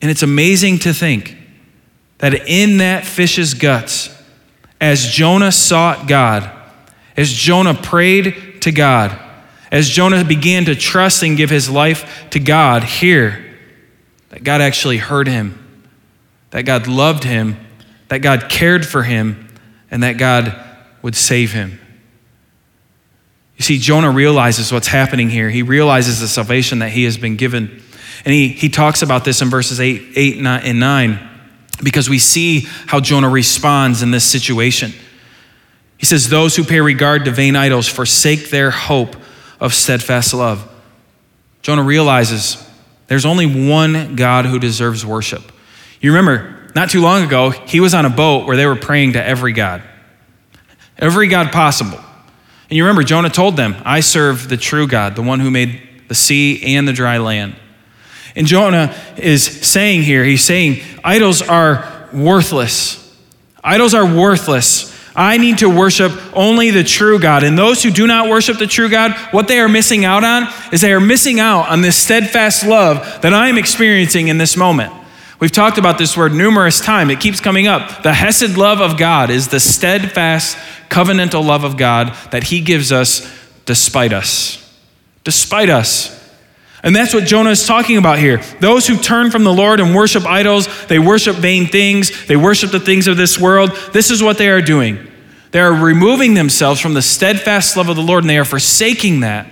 And 0.00 0.10
it's 0.10 0.22
amazing 0.22 0.80
to 0.80 0.92
think 0.92 1.36
that 2.18 2.46
in 2.46 2.78
that 2.78 3.06
fish's 3.06 3.54
guts, 3.54 4.10
as 4.80 5.06
Jonah 5.06 5.50
sought 5.50 6.06
God, 6.06 6.50
as 7.16 7.32
Jonah 7.32 7.74
prayed 7.74 8.60
to 8.62 8.70
God, 8.70 9.18
as 9.70 9.88
Jonah 9.88 10.24
began 10.24 10.66
to 10.66 10.74
trust 10.74 11.22
and 11.22 11.36
give 11.36 11.50
his 11.50 11.70
life 11.70 12.26
to 12.30 12.38
God, 12.38 12.84
here, 12.84 13.44
that 14.28 14.44
God 14.44 14.60
actually 14.60 14.98
heard 14.98 15.26
him, 15.26 15.58
that 16.50 16.62
God 16.62 16.86
loved 16.86 17.24
him, 17.24 17.56
that 18.08 18.18
God 18.18 18.48
cared 18.48 18.86
for 18.86 19.02
him, 19.02 19.48
and 19.94 20.02
that 20.02 20.18
God 20.18 20.52
would 21.02 21.14
save 21.14 21.52
him. 21.52 21.78
You 23.56 23.62
see, 23.62 23.78
Jonah 23.78 24.10
realizes 24.10 24.72
what's 24.72 24.88
happening 24.88 25.30
here. 25.30 25.48
He 25.48 25.62
realizes 25.62 26.18
the 26.18 26.26
salvation 26.26 26.80
that 26.80 26.90
he 26.90 27.04
has 27.04 27.16
been 27.16 27.36
given. 27.36 27.80
And 28.24 28.34
he, 28.34 28.48
he 28.48 28.68
talks 28.68 29.02
about 29.02 29.24
this 29.24 29.40
in 29.40 29.50
verses 29.50 29.80
8, 29.80 30.14
8 30.16 30.44
and 30.44 30.80
9 30.80 31.28
because 31.84 32.10
we 32.10 32.18
see 32.18 32.66
how 32.86 32.98
Jonah 32.98 33.28
responds 33.28 34.02
in 34.02 34.10
this 34.10 34.24
situation. 34.24 34.92
He 35.96 36.06
says, 36.06 36.28
Those 36.28 36.56
who 36.56 36.64
pay 36.64 36.80
regard 36.80 37.24
to 37.26 37.30
vain 37.30 37.54
idols 37.54 37.86
forsake 37.86 38.50
their 38.50 38.72
hope 38.72 39.14
of 39.60 39.72
steadfast 39.74 40.34
love. 40.34 40.68
Jonah 41.62 41.84
realizes 41.84 42.68
there's 43.06 43.24
only 43.24 43.68
one 43.68 44.16
God 44.16 44.44
who 44.44 44.58
deserves 44.58 45.06
worship. 45.06 45.52
You 46.00 46.10
remember, 46.10 46.53
not 46.74 46.90
too 46.90 47.00
long 47.00 47.22
ago, 47.22 47.50
he 47.50 47.80
was 47.80 47.94
on 47.94 48.04
a 48.04 48.10
boat 48.10 48.46
where 48.46 48.56
they 48.56 48.66
were 48.66 48.76
praying 48.76 49.12
to 49.12 49.24
every 49.24 49.52
God, 49.52 49.82
every 50.98 51.28
God 51.28 51.52
possible. 51.52 51.98
And 52.70 52.76
you 52.76 52.84
remember, 52.84 53.04
Jonah 53.04 53.30
told 53.30 53.56
them, 53.56 53.76
I 53.84 54.00
serve 54.00 54.48
the 54.48 54.56
true 54.56 54.86
God, 54.86 55.16
the 55.16 55.22
one 55.22 55.40
who 55.40 55.50
made 55.50 55.80
the 56.08 56.14
sea 56.14 56.76
and 56.76 56.88
the 56.88 56.92
dry 56.92 57.18
land. 57.18 57.56
And 58.36 58.46
Jonah 58.46 58.94
is 59.16 59.44
saying 59.44 60.02
here, 60.02 60.24
he's 60.24 60.44
saying, 60.44 60.82
idols 61.04 61.42
are 61.42 62.08
worthless. 62.12 63.00
Idols 63.62 63.94
are 63.94 64.04
worthless. 64.04 64.92
I 65.16 65.38
need 65.38 65.58
to 65.58 65.70
worship 65.70 66.12
only 66.34 66.70
the 66.70 66.82
true 66.82 67.20
God. 67.20 67.44
And 67.44 67.56
those 67.56 67.82
who 67.82 67.90
do 67.90 68.06
not 68.06 68.28
worship 68.28 68.58
the 68.58 68.66
true 68.66 68.88
God, 68.88 69.12
what 69.30 69.46
they 69.46 69.60
are 69.60 69.68
missing 69.68 70.04
out 70.04 70.24
on 70.24 70.48
is 70.72 70.80
they 70.80 70.92
are 70.92 71.00
missing 71.00 71.38
out 71.38 71.68
on 71.68 71.80
this 71.80 71.96
steadfast 71.96 72.66
love 72.66 73.22
that 73.22 73.32
I 73.32 73.48
am 73.48 73.56
experiencing 73.56 74.26
in 74.28 74.38
this 74.38 74.56
moment. 74.56 74.92
We've 75.40 75.52
talked 75.52 75.78
about 75.78 75.98
this 75.98 76.16
word 76.16 76.32
numerous 76.32 76.80
times. 76.80 77.10
It 77.10 77.20
keeps 77.20 77.40
coming 77.40 77.66
up. 77.66 78.02
The 78.02 78.12
Hesed 78.12 78.56
love 78.56 78.80
of 78.80 78.96
God 78.96 79.30
is 79.30 79.48
the 79.48 79.60
steadfast 79.60 80.56
covenantal 80.88 81.44
love 81.44 81.64
of 81.64 81.76
God 81.76 82.14
that 82.30 82.44
He 82.44 82.60
gives 82.60 82.92
us 82.92 83.30
despite 83.66 84.12
us. 84.12 84.60
Despite 85.24 85.70
us. 85.70 86.14
And 86.84 86.94
that's 86.94 87.14
what 87.14 87.24
Jonah 87.24 87.50
is 87.50 87.66
talking 87.66 87.96
about 87.96 88.18
here. 88.18 88.42
Those 88.60 88.86
who 88.86 88.98
turn 88.98 89.30
from 89.30 89.42
the 89.42 89.52
Lord 89.52 89.80
and 89.80 89.94
worship 89.94 90.26
idols, 90.26 90.68
they 90.86 90.98
worship 90.98 91.36
vain 91.36 91.66
things, 91.66 92.26
they 92.26 92.36
worship 92.36 92.70
the 92.70 92.80
things 92.80 93.06
of 93.06 93.16
this 93.16 93.40
world. 93.40 93.70
This 93.92 94.10
is 94.10 94.22
what 94.22 94.36
they 94.36 94.50
are 94.50 94.60
doing. 94.60 95.10
They 95.50 95.60
are 95.60 95.72
removing 95.72 96.34
themselves 96.34 96.80
from 96.80 96.94
the 96.94 97.00
steadfast 97.00 97.76
love 97.76 97.88
of 97.88 97.96
the 97.96 98.02
Lord 98.02 98.22
and 98.22 98.28
they 98.28 98.38
are 98.38 98.44
forsaking 98.44 99.20
that, 99.20 99.46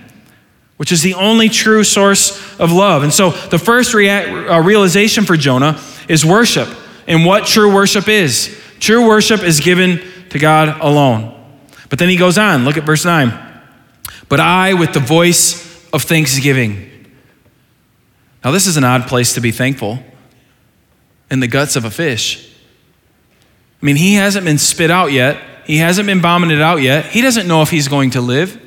which 0.77 0.91
is 0.91 1.01
the 1.01 1.13
only 1.13 1.49
true 1.49 1.83
source 1.83 2.57
of 2.59 2.71
love. 2.71 3.03
And 3.03 3.13
so 3.13 3.29
the 3.29 3.59
first 3.59 3.93
rea- 3.93 4.47
uh, 4.47 4.61
realization 4.61 5.25
for 5.25 5.37
Jonah 5.37 5.79
is 6.07 6.25
worship 6.25 6.69
and 7.07 7.25
what 7.25 7.45
true 7.45 7.73
worship 7.73 8.07
is. 8.07 8.59
True 8.79 9.07
worship 9.07 9.43
is 9.43 9.59
given 9.59 10.01
to 10.29 10.39
God 10.39 10.81
alone. 10.81 11.29
But 11.89 11.99
then 11.99 12.09
he 12.09 12.17
goes 12.17 12.37
on, 12.37 12.65
look 12.65 12.77
at 12.77 12.83
verse 12.83 13.05
9. 13.05 13.31
But 14.29 14.39
I, 14.39 14.73
with 14.73 14.93
the 14.93 14.99
voice 14.99 15.87
of 15.93 16.03
thanksgiving, 16.03 16.93
now, 18.43 18.51
this 18.51 18.67
is 18.67 18.75
an 18.75 18.83
odd 18.83 19.07
place 19.07 19.33
to 19.33 19.41
be 19.41 19.51
thankful 19.51 19.99
in 21.31 21.39
the 21.39 21.47
guts 21.47 21.75
of 21.75 21.85
a 21.85 21.91
fish. 21.91 22.51
I 23.81 23.85
mean, 23.85 23.95
he 23.95 24.15
hasn't 24.15 24.45
been 24.45 24.57
spit 24.57 24.91
out 24.91 25.11
yet, 25.11 25.41
he 25.65 25.77
hasn't 25.77 26.07
been 26.07 26.19
vomited 26.19 26.61
out 26.61 26.81
yet. 26.81 27.05
He 27.05 27.21
doesn't 27.21 27.47
know 27.47 27.61
if 27.61 27.69
he's 27.69 27.87
going 27.87 28.11
to 28.11 28.21
live. 28.21 28.59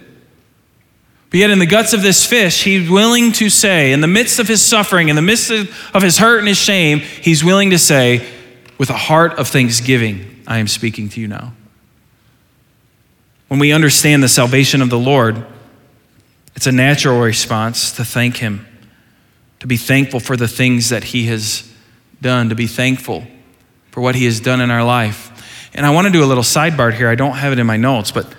But 1.30 1.40
yet, 1.40 1.50
in 1.50 1.58
the 1.58 1.66
guts 1.66 1.92
of 1.92 2.02
this 2.02 2.24
fish, 2.24 2.64
he's 2.64 2.88
willing 2.88 3.32
to 3.32 3.50
say, 3.50 3.92
in 3.92 4.00
the 4.00 4.06
midst 4.06 4.38
of 4.38 4.46
his 4.46 4.62
suffering, 4.62 5.08
in 5.08 5.16
the 5.16 5.22
midst 5.22 5.50
of 5.50 6.02
his 6.02 6.18
hurt 6.18 6.38
and 6.38 6.48
his 6.48 6.58
shame, 6.58 7.00
he's 7.00 7.42
willing 7.42 7.70
to 7.70 7.78
say, 7.78 8.26
with 8.78 8.90
a 8.90 8.96
heart 8.96 9.38
of 9.38 9.48
thanksgiving, 9.48 10.42
I 10.46 10.58
am 10.58 10.68
speaking 10.68 11.08
to 11.10 11.20
you 11.20 11.26
now. 11.26 11.52
When 13.48 13.58
we 13.58 13.72
understand 13.72 14.22
the 14.22 14.28
salvation 14.28 14.82
of 14.82 14.90
the 14.90 14.98
Lord, 14.98 15.44
it's 16.54 16.66
a 16.66 16.72
natural 16.72 17.20
response 17.20 17.92
to 17.92 18.04
thank 18.04 18.36
him 18.36 18.66
to 19.60 19.66
be 19.66 19.76
thankful 19.76 20.20
for 20.20 20.36
the 20.36 20.48
things 20.48 20.90
that 20.90 21.04
He 21.04 21.26
has 21.26 21.68
done, 22.20 22.50
to 22.50 22.54
be 22.54 22.66
thankful 22.66 23.26
for 23.90 24.00
what 24.00 24.14
He 24.14 24.24
has 24.24 24.40
done 24.40 24.60
in 24.60 24.70
our 24.70 24.84
life. 24.84 25.70
And 25.74 25.84
I 25.84 25.90
want 25.90 26.06
to 26.06 26.12
do 26.12 26.22
a 26.22 26.26
little 26.26 26.42
sidebar 26.42 26.92
here. 26.92 27.08
I 27.08 27.14
don't 27.14 27.34
have 27.36 27.52
it 27.52 27.58
in 27.58 27.66
my 27.66 27.76
notes, 27.76 28.10
but 28.10 28.32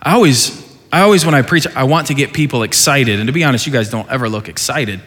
I 0.00 0.14
always, 0.14 0.67
I 0.90 1.02
always, 1.02 1.24
when 1.24 1.34
I 1.34 1.42
preach, 1.42 1.66
I 1.66 1.84
want 1.84 2.06
to 2.06 2.14
get 2.14 2.32
people 2.32 2.62
excited. 2.62 3.18
And 3.18 3.26
to 3.26 3.32
be 3.32 3.44
honest, 3.44 3.66
you 3.66 3.72
guys 3.72 3.90
don't 3.90 4.08
ever 4.10 4.28
look 4.28 4.48
excited. 4.48 5.00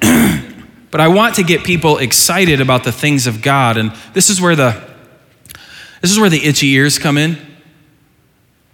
but 0.00 1.00
I 1.00 1.08
want 1.08 1.36
to 1.36 1.42
get 1.42 1.64
people 1.64 1.98
excited 1.98 2.60
about 2.60 2.84
the 2.84 2.92
things 2.92 3.26
of 3.26 3.42
God. 3.42 3.76
And 3.76 3.92
this 4.12 4.30
is 4.30 4.40
where 4.40 4.54
the, 4.54 4.80
this 6.02 6.12
is 6.12 6.20
where 6.20 6.30
the 6.30 6.44
itchy 6.44 6.68
ears 6.68 6.98
come 6.98 7.18
in. 7.18 7.36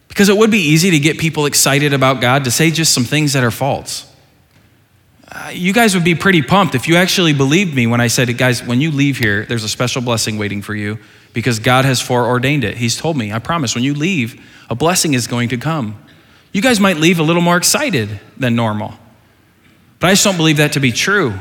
Because 0.09 0.29
it 0.29 0.37
would 0.37 0.51
be 0.51 0.59
easy 0.59 0.90
to 0.90 0.98
get 0.98 1.18
people 1.18 1.46
excited 1.46 1.94
about 1.94 2.20
God 2.20 2.44
to 2.44 2.51
say 2.51 2.70
just 2.70 2.92
some 2.92 3.05
things 3.05 3.33
that 3.33 3.42
are 3.42 3.51
false. 3.51 4.12
Uh, 5.35 5.51
you 5.55 5.72
guys 5.72 5.94
would 5.94 6.05
be 6.05 6.14
pretty 6.14 6.42
pumped 6.42 6.75
if 6.75 6.87
you 6.87 6.96
actually 6.96 7.33
believed 7.33 7.75
me 7.75 7.87
when 7.87 8.03
I 8.03 8.09
said, 8.09 8.37
guys, 8.37 8.62
when 8.62 8.83
you 8.83 8.90
leave 8.90 9.16
here, 9.16 9.46
there's 9.46 9.64
a 9.64 9.68
special 9.68 10.03
blessing 10.03 10.37
waiting 10.37 10.61
for 10.61 10.75
you 10.75 10.98
because 11.33 11.59
God 11.59 11.87
has 11.87 12.03
foreordained 12.03 12.64
it. 12.64 12.77
He's 12.77 12.98
told 12.98 13.16
me, 13.16 13.33
I 13.33 13.38
promise, 13.38 13.75
when 13.75 13.83
you 13.83 13.94
leave, 13.94 14.46
a 14.68 14.75
blessing 14.75 15.14
is 15.14 15.27
going 15.27 15.48
to 15.48 15.57
come. 15.57 16.02
You 16.53 16.61
guys 16.62 16.79
might 16.79 16.99
leave 16.99 17.19
a 17.19 17.23
little 17.23 17.43
more 17.43 17.57
excited 17.57 18.21
than 18.37 18.55
normal. 18.55 18.95
But 19.99 20.09
I 20.09 20.12
just 20.12 20.25
don't 20.25 20.37
believe 20.37 20.59
that 20.59 20.73
to 20.73 20.81
be 20.81 20.93
true. 20.93 21.38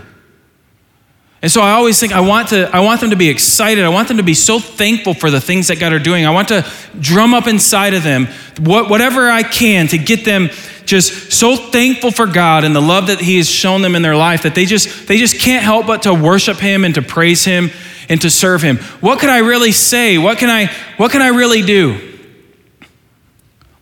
And 1.42 1.52
so 1.52 1.62
I 1.62 1.72
always 1.72 2.00
think 2.00 2.14
I 2.14 2.20
want, 2.22 2.50
to, 2.50 2.70
I 2.74 2.82
want 2.82 3.02
them 3.02 3.10
to 3.10 3.16
be 3.16 3.28
excited. 3.28 3.84
I 3.84 3.90
want 3.90 4.08
them 4.08 4.18
to 4.18 4.24
be 4.24 4.36
so 4.36 4.60
thankful 4.60 5.16
for 5.16 5.32
the 5.32 5.42
things 5.42 5.70
that 5.70 5.80
God 5.80 5.92
are 5.92 6.00
doing. 6.00 6.26
I 6.26 6.30
want 6.30 6.50
to 6.50 6.70
drum 7.00 7.34
up 7.34 7.48
inside 7.48 7.96
of 7.96 8.04
them 8.04 8.28
what, 8.60 8.90
whatever 8.92 9.28
I 9.30 9.42
can 9.42 9.88
to 9.88 9.98
get 9.98 10.24
them 10.24 10.50
just 10.86 11.32
so 11.32 11.56
thankful 11.56 12.12
for 12.12 12.28
God 12.28 12.64
and 12.64 12.76
the 12.76 12.82
love 12.82 13.08
that 13.08 13.20
He 13.20 13.38
has 13.38 13.50
shown 13.50 13.82
them 13.82 13.96
in 13.96 14.04
their 14.04 14.16
life 14.16 14.44
that 14.44 14.54
they 14.54 14.66
just 14.66 15.08
they 15.08 15.18
just 15.18 15.40
can't 15.40 15.64
help 15.64 15.88
but 15.88 16.04
to 16.04 16.14
worship 16.14 16.58
Him 16.58 16.86
and 16.86 16.94
to 16.96 17.02
praise 17.02 17.44
Him 17.44 17.72
and 18.10 18.22
to 18.22 18.30
serve 18.30 18.62
Him. 18.62 18.78
What 19.00 19.20
can 19.20 19.30
I 19.30 19.40
really 19.40 19.72
say? 19.72 20.18
What 20.18 20.38
can 20.38 20.50
I 20.50 20.68
what 20.98 21.12
can 21.12 21.22
I 21.22 21.30
really 21.30 21.62
do? 21.62 22.11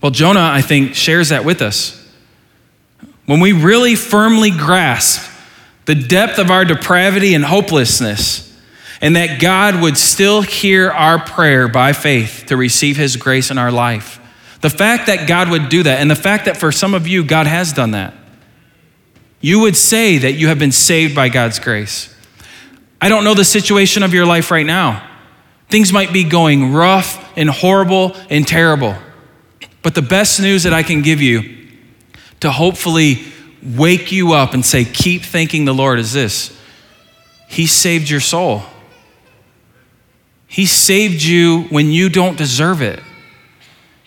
Well, 0.02 0.12
Jonah, 0.12 0.50
I 0.54 0.62
think, 0.62 0.96
shares 0.96 1.30
that 1.30 1.46
with 1.46 1.62
us. 1.62 1.96
When 3.26 3.40
we 3.40 3.52
really 3.52 3.96
firmly 3.96 4.52
grasp 4.52 5.30
the 5.86 5.96
depth 5.96 6.40
of 6.40 6.52
our 6.52 6.66
depravity 6.66 7.34
and 7.34 7.44
hopelessness, 7.44 8.46
and 9.02 9.16
that 9.16 9.40
God 9.40 9.82
would 9.82 9.98
still 9.98 10.42
hear 10.42 10.90
our 10.92 11.20
prayer 11.20 11.68
by 11.68 11.94
faith 11.94 12.46
to 12.48 12.58
receive 12.58 12.98
His 12.98 13.16
grace 13.16 13.52
in 13.52 13.58
our 13.58 13.72
life 13.72 14.20
the 14.62 14.70
fact 14.70 15.08
that 15.08 15.28
God 15.28 15.50
would 15.50 15.70
do 15.70 15.84
that, 15.84 16.00
and 16.00 16.12
the 16.12 16.16
fact 16.16 16.46
that 16.46 16.58
for 16.58 16.72
some 16.72 16.94
of 16.94 17.08
you, 17.08 17.24
God 17.24 17.48
has 17.48 17.72
done 17.72 17.92
that, 17.92 18.14
you 19.42 19.60
would 19.62 19.78
say 19.78 20.18
that 20.18 20.34
you 20.34 20.48
have 20.48 20.60
been 20.60 20.72
saved 20.72 21.16
by 21.16 21.30
God's 21.30 21.60
grace. 21.60 22.14
I 23.02 23.08
don't 23.08 23.24
know 23.24 23.34
the 23.34 23.46
situation 23.46 24.04
of 24.04 24.14
your 24.14 24.26
life 24.26 24.52
right 24.52 24.66
now. 24.66 25.08
Things 25.70 25.94
might 25.94 26.12
be 26.12 26.26
going 26.26 26.74
rough 26.74 27.32
and 27.38 27.50
horrible 27.50 28.18
and 28.30 28.46
terrible. 28.46 28.96
But 29.82 29.96
the 29.96 30.02
best 30.02 30.40
news 30.40 30.64
that 30.64 30.74
I 30.74 30.84
can 30.84 31.02
give 31.02 31.22
you 31.22 31.58
to 32.42 32.52
hopefully 32.52 33.24
wake 33.64 34.12
you 34.12 34.34
up 34.34 34.54
and 34.54 34.66
say, 34.66 34.86
keep 34.86 35.24
thanking 35.24 35.66
the 35.66 35.74
Lord 35.74 36.00
is 36.00 36.14
this 36.14 36.58
He 37.48 37.68
saved 37.68 38.10
your 38.10 38.20
soul. 38.20 38.64
He 40.48 40.66
saved 40.66 41.22
you 41.22 41.64
when 41.70 41.92
you 41.92 42.10
don't 42.10 42.38
deserve 42.38 42.82
it. 42.82 43.00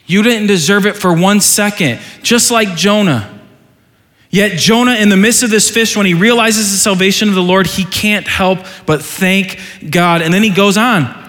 You 0.07 0.23
didn't 0.25 0.49
deserve 0.49 0.87
it 0.87 0.97
for 0.97 1.15
one 1.15 1.41
second, 1.41 2.01
just 2.23 2.51
like 2.51 2.77
Jonah. 2.77 3.41
Yet, 4.29 4.59
Jonah, 4.59 4.95
in 4.95 5.09
the 5.09 5.17
midst 5.17 5.43
of 5.43 5.51
this 5.51 5.71
fish, 5.71 5.97
when 5.97 6.07
he 6.07 6.15
realizes 6.15 6.73
the 6.73 6.79
salvation 6.79 7.29
of 7.29 7.35
the 7.35 7.43
Lord, 7.43 7.67
he 7.67 7.85
can't 7.85 8.27
help 8.27 8.59
but 8.87 9.03
thank 9.03 9.61
God. 9.89 10.23
And 10.23 10.35
then 10.35 10.43
he 10.43 10.51
goes 10.51 10.77
on 10.77 11.23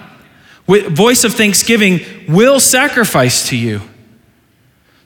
with 0.66 0.86
voice 0.96 1.24
of 1.24 1.34
thanksgiving 1.34 2.00
will 2.28 2.58
sacrifice 2.58 3.48
to 3.50 3.56
you. 3.56 3.82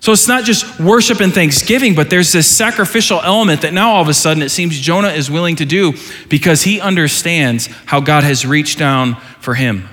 So 0.00 0.12
it's 0.12 0.28
not 0.28 0.44
just 0.44 0.78
worship 0.78 1.20
and 1.20 1.34
thanksgiving, 1.34 1.94
but 1.94 2.08
there's 2.08 2.32
this 2.32 2.46
sacrificial 2.46 3.20
element 3.20 3.62
that 3.62 3.72
now 3.72 3.90
all 3.90 4.02
of 4.02 4.08
a 4.08 4.14
sudden 4.14 4.42
it 4.42 4.50
seems 4.50 4.78
Jonah 4.78 5.08
is 5.08 5.30
willing 5.30 5.56
to 5.56 5.64
do 5.64 5.94
because 6.28 6.62
he 6.62 6.80
understands 6.80 7.66
how 7.86 8.00
God 8.00 8.22
has 8.22 8.46
reached 8.46 8.78
down 8.78 9.16
for 9.40 9.54
him. 9.54 9.88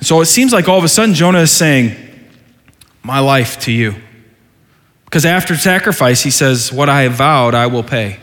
So 0.00 0.20
it 0.20 0.26
seems 0.26 0.52
like 0.52 0.68
all 0.68 0.78
of 0.78 0.84
a 0.84 0.88
sudden 0.88 1.14
Jonah 1.14 1.40
is 1.40 1.50
saying, 1.50 1.96
my 3.08 3.20
life 3.20 3.58
to 3.60 3.72
you. 3.72 3.94
Because 5.06 5.24
after 5.24 5.56
sacrifice, 5.56 6.22
he 6.22 6.30
says, 6.30 6.70
What 6.70 6.90
I 6.90 7.02
have 7.02 7.14
vowed, 7.14 7.54
I 7.54 7.66
will 7.66 7.82
pay. 7.82 8.20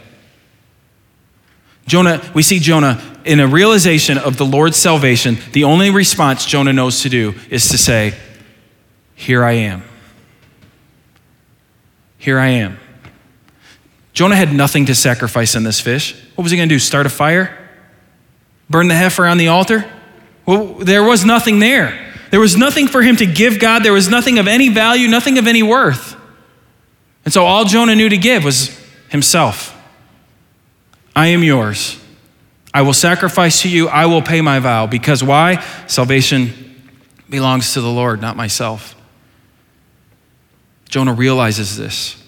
Jonah, 1.88 2.22
we 2.36 2.44
see 2.44 2.60
Jonah 2.60 3.02
in 3.26 3.40
a 3.40 3.48
realization 3.48 4.20
of 4.20 4.38
the 4.38 4.46
Lord's 4.46 4.78
salvation. 4.78 5.38
The 5.54 5.64
only 5.64 5.90
response 5.90 6.46
Jonah 6.46 6.74
knows 6.74 7.02
to 7.02 7.10
do 7.10 7.34
is 7.50 7.70
to 7.70 7.80
say, 7.80 8.14
Here 9.16 9.44
I 9.44 9.54
am. 9.54 9.84
Here 12.26 12.40
I 12.40 12.48
am. 12.48 12.80
Jonah 14.12 14.36
had 14.36 14.52
nothing 14.52 14.88
to 14.88 14.96
sacrifice 14.96 15.54
in 15.54 15.64
this 15.64 15.80
fish. 15.80 16.16
What 16.34 16.42
was 16.42 16.50
he 16.50 16.58
going 16.58 16.68
to 16.68 16.74
do? 16.74 16.80
Start 16.80 17.06
a 17.06 17.10
fire? 17.10 17.56
Burn 18.68 18.88
the 18.88 18.96
heifer 18.96 19.28
on 19.28 19.38
the 19.38 19.50
altar? 19.50 19.86
Well, 20.48 20.74
there 20.74 21.04
was 21.04 21.24
nothing 21.24 21.60
there. 21.60 22.16
There 22.32 22.40
was 22.40 22.58
nothing 22.58 22.88
for 22.88 23.04
him 23.04 23.16
to 23.18 23.28
give 23.28 23.60
God. 23.60 23.84
There 23.84 23.94
was 23.94 24.10
nothing 24.10 24.40
of 24.40 24.48
any 24.48 24.70
value, 24.70 25.08
nothing 25.08 25.38
of 25.38 25.46
any 25.46 25.62
worth. 25.62 26.16
And 27.26 27.32
so 27.32 27.46
all 27.46 27.64
Jonah 27.64 27.94
knew 27.94 28.10
to 28.10 28.18
give 28.18 28.44
was 28.44 28.76
himself. 29.10 29.80
I 31.16 31.28
am 31.28 31.44
yours. 31.44 32.00
I 32.74 32.82
will 32.82 32.94
sacrifice 32.94 33.62
to 33.62 33.70
you. 33.70 33.88
I 33.88 34.08
will 34.08 34.24
pay 34.24 34.42
my 34.42 34.58
vow. 34.58 34.88
Because 34.88 35.24
why? 35.24 35.64
Salvation 35.86 36.90
belongs 37.30 37.76
to 37.76 37.82
the 37.82 37.92
Lord, 37.92 38.20
not 38.20 38.36
myself. 38.36 38.95
Jonah 40.90 41.14
realizes 41.14 41.78
this. 41.78 42.22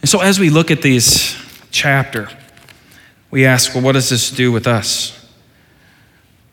And 0.00 0.08
so 0.08 0.20
as 0.20 0.38
we 0.38 0.50
look 0.50 0.70
at 0.70 0.82
this 0.82 1.36
chapter, 1.70 2.28
we 3.30 3.44
ask, 3.44 3.74
well, 3.74 3.82
what 3.82 3.92
does 3.92 4.08
this 4.08 4.30
do 4.30 4.52
with 4.52 4.66
us? 4.66 5.14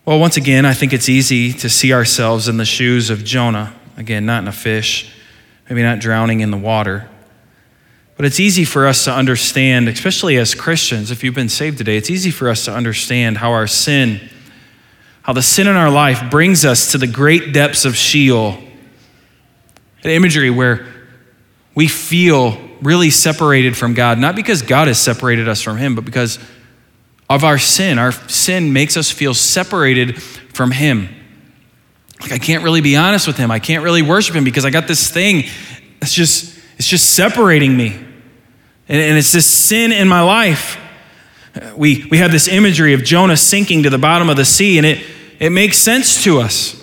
Well, 0.04 0.20
once 0.20 0.36
again, 0.36 0.64
I 0.64 0.72
think 0.72 0.92
it's 0.92 1.08
easy 1.08 1.52
to 1.54 1.68
see 1.68 1.92
ourselves 1.92 2.48
in 2.48 2.58
the 2.58 2.64
shoes 2.64 3.10
of 3.10 3.24
Jonah. 3.24 3.74
Again, 3.96 4.26
not 4.26 4.42
in 4.42 4.48
a 4.48 4.52
fish, 4.52 5.12
maybe 5.68 5.82
not 5.82 5.98
drowning 5.98 6.40
in 6.40 6.50
the 6.50 6.56
water. 6.56 7.08
But 8.16 8.24
it's 8.24 8.40
easy 8.40 8.64
for 8.64 8.86
us 8.86 9.04
to 9.04 9.12
understand, 9.12 9.88
especially 9.88 10.36
as 10.36 10.54
Christians, 10.54 11.10
if 11.10 11.22
you've 11.24 11.34
been 11.34 11.48
saved 11.48 11.78
today, 11.78 11.96
it's 11.96 12.10
easy 12.10 12.30
for 12.30 12.48
us 12.48 12.64
to 12.64 12.72
understand 12.72 13.38
how 13.38 13.52
our 13.52 13.66
sin, 13.66 14.30
how 15.22 15.32
the 15.32 15.42
sin 15.42 15.66
in 15.66 15.76
our 15.76 15.90
life 15.90 16.30
brings 16.30 16.64
us 16.64 16.92
to 16.92 16.98
the 16.98 17.06
great 17.06 17.52
depths 17.52 17.84
of 17.84 17.96
Sheol. 17.96 18.62
An 20.06 20.12
imagery 20.12 20.50
where 20.50 20.86
we 21.74 21.88
feel 21.88 22.60
really 22.80 23.10
separated 23.10 23.76
from 23.76 23.92
God, 23.92 24.20
not 24.20 24.36
because 24.36 24.62
God 24.62 24.86
has 24.86 25.00
separated 25.00 25.48
us 25.48 25.60
from 25.60 25.78
Him, 25.78 25.96
but 25.96 26.04
because 26.04 26.38
of 27.28 27.42
our 27.42 27.58
sin. 27.58 27.98
Our 27.98 28.12
sin 28.12 28.72
makes 28.72 28.96
us 28.96 29.10
feel 29.10 29.34
separated 29.34 30.22
from 30.22 30.70
Him. 30.70 31.08
Like 32.20 32.30
I 32.30 32.38
can't 32.38 32.62
really 32.62 32.82
be 32.82 32.94
honest 32.94 33.26
with 33.26 33.36
Him. 33.36 33.50
I 33.50 33.58
can't 33.58 33.82
really 33.82 34.02
worship 34.02 34.36
Him 34.36 34.44
because 34.44 34.64
I 34.64 34.70
got 34.70 34.86
this 34.86 35.10
thing 35.10 35.46
that's 35.98 36.14
just, 36.14 36.56
it's 36.78 36.86
just 36.86 37.14
separating 37.14 37.76
me. 37.76 37.88
And, 38.88 39.02
and 39.02 39.18
it's 39.18 39.32
this 39.32 39.44
sin 39.44 39.90
in 39.90 40.06
my 40.06 40.22
life. 40.22 40.78
We, 41.74 42.06
we 42.12 42.18
have 42.18 42.30
this 42.30 42.46
imagery 42.46 42.92
of 42.92 43.02
Jonah 43.02 43.36
sinking 43.36 43.82
to 43.82 43.90
the 43.90 43.98
bottom 43.98 44.30
of 44.30 44.36
the 44.36 44.44
sea, 44.44 44.78
and 44.78 44.86
it, 44.86 45.04
it 45.40 45.50
makes 45.50 45.78
sense 45.78 46.22
to 46.22 46.38
us 46.38 46.75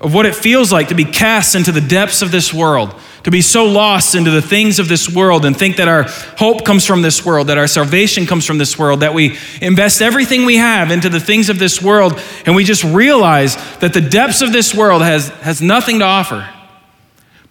of 0.00 0.14
what 0.14 0.26
it 0.26 0.34
feels 0.34 0.72
like 0.72 0.88
to 0.88 0.94
be 0.94 1.04
cast 1.04 1.54
into 1.54 1.72
the 1.72 1.80
depths 1.80 2.22
of 2.22 2.30
this 2.30 2.54
world, 2.54 2.94
to 3.24 3.30
be 3.30 3.40
so 3.40 3.64
lost 3.64 4.14
into 4.14 4.30
the 4.30 4.40
things 4.40 4.78
of 4.78 4.88
this 4.88 5.12
world 5.12 5.44
and 5.44 5.56
think 5.56 5.76
that 5.76 5.88
our 5.88 6.04
hope 6.38 6.64
comes 6.64 6.86
from 6.86 7.02
this 7.02 7.26
world, 7.26 7.48
that 7.48 7.58
our 7.58 7.66
salvation 7.66 8.24
comes 8.24 8.46
from 8.46 8.58
this 8.58 8.78
world, 8.78 9.00
that 9.00 9.12
we 9.12 9.36
invest 9.60 10.00
everything 10.00 10.44
we 10.44 10.56
have 10.56 10.92
into 10.92 11.08
the 11.08 11.18
things 11.18 11.48
of 11.48 11.58
this 11.58 11.82
world, 11.82 12.20
and 12.46 12.54
we 12.54 12.62
just 12.62 12.84
realize 12.84 13.56
that 13.78 13.92
the 13.92 14.00
depths 14.00 14.40
of 14.40 14.52
this 14.52 14.72
world 14.72 15.02
has, 15.02 15.28
has 15.40 15.60
nothing 15.60 15.98
to 15.98 16.04
offer. 16.04 16.48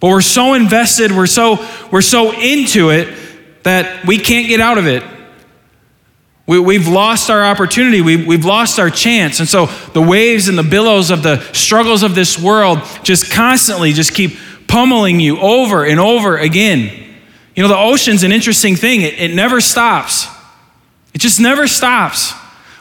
But 0.00 0.08
we're 0.08 0.20
so 0.22 0.54
invested, 0.54 1.12
we're 1.12 1.26
so, 1.26 1.64
we're 1.90 2.00
so 2.00 2.32
into 2.32 2.90
it 2.90 3.14
that 3.64 4.06
we 4.06 4.18
can't 4.18 4.48
get 4.48 4.60
out 4.60 4.78
of 4.78 4.86
it. 4.86 5.02
We, 6.48 6.78
have 6.78 6.88
lost 6.88 7.28
our 7.28 7.44
opportunity. 7.44 8.00
We, 8.00 8.24
we've 8.24 8.46
lost 8.46 8.78
our 8.78 8.88
chance. 8.88 9.38
And 9.38 9.46
so 9.46 9.66
the 9.92 10.00
waves 10.00 10.48
and 10.48 10.56
the 10.56 10.62
billows 10.62 11.10
of 11.10 11.22
the 11.22 11.40
struggles 11.52 12.02
of 12.02 12.14
this 12.14 12.38
world 12.38 12.78
just 13.02 13.30
constantly 13.30 13.92
just 13.92 14.14
keep 14.14 14.38
pummeling 14.66 15.20
you 15.20 15.38
over 15.40 15.84
and 15.84 16.00
over 16.00 16.38
again. 16.38 16.90
You 17.54 17.62
know, 17.62 17.68
the 17.68 17.76
ocean's 17.76 18.22
an 18.22 18.32
interesting 18.32 18.76
thing, 18.76 19.02
it, 19.02 19.18
it 19.18 19.34
never 19.34 19.60
stops. 19.60 20.26
It 21.12 21.18
just 21.18 21.38
never 21.38 21.68
stops. 21.68 22.32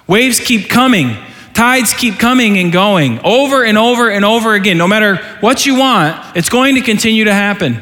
Waves 0.08 0.40
keep 0.40 0.70
coming, 0.70 1.18
tides 1.54 1.92
keep 1.92 2.20
coming 2.20 2.58
and 2.60 2.72
going 2.72 3.20
over 3.26 3.66
and 3.66 3.78
over 3.78 4.10
and 4.10 4.24
over 4.24 4.54
again. 4.54 4.78
No 4.78 4.88
matter 4.88 5.18
what 5.42 5.66
you 5.66 5.78
want, 5.78 6.38
it's 6.38 6.48
going 6.48 6.76
to 6.76 6.82
continue 6.82 7.26
to 7.26 7.34
happen. 7.34 7.82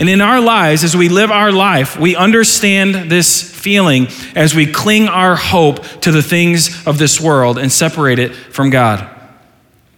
And 0.00 0.08
in 0.08 0.22
our 0.22 0.40
lives, 0.40 0.82
as 0.82 0.96
we 0.96 1.10
live 1.10 1.30
our 1.30 1.52
life, 1.52 2.00
we 2.00 2.16
understand 2.16 3.10
this 3.10 3.42
feeling 3.42 4.08
as 4.34 4.54
we 4.54 4.64
cling 4.64 5.08
our 5.08 5.36
hope 5.36 5.84
to 6.00 6.10
the 6.10 6.22
things 6.22 6.86
of 6.86 6.96
this 6.96 7.20
world 7.20 7.58
and 7.58 7.70
separate 7.70 8.18
it 8.18 8.34
from 8.34 8.70
God. 8.70 9.06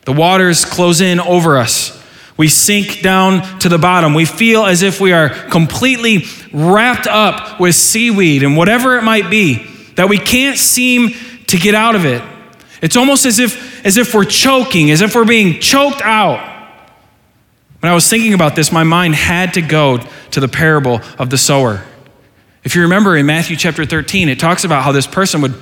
The 0.05 0.13
waters 0.13 0.65
close 0.65 1.01
in 1.01 1.21
over 1.21 1.57
us. 1.57 2.03
We 2.37 2.49
sink 2.49 3.03
down 3.03 3.61
to 3.61 3.69
the 3.69 3.79
bottom. 3.79 4.13
We 4.13 4.25
feel 4.25 4.65
as 4.65 4.83
if 4.83 5.01
we 5.01 5.13
are 5.13 5.29
completely 5.29 6.25
wrapped 6.53 7.07
up 7.07 7.61
with 7.61 7.77
seaweed 7.77 8.43
and 8.43 8.57
whatever 8.57 8.99
it 8.99 9.05
might 9.05 9.31
be, 9.31 9.65
that 9.95 10.09
we 10.09 10.19
can't 10.19 10.59
seem 10.59 11.11
to 11.47 11.57
get 11.57 11.77
out 11.77 11.95
of 11.95 12.05
it. 12.05 12.21
It's 12.81 12.97
almost 12.97 13.25
as 13.25 13.39
if, 13.39 13.87
as 13.87 13.97
if 13.97 14.13
we're 14.13 14.25
choking, 14.25 14.91
as 14.91 15.01
if 15.01 15.15
we're 15.15 15.25
being 15.25 15.61
choked 15.61 16.03
out. 16.03 16.52
When 17.83 17.91
I 17.91 17.97
was 17.97 18.09
thinking 18.09 18.33
about 18.33 18.55
this, 18.55 18.71
my 18.71 18.85
mind 18.85 19.17
had 19.17 19.55
to 19.55 19.61
go 19.61 19.99
to 20.31 20.39
the 20.39 20.47
parable 20.47 21.01
of 21.19 21.31
the 21.31 21.37
sower. 21.37 21.83
If 22.63 22.77
you 22.77 22.83
remember 22.83 23.17
in 23.17 23.27
Matthew 23.27 23.57
chapter 23.57 23.85
13, 23.85 24.29
it 24.29 24.39
talks 24.39 24.63
about 24.63 24.85
how 24.85 24.93
this 24.93 25.09
person 25.09 25.41
would 25.41 25.55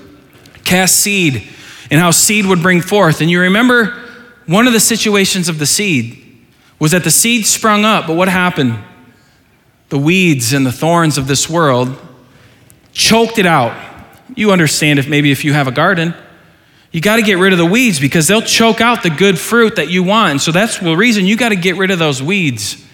cast 0.63 0.97
seed 0.97 1.49
and 1.91 1.99
how 1.99 2.11
seed 2.11 2.45
would 2.45 2.61
bring 2.61 2.83
forth. 2.83 3.23
And 3.23 3.31
you 3.31 3.41
remember 3.41 3.99
one 4.45 4.67
of 4.67 4.75
the 4.75 4.81
situations 4.81 5.49
of 5.49 5.59
the 5.59 5.65
seed 5.65 6.45
was 6.79 6.91
that 6.91 7.05
the 7.05 7.11
seed 7.11 7.47
sprung 7.47 7.87
up, 7.87 8.07
but 8.07 8.17
what 8.17 8.29
happened? 8.29 8.79
The 9.89 9.97
weeds 9.97 10.53
and 10.53 10.67
the 10.67 10.73
thorns 10.73 11.17
of 11.17 11.27
this 11.27 11.49
world 11.49 11.97
choked 12.93 13.39
it 13.39 13.47
out. 13.47 13.75
You 14.37 14.53
understand 14.53 14.99
if 14.99 15.09
maybe 15.09 15.31
if 15.31 15.43
you 15.43 15.55
have 15.55 15.69
a 15.69 15.73
garden, 15.73 16.15
you 16.93 17.01
got 17.01 17.17
to 17.17 17.23
get 17.23 17.39
rid 17.39 17.53
of 17.53 17.59
the 17.59 17.67
weeds 17.67 18.01
because 18.01 18.27
they'll 18.27 18.43
choke 18.43 18.81
out 18.81 19.03
the 19.03 19.11
good 19.11 19.39
fruit 19.39 19.77
that 19.77 19.89
you 19.89 20.03
want. 20.03 20.41
So 20.41 20.51
that's 20.51 20.79
the 20.79 20.97
reason 20.97 21.27
you 21.27 21.37
got 21.37 21.51
to 21.51 21.57
get 21.57 21.77
rid 21.77 21.91
of 21.91 21.99
those 21.99 22.23
weeds. 22.23 22.85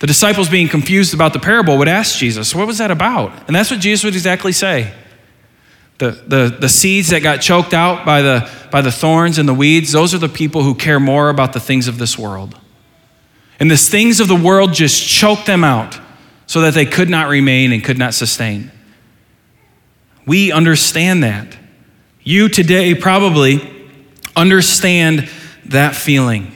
The 0.00 0.06
disciples, 0.06 0.48
being 0.48 0.68
confused 0.68 1.14
about 1.14 1.32
the 1.32 1.38
parable, 1.38 1.78
would 1.78 1.88
ask 1.88 2.18
Jesus, 2.18 2.54
What 2.54 2.66
was 2.66 2.78
that 2.78 2.90
about? 2.90 3.32
And 3.46 3.54
that's 3.54 3.70
what 3.70 3.80
Jesus 3.80 4.04
would 4.04 4.14
exactly 4.14 4.52
say. 4.52 4.92
The, 5.98 6.12
the, 6.12 6.56
the 6.60 6.68
seeds 6.68 7.10
that 7.10 7.24
got 7.24 7.40
choked 7.40 7.74
out 7.74 8.06
by 8.06 8.22
the, 8.22 8.48
by 8.70 8.82
the 8.82 8.92
thorns 8.92 9.38
and 9.38 9.48
the 9.48 9.54
weeds, 9.54 9.90
those 9.90 10.14
are 10.14 10.18
the 10.18 10.28
people 10.28 10.62
who 10.62 10.76
care 10.76 11.00
more 11.00 11.28
about 11.28 11.52
the 11.52 11.60
things 11.60 11.88
of 11.88 11.98
this 11.98 12.16
world. 12.16 12.56
And 13.58 13.68
the 13.68 13.76
things 13.76 14.20
of 14.20 14.28
the 14.28 14.36
world 14.36 14.72
just 14.72 15.04
choked 15.04 15.46
them 15.46 15.64
out 15.64 15.98
so 16.46 16.60
that 16.60 16.74
they 16.74 16.86
could 16.86 17.08
not 17.10 17.28
remain 17.28 17.72
and 17.72 17.82
could 17.82 17.98
not 17.98 18.14
sustain. 18.14 18.70
We 20.26 20.52
understand 20.52 21.24
that. 21.24 21.56
You 22.28 22.50
today 22.50 22.94
probably 22.94 23.66
understand 24.36 25.30
that 25.64 25.96
feeling. 25.96 26.52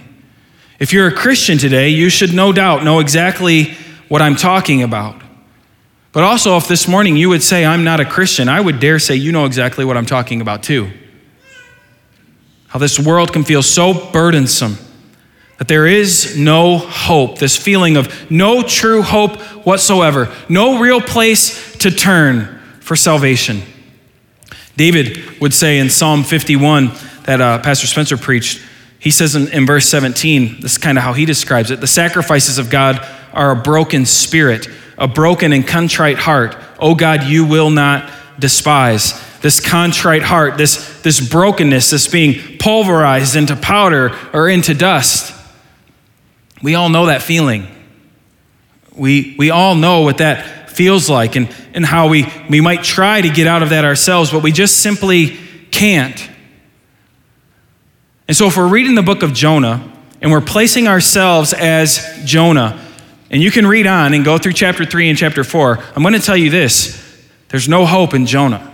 If 0.79 0.93
you're 0.93 1.09
a 1.09 1.15
Christian 1.15 1.57
today, 1.57 1.89
you 1.89 2.11
should 2.11 2.35
no 2.35 2.53
doubt 2.53 2.85
know 2.85 2.99
exactly 2.99 3.73
what 4.09 4.21
I'm 4.21 4.37
talking 4.37 4.83
about. 4.83 5.19
But 6.13 6.25
also, 6.25 6.59
if 6.59 6.69
this 6.69 6.87
morning 6.87 7.17
you 7.17 7.31
would 7.31 7.43
say, 7.43 7.65
I'm 7.65 7.85
not 7.85 8.01
a 8.01 8.05
Christian, 8.05 8.51
I 8.51 8.61
would 8.61 8.81
dare 8.81 8.99
say 8.99 9.15
you 9.15 9.33
know 9.33 9.47
exactly 9.47 9.87
what 9.87 9.97
I'm 9.97 10.05
talking 10.05 10.43
about 10.43 10.63
too. 10.63 10.91
How 12.67 12.79
this 12.79 13.01
world 13.01 13.33
can 13.33 13.43
feel 13.43 13.63
so 13.63 14.11
burdensome 14.13 14.77
that 15.57 15.69
there 15.69 15.87
is 15.87 16.37
no 16.37 16.77
hope, 16.77 17.39
this 17.39 17.57
feeling 17.57 17.97
of 17.97 18.31
no 18.31 18.63
true 18.63 19.01
hope 19.01 19.41
whatsoever, 19.65 20.31
no 20.51 20.81
real 20.81 21.01
place 21.01 21.75
to 21.79 21.91
turn 21.91 22.61
for 22.81 22.95
salvation. 22.95 23.63
David 24.83 25.41
would 25.41 25.55
say 25.55 25.79
in 25.79 25.89
Psalm 25.89 26.25
51 26.25 26.91
that 27.23 27.41
uh, 27.41 27.61
Pastor 27.61 27.87
Spencer 27.87 28.17
preached, 28.17 28.61
he 28.99 29.13
says 29.13 29.37
in, 29.37 29.47
in 29.53 29.65
verse 29.65 29.89
17, 29.89 30.61
this 30.61 30.73
is 30.73 30.79
kind 30.79 30.99
of 30.99 31.05
how 31.05 31.13
he 31.13 31.25
describes 31.25 31.71
it 31.71 31.81
the 31.81 31.87
sacrifices 31.87 32.59
of 32.59 32.69
God 32.69 32.99
are 33.33 33.53
a 33.53 33.63
broken 33.63 34.05
spirit, 34.05 34.67
a 34.99 35.07
broken 35.07 35.53
and 35.53 35.65
contrite 35.65 36.19
heart. 36.19 36.57
Oh 36.81 36.97
God, 36.97 37.23
you 37.23 37.47
will 37.47 37.71
not 37.71 38.11
despise. 38.41 39.23
This 39.41 39.61
contrite 39.61 40.23
heart, 40.23 40.59
this, 40.59 41.01
this 41.03 41.21
brokenness, 41.21 41.91
this 41.91 42.09
being 42.09 42.59
pulverized 42.59 43.37
into 43.37 43.55
powder 43.55 44.11
or 44.33 44.49
into 44.49 44.75
dust. 44.75 45.33
We 46.61 46.75
all 46.75 46.89
know 46.89 47.07
that 47.07 47.23
feeling. 47.23 47.69
We, 48.97 49.37
we 49.39 49.51
all 49.51 49.77
know 49.77 50.01
what 50.01 50.19
that 50.19 50.62
feels 50.73 51.09
like 51.09 51.37
and, 51.37 51.55
and 51.75 51.85
how 51.85 52.09
we, 52.09 52.27
we 52.49 52.61
might 52.61 52.83
try 52.83 53.21
to 53.21 53.29
get 53.29 53.47
out 53.47 53.63
of 53.63 53.71
that 53.71 53.85
ourselves, 53.85 54.31
but 54.31 54.43
we 54.43 54.53
just 54.53 54.79
simply 54.79 55.39
can't. 55.71 56.29
And 58.29 58.37
so, 58.37 58.47
if 58.47 58.57
we're 58.57 58.69
reading 58.69 58.95
the 58.95 59.03
book 59.03 59.23
of 59.23 59.33
Jonah 59.33 59.93
and 60.21 60.31
we're 60.31 60.41
placing 60.41 60.89
ourselves 60.89 61.53
as 61.53 62.23
Jonah, 62.25 62.83
and 63.31 63.43
you 63.43 63.51
can 63.51 63.67
read 63.67 63.87
on 63.87 64.15
and 64.15 64.25
go 64.25 64.39
through 64.39 64.53
chapter 64.53 64.85
3 64.85 65.09
and 65.09 65.19
chapter 65.19 65.45
4, 65.45 65.79
I'm 65.97 66.03
going 66.03 66.15
to 66.15 66.21
tell 66.21 66.37
you 66.37 66.51
this 66.51 67.01
there's 67.49 67.69
no 67.69 67.85
hope 67.85 68.15
in 68.15 68.27
Jonah. 68.27 68.73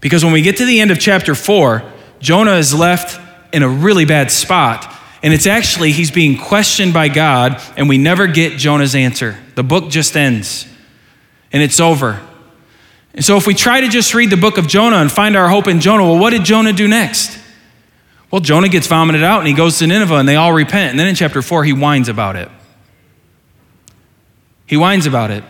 Because 0.00 0.24
when 0.24 0.32
we 0.32 0.42
get 0.42 0.56
to 0.58 0.64
the 0.64 0.80
end 0.80 0.90
of 0.90 0.98
chapter 0.98 1.34
4, 1.34 1.82
Jonah 2.20 2.54
is 2.54 2.74
left 2.74 3.20
in 3.52 3.62
a 3.62 3.68
really 3.68 4.04
bad 4.04 4.30
spot 4.30 4.94
and 5.22 5.34
it's 5.34 5.46
actually, 5.46 5.92
he's 5.92 6.10
being 6.10 6.38
questioned 6.38 6.94
by 6.94 7.08
God, 7.08 7.60
and 7.76 7.88
we 7.88 7.98
never 7.98 8.26
get 8.26 8.58
Jonah's 8.58 8.94
answer. 8.94 9.36
The 9.54 9.64
book 9.64 9.90
just 9.90 10.16
ends, 10.16 10.66
and 11.52 11.62
it's 11.62 11.80
over. 11.80 12.20
And 13.14 13.24
so, 13.24 13.36
if 13.36 13.46
we 13.46 13.54
try 13.54 13.80
to 13.80 13.88
just 13.88 14.14
read 14.14 14.30
the 14.30 14.36
book 14.36 14.58
of 14.58 14.68
Jonah 14.68 14.98
and 14.98 15.10
find 15.10 15.36
our 15.36 15.48
hope 15.48 15.66
in 15.66 15.80
Jonah, 15.80 16.04
well, 16.04 16.18
what 16.18 16.30
did 16.30 16.44
Jonah 16.44 16.72
do 16.72 16.86
next? 16.86 17.38
Well, 18.30 18.40
Jonah 18.40 18.68
gets 18.68 18.86
vomited 18.86 19.24
out 19.24 19.38
and 19.38 19.48
he 19.48 19.54
goes 19.54 19.78
to 19.78 19.86
Nineveh 19.86 20.16
and 20.16 20.28
they 20.28 20.36
all 20.36 20.52
repent. 20.52 20.90
And 20.90 21.00
then 21.00 21.06
in 21.06 21.14
chapter 21.14 21.40
4, 21.40 21.64
he 21.64 21.72
whines 21.72 22.08
about 22.08 22.36
it. 22.36 22.50
He 24.66 24.76
whines 24.76 25.06
about 25.06 25.30
it. 25.30 25.42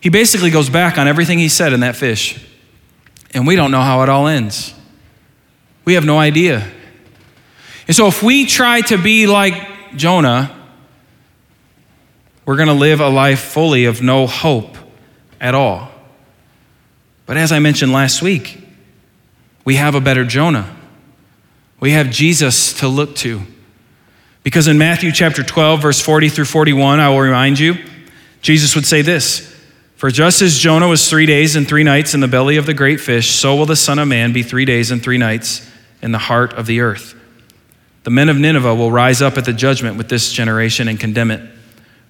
He 0.00 0.10
basically 0.10 0.50
goes 0.50 0.68
back 0.68 0.98
on 0.98 1.08
everything 1.08 1.38
he 1.38 1.48
said 1.48 1.72
in 1.72 1.80
that 1.80 1.96
fish. 1.96 2.44
And 3.32 3.46
we 3.46 3.56
don't 3.56 3.70
know 3.70 3.80
how 3.80 4.02
it 4.02 4.10
all 4.10 4.26
ends. 4.26 4.74
We 5.86 5.94
have 5.94 6.04
no 6.04 6.18
idea. 6.18 6.70
And 7.86 7.96
so, 7.96 8.06
if 8.06 8.22
we 8.22 8.46
try 8.46 8.80
to 8.82 8.96
be 8.96 9.26
like 9.26 9.54
Jonah, 9.96 10.56
we're 12.44 12.56
going 12.56 12.68
to 12.68 12.74
live 12.74 13.00
a 13.00 13.08
life 13.08 13.40
fully 13.40 13.84
of 13.84 14.02
no 14.02 14.26
hope 14.26 14.76
at 15.40 15.54
all. 15.54 15.90
But 17.26 17.36
as 17.36 17.52
I 17.52 17.58
mentioned 17.58 17.92
last 17.92 18.22
week, 18.22 18.58
we 19.64 19.76
have 19.76 19.94
a 19.94 20.00
better 20.00 20.24
Jonah. 20.24 20.74
We 21.80 21.92
have 21.92 22.10
Jesus 22.10 22.74
to 22.80 22.88
look 22.88 23.16
to. 23.16 23.42
Because 24.42 24.66
in 24.66 24.76
Matthew 24.76 25.12
chapter 25.12 25.42
12, 25.42 25.82
verse 25.82 26.00
40 26.00 26.28
through 26.28 26.46
41, 26.46 27.00
I 27.00 27.08
will 27.08 27.20
remind 27.20 27.58
you, 27.58 27.76
Jesus 28.40 28.74
would 28.74 28.86
say 28.86 29.02
this 29.02 29.54
For 29.96 30.10
just 30.10 30.42
as 30.42 30.58
Jonah 30.58 30.88
was 30.88 31.08
three 31.08 31.26
days 31.26 31.54
and 31.54 31.66
three 31.66 31.84
nights 31.84 32.12
in 32.12 32.20
the 32.20 32.28
belly 32.28 32.56
of 32.56 32.66
the 32.66 32.74
great 32.74 33.00
fish, 33.00 33.30
so 33.30 33.54
will 33.54 33.66
the 33.66 33.76
Son 33.76 33.98
of 34.00 34.08
Man 34.08 34.32
be 34.32 34.42
three 34.42 34.64
days 34.64 34.90
and 34.90 35.02
three 35.02 35.18
nights 35.18 35.68
in 36.02 36.10
the 36.10 36.18
heart 36.18 36.52
of 36.54 36.66
the 36.66 36.80
earth. 36.80 37.14
The 38.04 38.10
men 38.10 38.28
of 38.28 38.36
Nineveh 38.36 38.74
will 38.74 38.90
rise 38.90 39.22
up 39.22 39.38
at 39.38 39.44
the 39.44 39.52
judgment 39.52 39.96
with 39.96 40.08
this 40.08 40.32
generation 40.32 40.88
and 40.88 40.98
condemn 40.98 41.30
it, 41.30 41.40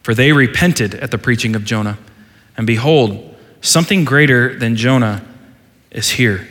for 0.03 0.15
they 0.15 0.33
repented 0.33 0.95
at 0.95 1.11
the 1.11 1.19
preaching 1.19 1.55
of 1.55 1.65
Jonah. 1.65 1.99
And 2.57 2.67
behold, 2.67 3.35
something 3.61 4.05
greater 4.05 4.59
than 4.59 4.77
Jonah 4.77 5.25
is 5.91 6.11
here. 6.11 6.49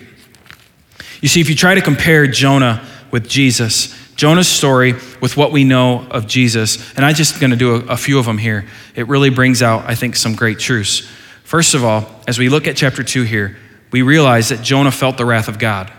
You 1.21 1.27
see, 1.27 1.41
if 1.41 1.49
you 1.49 1.55
try 1.55 1.75
to 1.75 1.81
compare 1.81 2.27
Jonah 2.27 2.85
with 3.11 3.27
Jesus, 3.27 3.95
Jonah's 4.15 4.47
story 4.47 4.93
with 5.21 5.37
what 5.37 5.51
we 5.51 5.63
know 5.63 6.07
of 6.09 6.27
Jesus, 6.27 6.93
and 6.95 7.05
I'm 7.05 7.15
just 7.15 7.39
going 7.39 7.51
to 7.51 7.57
do 7.57 7.75
a, 7.75 7.93
a, 7.93 7.97
few 7.97 8.19
of 8.19 8.25
them 8.25 8.37
here, 8.37 8.65
it 8.95 9.07
really 9.07 9.29
brings 9.29 9.61
out, 9.61 9.85
I 9.85 9.95
think, 9.95 10.15
some 10.15 10.35
great 10.35 10.59
truths. 10.59 11.07
First 11.43 11.73
of 11.73 11.83
all, 11.83 12.07
as 12.27 12.39
we 12.39 12.49
look 12.49 12.67
at 12.67 12.75
chapter 12.75 13.03
2 13.03 13.23
here, 13.23 13.57
we 13.91 14.01
realize 14.01 14.49
that 14.49 14.61
Jonah 14.61 14.91
felt 14.91 15.17
the 15.17 15.25
wrath 15.25 15.47
of 15.47 15.59
God. 15.59 15.91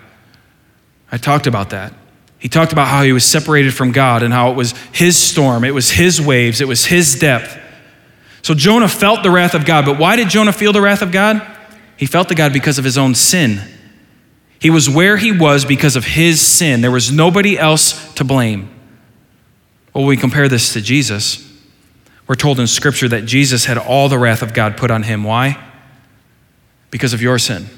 I 1.10 1.18
talked 1.18 1.46
about 1.46 1.70
that. 1.70 1.92
He 2.42 2.48
talked 2.48 2.72
about 2.72 2.88
how 2.88 3.04
he 3.04 3.12
was 3.12 3.24
separated 3.24 3.72
from 3.72 3.92
God 3.92 4.24
and 4.24 4.34
how 4.34 4.50
it 4.50 4.56
was 4.56 4.72
his 4.90 5.16
storm, 5.16 5.62
it 5.62 5.70
was 5.70 5.92
his 5.92 6.20
waves, 6.20 6.60
it 6.60 6.66
was 6.66 6.84
his 6.84 7.14
depth. 7.14 7.56
So 8.42 8.52
Jonah 8.52 8.88
felt 8.88 9.22
the 9.22 9.30
wrath 9.30 9.54
of 9.54 9.64
God, 9.64 9.86
but 9.86 9.96
why 9.96 10.16
did 10.16 10.28
Jonah 10.28 10.52
feel 10.52 10.72
the 10.72 10.80
wrath 10.80 11.02
of 11.02 11.12
God? 11.12 11.40
He 11.96 12.04
felt 12.04 12.28
the 12.28 12.34
God 12.34 12.52
because 12.52 12.78
of 12.78 12.84
his 12.84 12.98
own 12.98 13.14
sin. 13.14 13.60
He 14.58 14.70
was 14.70 14.90
where 14.90 15.18
he 15.18 15.30
was 15.30 15.64
because 15.64 15.94
of 15.94 16.04
his 16.04 16.40
sin. 16.40 16.80
There 16.80 16.90
was 16.90 17.12
nobody 17.12 17.56
else 17.56 18.12
to 18.14 18.24
blame. 18.24 18.68
Well, 19.94 20.04
we 20.04 20.16
compare 20.16 20.48
this 20.48 20.72
to 20.72 20.80
Jesus. 20.80 21.48
We're 22.26 22.34
told 22.34 22.58
in 22.58 22.66
Scripture 22.66 23.08
that 23.10 23.24
Jesus 23.24 23.66
had 23.66 23.78
all 23.78 24.08
the 24.08 24.18
wrath 24.18 24.42
of 24.42 24.52
God 24.52 24.76
put 24.76 24.90
on 24.90 25.04
him. 25.04 25.22
Why? 25.22 25.62
Because 26.90 27.12
of 27.12 27.22
your 27.22 27.38
sin. 27.38 27.68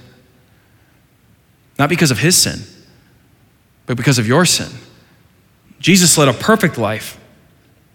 Not 1.78 1.90
because 1.90 2.10
of 2.10 2.20
his 2.20 2.34
sin 2.34 2.62
but 3.86 3.96
because 3.96 4.18
of 4.18 4.26
your 4.26 4.44
sin. 4.44 4.70
Jesus 5.78 6.16
led 6.16 6.28
a 6.28 6.32
perfect 6.32 6.78
life, 6.78 7.18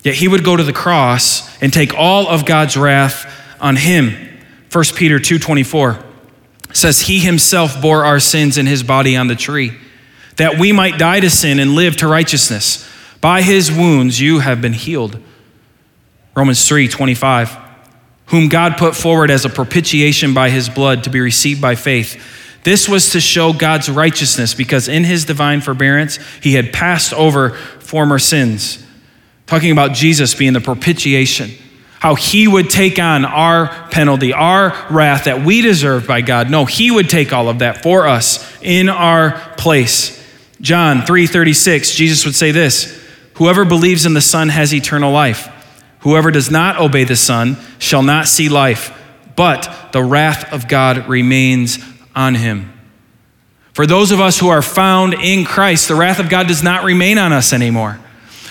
yet 0.03 0.15
he 0.15 0.27
would 0.27 0.43
go 0.43 0.55
to 0.55 0.63
the 0.63 0.73
cross 0.73 1.61
and 1.61 1.73
take 1.73 1.93
all 1.93 2.27
of 2.27 2.45
God's 2.45 2.77
wrath 2.77 3.31
on 3.59 3.75
him. 3.75 4.15
1 4.71 4.95
Peter 4.95 5.19
2:24 5.19 6.03
says 6.71 7.01
he 7.01 7.19
himself 7.19 7.81
bore 7.81 8.05
our 8.05 8.19
sins 8.19 8.57
in 8.57 8.67
his 8.67 8.83
body 8.83 9.15
on 9.15 9.27
the 9.27 9.35
tree, 9.35 9.73
that 10.35 10.59
we 10.59 10.71
might 10.71 10.99
die 10.99 11.19
to 11.19 11.29
sin 11.29 11.59
and 11.59 11.73
live 11.73 11.95
to 11.97 12.07
righteousness. 12.07 12.87
By 13.21 13.41
his 13.41 13.71
wounds 13.71 14.21
you 14.21 14.39
have 14.39 14.61
been 14.61 14.73
healed. 14.73 15.19
Romans 16.35 16.67
3:25 16.67 17.57
whom 18.29 18.47
God 18.47 18.77
put 18.77 18.95
forward 18.95 19.31
as 19.31 19.43
a 19.43 19.49
propitiation 19.49 20.33
by 20.33 20.49
his 20.49 20.69
blood 20.69 21.03
to 21.03 21.09
be 21.09 21.19
received 21.19 21.61
by 21.61 21.75
faith. 21.75 22.21
This 22.63 22.89
was 22.89 23.11
to 23.11 23.21
show 23.21 23.53
God's 23.53 23.89
righteousness 23.89 24.53
because 24.53 24.87
in 24.87 25.03
his 25.03 25.25
divine 25.25 25.61
forbearance, 25.61 26.17
he 26.41 26.53
had 26.53 26.73
passed 26.73 27.13
over 27.13 27.51
former 27.51 28.19
sins. 28.19 28.85
Talking 29.45 29.71
about 29.71 29.93
Jesus 29.93 30.35
being 30.35 30.53
the 30.53 30.61
propitiation, 30.61 31.51
how 31.99 32.15
he 32.15 32.47
would 32.47 32.69
take 32.69 32.99
on 32.99 33.25
our 33.25 33.67
penalty, 33.89 34.31
our 34.31 34.75
wrath 34.91 35.23
that 35.23 35.43
we 35.43 35.61
deserve 35.61 36.05
by 36.05 36.21
God. 36.21 36.51
No, 36.51 36.65
he 36.65 36.91
would 36.91 37.09
take 37.09 37.33
all 37.33 37.49
of 37.49 37.59
that 37.59 37.81
for 37.81 38.07
us 38.07 38.45
in 38.61 38.89
our 38.89 39.31
place. 39.57 40.15
John 40.61 41.01
3:36, 41.01 41.95
Jesus 41.95 42.25
would 42.25 42.35
say 42.35 42.51
this, 42.51 42.95
whoever 43.35 43.65
believes 43.65 44.05
in 44.05 44.13
the 44.13 44.21
Son 44.21 44.49
has 44.49 44.73
eternal 44.73 45.11
life. 45.11 45.49
Whoever 46.01 46.31
does 46.31 46.51
not 46.51 46.77
obey 46.79 47.05
the 47.05 47.15
Son 47.15 47.57
shall 47.79 48.03
not 48.03 48.27
see 48.27 48.49
life, 48.49 48.91
but 49.35 49.89
the 49.91 50.03
wrath 50.03 50.51
of 50.53 50.67
God 50.67 51.07
remains 51.07 51.79
on 52.19 52.35
him. 52.35 52.73
For 53.71 53.87
those 53.87 54.11
of 54.11 54.19
us 54.19 54.37
who 54.37 54.49
are 54.49 54.61
found 54.61 55.13
in 55.13 55.45
Christ, 55.45 55.87
the 55.87 55.95
wrath 55.95 56.19
of 56.19 56.27
God 56.27 56.47
does 56.47 56.61
not 56.61 56.83
remain 56.83 57.17
on 57.17 57.31
us 57.31 57.53
anymore. 57.53 57.97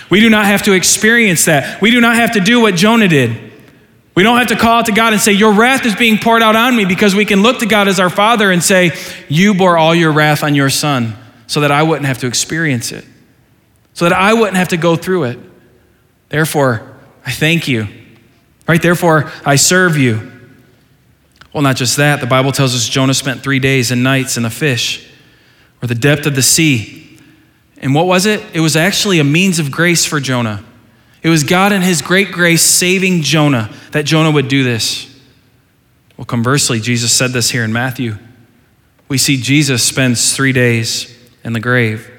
We 0.09 0.19
do 0.21 0.29
not 0.29 0.47
have 0.47 0.63
to 0.63 0.73
experience 0.73 1.45
that. 1.45 1.79
We 1.79 1.91
do 1.91 2.01
not 2.01 2.15
have 2.15 2.31
to 2.33 2.39
do 2.39 2.61
what 2.61 2.73
Jonah 2.73 3.07
did. 3.07 3.51
We 4.15 4.23
don't 4.23 4.39
have 4.39 4.47
to 4.47 4.55
call 4.55 4.79
out 4.79 4.87
to 4.87 4.91
God 4.91 5.13
and 5.13 5.21
say, 5.21 5.33
Your 5.33 5.53
wrath 5.53 5.85
is 5.85 5.95
being 5.95 6.17
poured 6.17 6.41
out 6.41 6.55
on 6.55 6.75
me, 6.75 6.85
because 6.85 7.13
we 7.13 7.25
can 7.25 7.43
look 7.43 7.59
to 7.59 7.67
God 7.67 7.87
as 7.87 7.99
our 7.99 8.09
Father 8.09 8.51
and 8.51 8.63
say, 8.63 8.97
You 9.27 9.53
bore 9.53 9.77
all 9.77 9.93
your 9.93 10.11
wrath 10.11 10.43
on 10.43 10.55
your 10.55 10.71
Son 10.71 11.15
so 11.45 11.61
that 11.61 11.71
I 11.71 11.83
wouldn't 11.83 12.07
have 12.07 12.17
to 12.19 12.27
experience 12.27 12.91
it, 12.91 13.05
so 13.93 14.05
that 14.05 14.13
I 14.13 14.33
wouldn't 14.33 14.57
have 14.57 14.69
to 14.69 14.77
go 14.77 14.95
through 14.95 15.25
it. 15.25 15.39
Therefore, 16.29 16.97
I 17.23 17.31
thank 17.31 17.67
you. 17.67 17.87
Right? 18.67 18.81
Therefore, 18.81 19.31
I 19.45 19.57
serve 19.57 19.95
you. 19.95 20.38
Well, 21.59 21.65
not 21.65 21.75
just 21.75 21.97
that, 21.97 22.21
the 22.21 22.25
Bible 22.25 22.53
tells 22.53 22.73
us 22.73 22.87
Jonah 22.87 23.13
spent 23.13 23.43
three 23.43 23.59
days 23.59 23.91
and 23.91 24.01
nights 24.01 24.37
in 24.37 24.45
a 24.45 24.49
fish 24.49 25.05
or 25.81 25.89
the 25.89 25.93
depth 25.93 26.25
of 26.25 26.33
the 26.33 26.41
sea. 26.41 27.19
And 27.79 27.93
what 27.93 28.07
was 28.07 28.25
it? 28.25 28.41
It 28.53 28.61
was 28.61 28.77
actually 28.77 29.19
a 29.19 29.25
means 29.25 29.59
of 29.59 29.69
grace 29.69 30.05
for 30.05 30.21
Jonah. 30.21 30.63
It 31.21 31.27
was 31.27 31.43
God 31.43 31.73
in 31.73 31.81
his 31.81 32.01
great 32.01 32.31
grace 32.31 32.61
saving 32.61 33.23
Jonah 33.23 33.69
that 33.91 34.05
Jonah 34.05 34.31
would 34.31 34.47
do 34.47 34.63
this. 34.63 35.13
Well, 36.15 36.23
conversely, 36.23 36.79
Jesus 36.79 37.11
said 37.11 37.31
this 37.31 37.49
here 37.49 37.65
in 37.65 37.73
Matthew. 37.73 38.17
We 39.09 39.17
see 39.17 39.35
Jesus 39.35 39.83
spends 39.83 40.33
three 40.33 40.53
days 40.53 41.13
in 41.43 41.51
the 41.51 41.59
grave. 41.59 42.09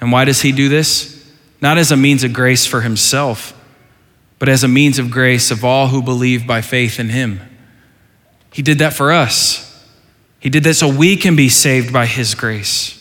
And 0.00 0.10
why 0.10 0.24
does 0.24 0.42
he 0.42 0.50
do 0.50 0.68
this? 0.68 1.32
Not 1.60 1.78
as 1.78 1.92
a 1.92 1.96
means 1.96 2.24
of 2.24 2.32
grace 2.32 2.66
for 2.66 2.80
himself, 2.80 3.56
but 4.40 4.48
as 4.48 4.64
a 4.64 4.68
means 4.68 4.98
of 4.98 5.08
grace 5.08 5.52
of 5.52 5.64
all 5.64 5.86
who 5.86 6.02
believe 6.02 6.48
by 6.48 6.62
faith 6.62 6.98
in 6.98 7.10
him. 7.10 7.48
He 8.52 8.62
did 8.62 8.78
that 8.78 8.92
for 8.92 9.10
us. 9.10 9.68
He 10.38 10.50
did 10.50 10.64
that 10.64 10.74
so 10.74 10.88
we 10.88 11.16
can 11.16 11.34
be 11.36 11.48
saved 11.48 11.92
by 11.92 12.06
His 12.06 12.34
grace. 12.34 12.98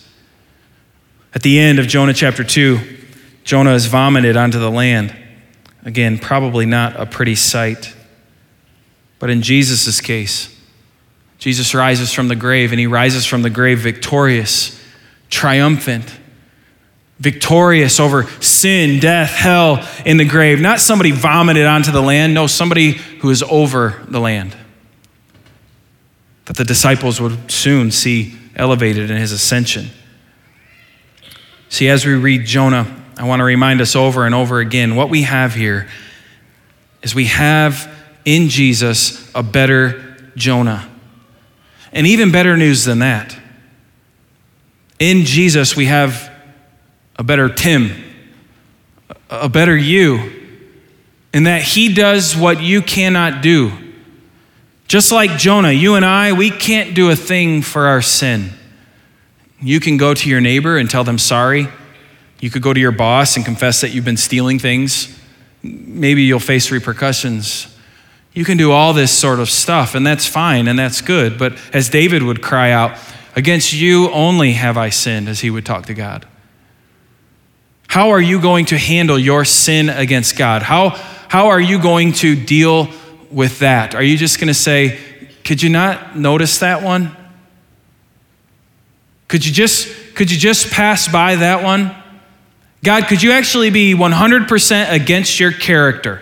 At 1.34 1.44
the 1.44 1.60
end 1.60 1.80
of 1.80 1.88
Jonah 1.88 2.14
chapter 2.14 2.44
2, 2.44 2.80
Jonah 3.44 3.74
is 3.74 3.86
vomited 3.86 4.38
onto 4.38 4.60
the 4.60 4.72
land. 4.72 5.16
Again, 5.84 6.20
probably 6.20 6.66
not 6.66 6.96
a 7.00 7.06
pretty 7.06 7.36
sight. 7.36 7.96
But 9.20 9.30
in 9.30 9.42
Jesus' 9.42 10.00
case, 10.02 10.56
Jesus 11.38 11.74
rises 11.74 12.14
from 12.14 12.28
the 12.28 12.36
grave, 12.36 12.72
and 12.72 12.80
he 12.80 12.88
rises 12.88 13.26
from 13.26 13.42
the 13.42 13.50
grave 13.50 13.80
victorious, 13.80 14.80
triumphant, 15.30 16.16
victorious 17.20 18.00
over 18.00 18.28
sin, 18.42 19.00
death, 19.00 19.32
hell 19.32 19.88
in 20.06 20.18
the 20.18 20.26
grave. 20.26 20.60
Not 20.60 20.80
somebody 20.80 21.12
vomited 21.12 21.66
onto 21.66 21.92
the 21.92 22.02
land, 22.02 22.34
no, 22.34 22.48
somebody 22.48 22.92
who 22.92 23.30
is 23.32 23.44
over 23.44 24.02
the 24.08 24.20
land 24.20 24.56
that 26.52 26.58
the 26.58 26.66
disciples 26.66 27.22
would 27.22 27.50
soon 27.50 27.92
see 27.92 28.34
elevated 28.58 29.10
in 29.10 29.16
his 29.16 29.32
ascension. 29.32 29.88
See, 31.70 31.88
as 31.88 32.06
we 32.06 32.14
read 32.14 32.46
Jonah, 32.46 32.94
I 33.16 33.24
want 33.24 33.40
to 33.40 33.46
remind 33.46 33.80
us 33.80 33.96
over 33.96 34.26
and 34.26 34.36
over 34.36 34.60
again 34.60 34.98
what 34.98 35.10
we 35.10 35.22
have 35.22 35.56
here 35.56 35.88
is 37.02 37.16
we 37.16 37.28
have 37.28 37.90
in 38.26 38.50
Jesus 38.50 39.32
a 39.34 39.42
better 39.42 40.18
Jonah. 40.36 40.90
And 41.94 42.06
even 42.06 42.34
better 42.34 42.58
news 42.58 42.84
than 42.84 43.00
that. 43.00 43.34
In 45.00 45.24
Jesus, 45.24 45.78
we 45.78 45.86
have 45.86 46.30
a 47.16 47.24
better 47.24 47.48
Tim, 47.48 47.92
a 49.30 49.48
better 49.48 49.78
you, 49.78 50.34
in 51.34 51.44
that 51.44 51.62
he 51.62 51.94
does 51.94 52.36
what 52.36 52.62
you 52.62 52.82
cannot 52.82 53.42
do. 53.42 53.72
Just 54.92 55.14
like 55.14 55.38
Jonah, 55.38 55.72
you 55.72 55.96
and 55.96 56.04
I, 56.04 56.34
we 56.34 56.50
can't 56.50 56.94
do 56.94 57.12
a 57.12 57.16
thing 57.16 57.62
for 57.62 57.88
our 57.88 58.02
sin. 58.02 58.50
You 59.62 59.80
can 59.80 59.96
go 59.96 60.14
to 60.14 60.30
your 60.30 60.42
neighbor 60.42 60.76
and 60.76 60.90
tell 60.90 61.06
them 61.06 61.18
sorry. 61.18 61.70
You 62.42 62.50
could 62.50 62.62
go 62.62 62.74
to 62.74 62.80
your 62.82 62.92
boss 62.92 63.38
and 63.38 63.46
confess 63.46 63.80
that 63.80 63.92
you've 63.92 64.04
been 64.04 64.18
stealing 64.18 64.60
things. 64.60 65.18
Maybe 65.64 66.24
you'll 66.24 66.42
face 66.42 66.72
repercussions. 66.72 67.74
You 68.34 68.44
can 68.44 68.58
do 68.58 68.74
all 68.74 68.92
this 68.92 69.18
sort 69.18 69.40
of 69.40 69.50
stuff, 69.50 69.96
and 69.96 70.06
that's 70.06 70.28
fine 70.28 70.68
and 70.68 70.78
that's 70.78 71.00
good. 71.00 71.40
But 71.40 71.58
as 71.72 71.88
David 71.88 72.22
would 72.22 72.42
cry 72.42 72.72
out, 72.72 72.98
Against 73.34 73.72
you 73.72 74.12
only 74.12 74.52
have 74.52 74.78
I 74.78 74.90
sinned, 74.90 75.30
as 75.30 75.40
he 75.40 75.50
would 75.50 75.66
talk 75.66 75.86
to 75.86 75.94
God. 75.94 76.28
How 77.88 78.10
are 78.10 78.20
you 78.20 78.42
going 78.42 78.66
to 78.66 78.78
handle 78.78 79.18
your 79.18 79.46
sin 79.46 79.88
against 79.88 80.36
God? 80.36 80.64
How, 80.64 80.90
how 81.30 81.48
are 81.48 81.62
you 81.62 81.82
going 81.82 82.12
to 82.12 82.36
deal 82.36 82.90
with 83.32 83.60
that? 83.60 83.96
Are 83.96 84.04
you 84.04 84.18
just 84.18 84.40
going 84.40 84.48
to 84.48 84.54
say, 84.54 85.00
Could 85.44 85.64
you 85.64 85.70
not 85.70 86.18
notice 86.18 86.60
that 86.60 86.84
one? 86.84 87.16
Could 89.28 89.46
you 89.46 89.54
just, 89.54 90.16
could 90.16 90.30
you 90.30 90.38
just 90.38 90.72
pass 90.72 91.08
by 91.08 91.36
that 91.38 91.64
one? 91.64 91.96
God, 92.84 93.08
could 93.08 93.24
you 93.24 93.32
actually 93.32 93.70
be 93.70 93.94
100% 93.94 94.92
against 94.92 95.40
your 95.40 95.52
character 95.52 96.22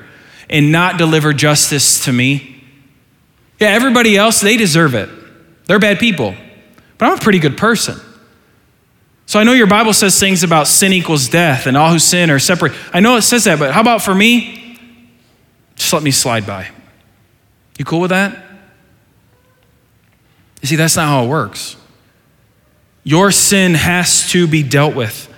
and 0.50 0.72
not 0.72 0.98
deliver 0.98 1.34
justice 1.34 2.06
to 2.06 2.14
me? 2.14 2.64
Yeah, 3.60 3.70
everybody 3.70 4.16
else, 4.16 4.42
they 4.42 4.58
deserve 4.58 4.94
it. 4.94 5.10
They're 5.66 5.80
bad 5.80 6.00
people. 6.00 6.36
But 6.98 7.08
I'm 7.08 7.18
a 7.18 7.22
pretty 7.22 7.40
good 7.40 7.58
person. 7.58 8.00
So 9.26 9.40
I 9.40 9.44
know 9.44 9.54
your 9.54 9.68
Bible 9.68 9.94
says 9.94 10.20
things 10.20 10.44
about 10.44 10.68
sin 10.68 10.92
equals 10.92 11.30
death 11.30 11.66
and 11.66 11.78
all 11.78 11.92
who 11.92 12.00
sin 12.00 12.30
are 12.30 12.40
separate. 12.40 12.74
I 12.94 13.00
know 13.00 13.16
it 13.16 13.22
says 13.22 13.46
that, 13.46 13.60
but 13.60 13.74
how 13.74 13.82
about 13.82 14.02
for 14.02 14.14
me? 14.14 14.78
Just 15.76 15.94
let 15.94 16.04
me 16.04 16.12
slide 16.12 16.46
by. 16.46 16.70
You 17.80 17.86
cool 17.86 18.02
with 18.02 18.10
that? 18.10 18.38
You 20.62 20.68
see, 20.68 20.76
that's 20.76 20.98
not 20.98 21.08
how 21.08 21.24
it 21.24 21.30
works. 21.30 21.78
Your 23.04 23.32
sin 23.32 23.74
has 23.74 24.30
to 24.32 24.48
be 24.48 24.62
dealt 24.62 24.96
with. 24.96 25.34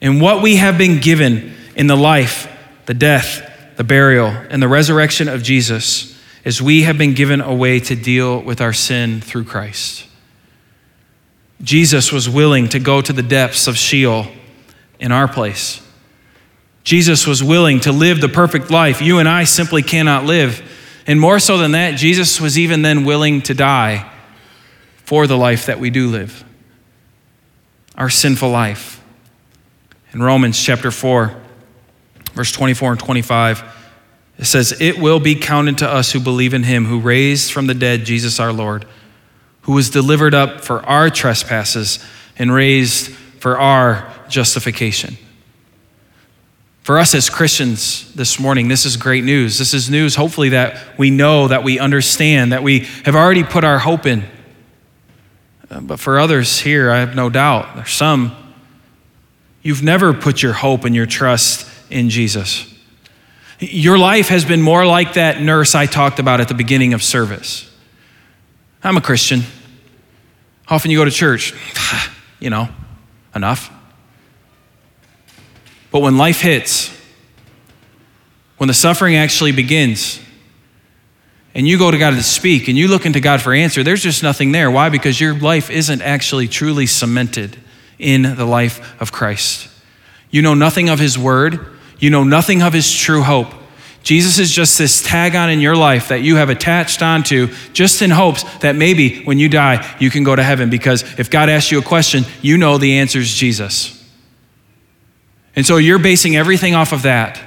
And 0.00 0.20
what 0.20 0.42
we 0.42 0.56
have 0.56 0.78
been 0.78 0.98
given 0.98 1.54
in 1.76 1.86
the 1.86 1.96
life, 1.96 2.50
the 2.86 2.94
death, 2.94 3.76
the 3.76 3.84
burial, 3.84 4.28
and 4.28 4.62
the 4.62 4.68
resurrection 4.68 5.28
of 5.28 5.42
Jesus 5.42 6.18
is 6.42 6.62
we 6.62 6.82
have 6.82 6.96
been 6.96 7.12
given 7.12 7.42
a 7.42 7.54
way 7.54 7.80
to 7.80 7.94
deal 7.94 8.40
with 8.40 8.62
our 8.62 8.72
sin 8.72 9.20
through 9.20 9.44
Christ. 9.44 10.06
Jesus 11.62 12.10
was 12.10 12.30
willing 12.30 12.68
to 12.70 12.78
go 12.78 13.02
to 13.02 13.12
the 13.12 13.22
depths 13.22 13.66
of 13.66 13.76
Sheol 13.76 14.26
in 14.98 15.12
our 15.12 15.28
place. 15.28 15.86
Jesus 16.82 17.26
was 17.26 17.42
willing 17.42 17.80
to 17.80 17.92
live 17.92 18.20
the 18.20 18.28
perfect 18.28 18.70
life 18.70 19.02
you 19.02 19.18
and 19.18 19.28
I 19.28 19.44
simply 19.44 19.82
cannot 19.82 20.24
live. 20.24 20.62
And 21.06 21.20
more 21.20 21.38
so 21.38 21.56
than 21.58 21.72
that, 21.72 21.96
Jesus 21.96 22.40
was 22.40 22.58
even 22.58 22.82
then 22.82 23.04
willing 23.04 23.42
to 23.42 23.54
die 23.54 24.10
for 25.04 25.26
the 25.26 25.36
life 25.36 25.66
that 25.66 25.78
we 25.78 25.90
do 25.90 26.08
live, 26.08 26.44
our 27.94 28.10
sinful 28.10 28.50
life. 28.50 29.02
In 30.12 30.22
Romans 30.22 30.60
chapter 30.60 30.90
4, 30.90 31.34
verse 32.34 32.50
24 32.50 32.92
and 32.92 33.00
25, 33.00 33.64
it 34.38 34.44
says, 34.44 34.80
It 34.80 34.98
will 34.98 35.20
be 35.20 35.36
counted 35.36 35.78
to 35.78 35.88
us 35.88 36.10
who 36.12 36.20
believe 36.20 36.54
in 36.54 36.64
him 36.64 36.86
who 36.86 36.98
raised 36.98 37.52
from 37.52 37.68
the 37.68 37.74
dead 37.74 38.04
Jesus 38.04 38.40
our 38.40 38.52
Lord, 38.52 38.84
who 39.62 39.72
was 39.72 39.90
delivered 39.90 40.34
up 40.34 40.62
for 40.62 40.84
our 40.84 41.08
trespasses 41.08 42.04
and 42.38 42.52
raised 42.52 43.10
for 43.10 43.58
our 43.58 44.12
justification. 44.28 45.16
For 46.86 47.00
us 47.00 47.16
as 47.16 47.28
Christians 47.28 48.14
this 48.14 48.38
morning, 48.38 48.68
this 48.68 48.86
is 48.86 48.96
great 48.96 49.24
news. 49.24 49.58
This 49.58 49.74
is 49.74 49.90
news, 49.90 50.14
hopefully, 50.14 50.50
that 50.50 50.96
we 50.96 51.10
know, 51.10 51.48
that 51.48 51.64
we 51.64 51.80
understand, 51.80 52.52
that 52.52 52.62
we 52.62 52.86
have 53.04 53.16
already 53.16 53.42
put 53.42 53.64
our 53.64 53.80
hope 53.80 54.06
in. 54.06 54.22
Uh, 55.68 55.80
but 55.80 55.98
for 55.98 56.20
others 56.20 56.60
here, 56.60 56.92
I 56.92 57.00
have 57.00 57.16
no 57.16 57.28
doubt, 57.28 57.74
there's 57.74 57.90
some, 57.90 58.36
you've 59.62 59.82
never 59.82 60.14
put 60.14 60.44
your 60.44 60.52
hope 60.52 60.84
and 60.84 60.94
your 60.94 61.06
trust 61.06 61.68
in 61.90 62.08
Jesus. 62.08 62.72
Your 63.58 63.98
life 63.98 64.28
has 64.28 64.44
been 64.44 64.62
more 64.62 64.86
like 64.86 65.14
that 65.14 65.42
nurse 65.42 65.74
I 65.74 65.86
talked 65.86 66.20
about 66.20 66.40
at 66.40 66.46
the 66.46 66.54
beginning 66.54 66.94
of 66.94 67.02
service. 67.02 67.68
I'm 68.84 68.96
a 68.96 69.00
Christian. 69.00 69.40
How 70.66 70.76
often 70.76 70.92
you 70.92 70.98
go 70.98 71.04
to 71.04 71.10
church? 71.10 71.52
you 72.38 72.48
know, 72.48 72.68
enough. 73.34 73.75
But 75.96 76.02
when 76.02 76.18
life 76.18 76.42
hits, 76.42 76.94
when 78.58 78.68
the 78.68 78.74
suffering 78.74 79.16
actually 79.16 79.52
begins, 79.52 80.20
and 81.54 81.66
you 81.66 81.78
go 81.78 81.90
to 81.90 81.96
God 81.96 82.10
to 82.10 82.22
speak 82.22 82.68
and 82.68 82.76
you 82.76 82.86
look 82.86 83.06
into 83.06 83.18
God 83.18 83.40
for 83.40 83.54
answer, 83.54 83.82
there's 83.82 84.02
just 84.02 84.22
nothing 84.22 84.52
there. 84.52 84.70
Why? 84.70 84.90
Because 84.90 85.18
your 85.18 85.32
life 85.32 85.70
isn't 85.70 86.02
actually 86.02 86.48
truly 86.48 86.84
cemented 86.84 87.56
in 87.98 88.36
the 88.36 88.44
life 88.44 89.00
of 89.00 89.10
Christ. 89.10 89.70
You 90.30 90.42
know 90.42 90.52
nothing 90.52 90.90
of 90.90 90.98
His 90.98 91.18
Word, 91.18 91.66
you 91.98 92.10
know 92.10 92.24
nothing 92.24 92.60
of 92.60 92.74
His 92.74 92.92
true 92.92 93.22
hope. 93.22 93.54
Jesus 94.02 94.38
is 94.38 94.52
just 94.52 94.76
this 94.76 95.02
tag 95.02 95.34
on 95.34 95.48
in 95.48 95.60
your 95.60 95.76
life 95.76 96.08
that 96.08 96.20
you 96.20 96.36
have 96.36 96.50
attached 96.50 97.02
onto 97.02 97.46
just 97.72 98.02
in 98.02 98.10
hopes 98.10 98.42
that 98.58 98.76
maybe 98.76 99.24
when 99.24 99.38
you 99.38 99.48
die, 99.48 99.96
you 99.98 100.10
can 100.10 100.24
go 100.24 100.36
to 100.36 100.42
heaven 100.42 100.68
because 100.68 101.18
if 101.18 101.30
God 101.30 101.48
asks 101.48 101.72
you 101.72 101.78
a 101.78 101.82
question, 101.82 102.24
you 102.42 102.58
know 102.58 102.76
the 102.76 102.98
answer 102.98 103.18
is 103.18 103.32
Jesus. 103.32 103.95
And 105.56 105.66
so 105.66 105.78
you're 105.78 105.98
basing 105.98 106.36
everything 106.36 106.74
off 106.74 106.92
of 106.92 107.02
that. 107.02 107.42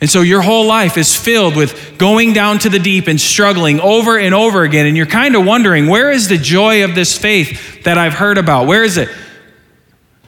And 0.00 0.08
so 0.08 0.20
your 0.20 0.42
whole 0.42 0.66
life 0.66 0.96
is 0.96 1.16
filled 1.16 1.56
with 1.56 1.98
going 1.98 2.32
down 2.32 2.60
to 2.60 2.68
the 2.68 2.78
deep 2.78 3.08
and 3.08 3.20
struggling 3.20 3.80
over 3.80 4.16
and 4.16 4.32
over 4.32 4.62
again. 4.62 4.86
And 4.86 4.96
you're 4.96 5.06
kind 5.06 5.34
of 5.34 5.44
wondering, 5.44 5.88
where 5.88 6.12
is 6.12 6.28
the 6.28 6.38
joy 6.38 6.84
of 6.84 6.94
this 6.94 7.18
faith 7.18 7.82
that 7.82 7.98
I've 7.98 8.14
heard 8.14 8.38
about? 8.38 8.68
Where 8.68 8.84
is 8.84 8.96
it? 8.96 9.08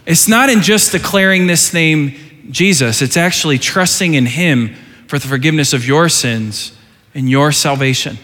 It's 0.07 0.27
not 0.27 0.51
in 0.51 0.61
just 0.61 0.91
declaring 0.91 1.47
this 1.47 1.73
name, 1.73 2.17
Jesus, 2.51 3.01
it's 3.01 3.17
actually 3.17 3.59
trusting 3.59 4.15
in 4.15 4.27
Him 4.27 4.75
for 5.07 5.21
the 5.21 5.29
forgiveness 5.29 5.73
of 5.73 5.87
your 5.87 6.09
sins 6.09 6.77
and 7.15 7.31
your 7.31 7.53
salvation. 7.53 8.19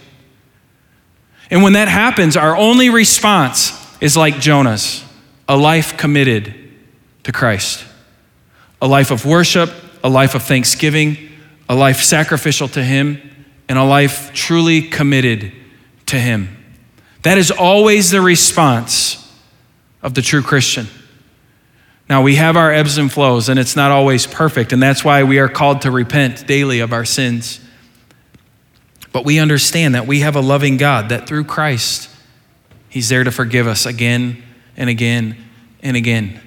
And 1.49 1.62
when 1.62 1.74
that 1.74 1.87
happens, 1.87 2.37
our 2.37 2.57
only 2.57 2.91
response 2.91 3.72
is 4.01 4.16
like 4.16 4.41
Jonah's 4.41 5.05
a 5.49 5.57
life 5.57 5.97
committed 5.97 6.55
to 7.22 7.31
Christ, 7.31 7.86
a 8.81 8.87
life 8.87 9.11
of 9.11 9.24
worship, 9.24 9.70
a 10.03 10.09
life 10.09 10.35
of 10.35 10.43
thanksgiving 10.43 11.27
a 11.68 11.74
life 11.74 12.03
sacrificial 12.03 12.68
to 12.68 12.83
Him, 12.83 13.20
and 13.68 13.79
a 13.79 13.85
life 13.85 14.33
truly 14.33 14.83
committed 14.83 15.53
to 16.07 16.18
Him. 16.18 16.57
That 17.22 17.39
is 17.39 17.51
always 17.51 18.11
the 18.11 18.20
response 18.20 19.22
of 20.03 20.14
the 20.14 20.22
true 20.22 20.43
Christian. 20.43 20.87
Now, 22.09 22.22
we 22.22 22.37
have 22.37 22.57
our 22.57 22.72
ebbs 22.72 22.99
and 22.99 23.11
flows, 23.11 23.49
and 23.49 23.59
it's 23.59 23.74
not 23.74 23.91
always 23.91 24.27
perfect, 24.27 24.72
and 24.72 24.81
that's 24.81 25.05
why 25.05 25.24
we 25.24 25.41
are 25.41 25.49
called 25.49 25.83
to 25.83 25.91
repent 25.91 26.47
daily 26.47 26.79
of 26.79 26.93
our 26.93 27.05
sins. 27.05 27.61
But 29.12 29.24
we 29.24 29.41
understand 29.41 29.97
that 29.97 30.07
we 30.07 30.20
have 30.20 30.37
a 30.37 30.41
loving 30.41 30.77
God, 30.77 31.09
that 31.09 31.27
through 31.27 31.45
Christ, 31.45 32.11
He's 32.89 33.09
there 33.09 33.24
to 33.24 33.33
forgive 33.33 33.66
us 33.66 33.87
again 33.87 34.43
and 34.77 34.89
again 34.89 35.37
and 35.83 35.97
again. 35.97 36.41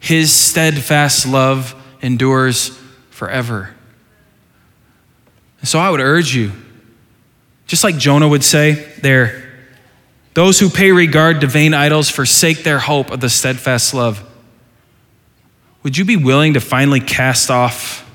His 0.00 0.32
steadfast 0.32 1.26
love 1.28 1.74
endures 2.02 2.76
forever. 3.10 3.74
So 5.62 5.78
I 5.78 5.90
would 5.90 6.00
urge 6.00 6.34
you, 6.34 6.52
just 7.66 7.84
like 7.84 7.98
Jonah 7.98 8.26
would 8.26 8.42
say 8.42 8.72
there, 9.02 9.46
those 10.32 10.58
who 10.58 10.70
pay 10.70 10.90
regard 10.90 11.42
to 11.42 11.46
vain 11.46 11.74
idols 11.74 12.08
forsake 12.08 12.62
their 12.62 12.78
hope 12.78 13.10
of 13.10 13.20
the 13.20 13.28
steadfast 13.28 13.92
love. 13.92 14.26
Would 15.82 15.98
you 15.98 16.04
be 16.04 16.16
willing 16.16 16.54
to 16.54 16.60
finally 16.60 17.00
cast 17.00 17.50
off 17.50 18.10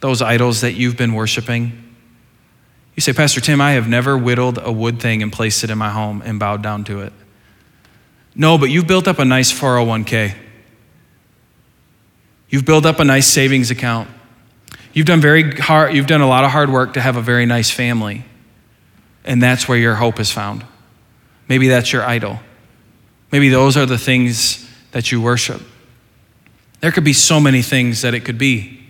those 0.00 0.22
idols 0.22 0.62
that 0.62 0.72
you've 0.72 0.96
been 0.96 1.12
worshiping? 1.12 1.94
You 2.94 3.00
say, 3.00 3.12
Pastor 3.12 3.40
Tim, 3.40 3.60
I 3.60 3.72
have 3.72 3.88
never 3.88 4.16
whittled 4.16 4.58
a 4.62 4.72
wood 4.72 5.00
thing 5.00 5.22
and 5.22 5.32
placed 5.32 5.64
it 5.64 5.70
in 5.70 5.76
my 5.76 5.90
home 5.90 6.22
and 6.24 6.38
bowed 6.38 6.62
down 6.62 6.84
to 6.84 7.00
it. 7.00 7.12
No, 8.34 8.56
but 8.56 8.70
you've 8.70 8.86
built 8.86 9.06
up 9.06 9.18
a 9.18 9.24
nice 9.24 9.52
401k. 9.52 10.34
You've 12.52 12.66
built 12.66 12.84
up 12.84 13.00
a 13.00 13.04
nice 13.04 13.26
savings 13.26 13.70
account. 13.70 14.10
You've 14.92 15.06
done 15.06 15.22
very 15.22 15.56
hard, 15.56 15.94
you've 15.94 16.06
done 16.06 16.20
a 16.20 16.28
lot 16.28 16.44
of 16.44 16.50
hard 16.50 16.70
work 16.70 16.92
to 16.94 17.00
have 17.00 17.16
a 17.16 17.22
very 17.22 17.46
nice 17.46 17.70
family. 17.70 18.26
And 19.24 19.42
that's 19.42 19.66
where 19.66 19.78
your 19.78 19.94
hope 19.94 20.20
is 20.20 20.30
found. 20.30 20.62
Maybe 21.48 21.68
that's 21.68 21.94
your 21.94 22.04
idol. 22.04 22.40
Maybe 23.32 23.48
those 23.48 23.78
are 23.78 23.86
the 23.86 23.96
things 23.96 24.68
that 24.90 25.10
you 25.10 25.22
worship. 25.22 25.62
There 26.80 26.92
could 26.92 27.04
be 27.04 27.14
so 27.14 27.40
many 27.40 27.62
things 27.62 28.02
that 28.02 28.12
it 28.12 28.20
could 28.20 28.36
be. 28.36 28.80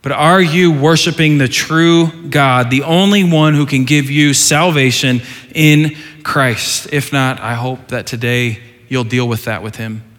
But 0.00 0.12
are 0.12 0.40
you 0.40 0.72
worshiping 0.72 1.36
the 1.36 1.48
true 1.48 2.30
God, 2.30 2.70
the 2.70 2.84
only 2.84 3.22
one 3.22 3.54
who 3.54 3.66
can 3.66 3.84
give 3.84 4.10
you 4.10 4.32
salvation 4.32 5.20
in 5.54 5.94
Christ? 6.22 6.88
If 6.90 7.12
not, 7.12 7.38
I 7.38 7.52
hope 7.52 7.88
that 7.88 8.06
today 8.06 8.60
you'll 8.88 9.04
deal 9.04 9.28
with 9.28 9.44
that 9.44 9.62
with 9.62 9.76
Him. 9.76 10.09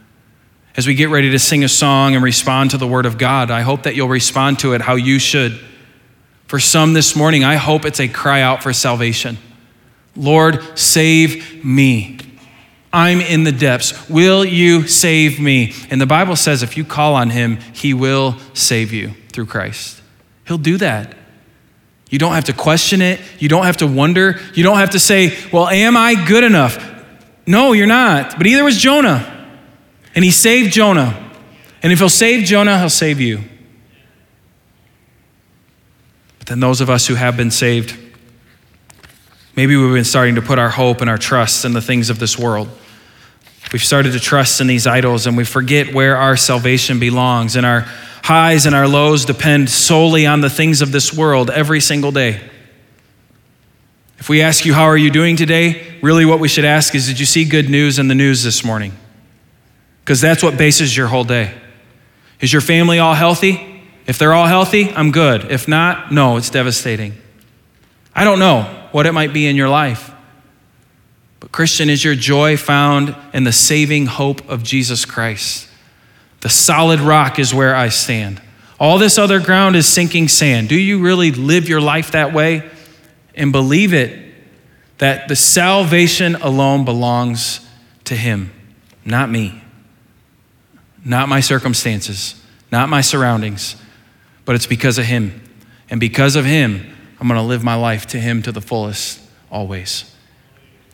As 0.78 0.88
we 0.88 0.96
get 0.96 1.10
ready 1.10 1.32
to 1.32 1.40
sing 1.40 1.64
a 1.64 1.70
song 1.70 2.16
and 2.16 2.24
respond 2.24 2.72
to 2.72 2.78
the 2.78 2.88
Word 2.88 3.06
of 3.06 3.18
God, 3.18 3.52
I 3.52 3.62
hope 3.62 3.84
that 3.84 3.96
you'll 3.96 4.08
respond 4.08 4.60
to 4.60 4.74
it 4.74 4.82
how 4.82 4.96
you 4.96 5.20
should. 5.20 5.60
For 6.48 6.60
some 6.60 6.94
this 6.94 7.16
morning, 7.16 7.44
I 7.44 7.56
hope 7.56 7.86
it's 7.86 8.00
a 8.00 8.08
cry 8.08 8.42
out 8.42 8.64
for 8.64 8.72
salvation. 8.72 9.38
Lord, 10.16 10.78
save 10.78 11.64
me. 11.64 12.20
I'm 12.94 13.22
in 13.22 13.44
the 13.44 13.52
depths. 13.52 14.10
Will 14.10 14.44
you 14.44 14.88
save 14.88 15.40
me? 15.40 15.74
And 15.90 16.00
the 16.00 16.06
Bible 16.06 16.36
says 16.36 16.64
if 16.64 16.78
you 16.78 16.84
call 16.84 17.16
on 17.16 17.30
Him, 17.30 17.58
He 17.74 17.94
will 17.94 18.38
save 18.54 18.92
you 18.92 19.12
through 19.32 19.46
Christ. 19.48 20.02
He'll 20.48 20.58
do 20.58 20.78
that. 20.78 21.16
You 22.10 22.20
don't 22.20 22.34
have 22.34 22.46
to 22.46 22.54
question 22.54 23.02
it. 23.02 23.22
You 23.40 23.48
don't 23.48 23.66
have 23.66 23.78
to 23.78 23.88
wonder. 23.88 24.40
You 24.54 24.64
don't 24.64 24.78
have 24.78 24.92
to 24.92 25.00
say, 25.00 25.38
well, 25.52 25.68
am 25.68 25.96
I 25.96 26.16
good 26.26 26.44
enough? 26.44 26.86
No, 27.48 27.72
you're 27.72 27.88
not. 27.88 28.38
But 28.38 28.48
either 28.48 28.64
was 28.64 28.78
Jonah. 28.78 29.41
And 30.16 30.26
he 30.26 30.32
saved 30.32 30.74
Jonah. 30.74 31.32
And 31.84 31.92
if 31.92 32.00
he'll 32.00 32.10
save 32.10 32.46
Jonah, 32.46 32.80
he'll 32.80 32.90
save 32.90 33.20
you. 33.20 33.44
But 36.40 36.48
then 36.48 36.60
those 36.60 36.82
of 36.82 36.90
us 36.90 37.08
who 37.08 37.16
have 37.16 37.38
been 37.38 37.52
saved, 37.52 37.98
maybe 39.56 39.76
we've 39.76 39.94
been 39.94 40.04
starting 40.04 40.36
to 40.36 40.42
put 40.42 40.60
our 40.60 40.70
hope 40.70 41.02
and 41.02 41.10
our 41.10 41.18
trust 41.18 41.66
in 41.66 41.74
the 41.74 41.82
things 41.82 42.10
of 42.10 42.20
this 42.20 42.38
world. 42.38 42.70
We've 43.72 43.84
started 43.84 44.12
to 44.14 44.20
trust 44.20 44.60
in 44.60 44.68
these 44.68 44.86
idols 44.86 45.28
and 45.28 45.38
we 45.38 45.46
forget 45.46 45.94
where 45.94 46.18
our 46.18 46.36
salvation 46.36 47.00
belongs. 47.00 47.56
And 47.56 47.66
our 47.66 47.82
highs 48.24 48.66
and 48.66 48.76
our 48.76 48.88
lows 48.88 49.24
depend 49.26 49.70
solely 49.70 50.26
on 50.26 50.42
the 50.42 50.50
things 50.50 50.82
of 50.82 50.92
this 50.92 51.14
world 51.14 51.50
every 51.50 51.80
single 51.80 52.12
day. 52.12 52.42
If 54.18 54.30
we 54.30 54.42
ask 54.42 54.66
you, 54.66 54.74
How 54.74 54.84
are 54.84 54.98
you 54.98 55.10
doing 55.10 55.36
today? 55.36 55.98
really 56.02 56.26
what 56.26 56.40
we 56.40 56.48
should 56.48 56.66
ask 56.66 56.94
is, 56.96 57.08
Did 57.08 57.20
you 57.20 57.26
see 57.26 57.46
good 57.46 57.70
news 57.70 57.98
in 57.98 58.08
the 58.08 58.16
news 58.16 58.44
this 58.44 58.64
morning? 58.64 58.94
Because 60.04 60.22
that's 60.22 60.44
what 60.44 60.58
bases 60.58 60.96
your 60.96 61.08
whole 61.08 61.24
day. 61.24 61.54
Is 62.40 62.52
your 62.52 62.62
family 62.62 63.00
all 63.00 63.14
healthy? 63.14 63.84
If 64.08 64.18
they're 64.18 64.34
all 64.34 64.48
healthy, 64.48 64.90
I'm 64.90 65.12
good. 65.12 65.52
If 65.52 65.68
not, 65.68 66.12
no, 66.12 66.38
it's 66.38 66.50
devastating. 66.50 67.14
I 68.16 68.24
don't 68.24 68.40
know 68.40 68.64
what 68.92 69.06
it 69.06 69.14
might 69.14 69.32
be 69.32 69.48
in 69.48 69.56
your 69.56 69.70
life. 69.70 70.12
But, 71.40 71.52
Christian, 71.52 71.90
is 71.90 72.04
your 72.04 72.16
joy 72.16 72.58
found 72.58 73.16
in 73.34 73.44
the 73.44 73.52
saving 73.52 74.08
hope 74.08 74.48
of 74.50 74.64
Jesus 74.64 75.06
Christ? 75.06 75.68
The 76.42 76.50
solid 76.50 77.00
rock 77.00 77.40
is 77.40 77.54
where 77.54 77.76
I 77.76 77.90
stand. 77.90 78.42
All 78.80 78.98
this 78.98 79.18
other 79.18 79.40
ground 79.40 79.76
is 79.76 79.88
sinking 79.88 80.28
sand. 80.28 80.68
Do 80.68 80.76
you 80.76 81.00
really 81.00 81.32
live 81.32 81.70
your 81.70 81.82
life 81.82 82.12
that 82.12 82.34
way 82.34 82.70
and 83.36 83.52
believe 83.52 83.94
it 83.94 84.34
that 84.98 85.28
the 85.28 85.36
salvation 85.36 86.36
alone 86.36 86.86
belongs 86.86 87.66
to 88.06 88.16
Him, 88.16 88.52
not 89.06 89.30
me, 89.30 89.61
not 91.04 91.30
my 91.30 91.40
circumstances, 91.40 92.42
not 92.72 92.90
my 92.90 93.02
surroundings, 93.02 93.76
but 94.46 94.56
it's 94.56 94.68
because 94.68 94.98
of 94.98 95.06
Him. 95.06 95.42
And 95.90 96.00
because 96.00 96.36
of 96.36 96.46
Him, 96.46 96.96
I'm 97.20 97.28
going 97.28 97.40
to 97.40 97.46
live 97.46 97.64
my 97.64 97.76
life 97.76 98.08
to 98.08 98.20
Him 98.20 98.42
to 98.44 98.52
the 98.52 98.62
fullest 98.62 99.20
always. 99.52 100.16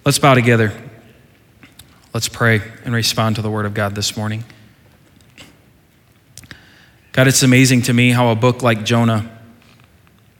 Let's 0.05 0.19
bow 0.19 0.33
together. 0.33 0.73
Let's 2.13 2.29
pray 2.29 2.61
and 2.83 2.93
respond 2.93 3.35
to 3.35 3.41
the 3.41 3.49
Word 3.49 3.65
of 3.65 3.73
God 3.73 3.95
this 3.95 4.17
morning. 4.17 4.43
God, 7.11 7.27
it's 7.27 7.43
amazing 7.43 7.83
to 7.83 7.93
me 7.93 8.11
how 8.11 8.29
a 8.29 8.35
book 8.35 8.61
like 8.61 8.85
Jonah, 8.85 9.29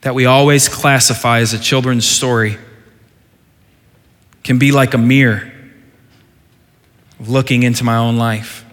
that 0.02 0.14
we 0.14 0.26
always 0.26 0.68
classify 0.68 1.40
as 1.40 1.52
a 1.52 1.58
children's 1.58 2.06
story, 2.06 2.56
can 4.44 4.58
be 4.58 4.72
like 4.72 4.94
a 4.94 4.98
mirror 4.98 5.52
of 7.20 7.28
looking 7.28 7.64
into 7.64 7.84
my 7.84 7.96
own 7.96 8.16
life. 8.16 8.64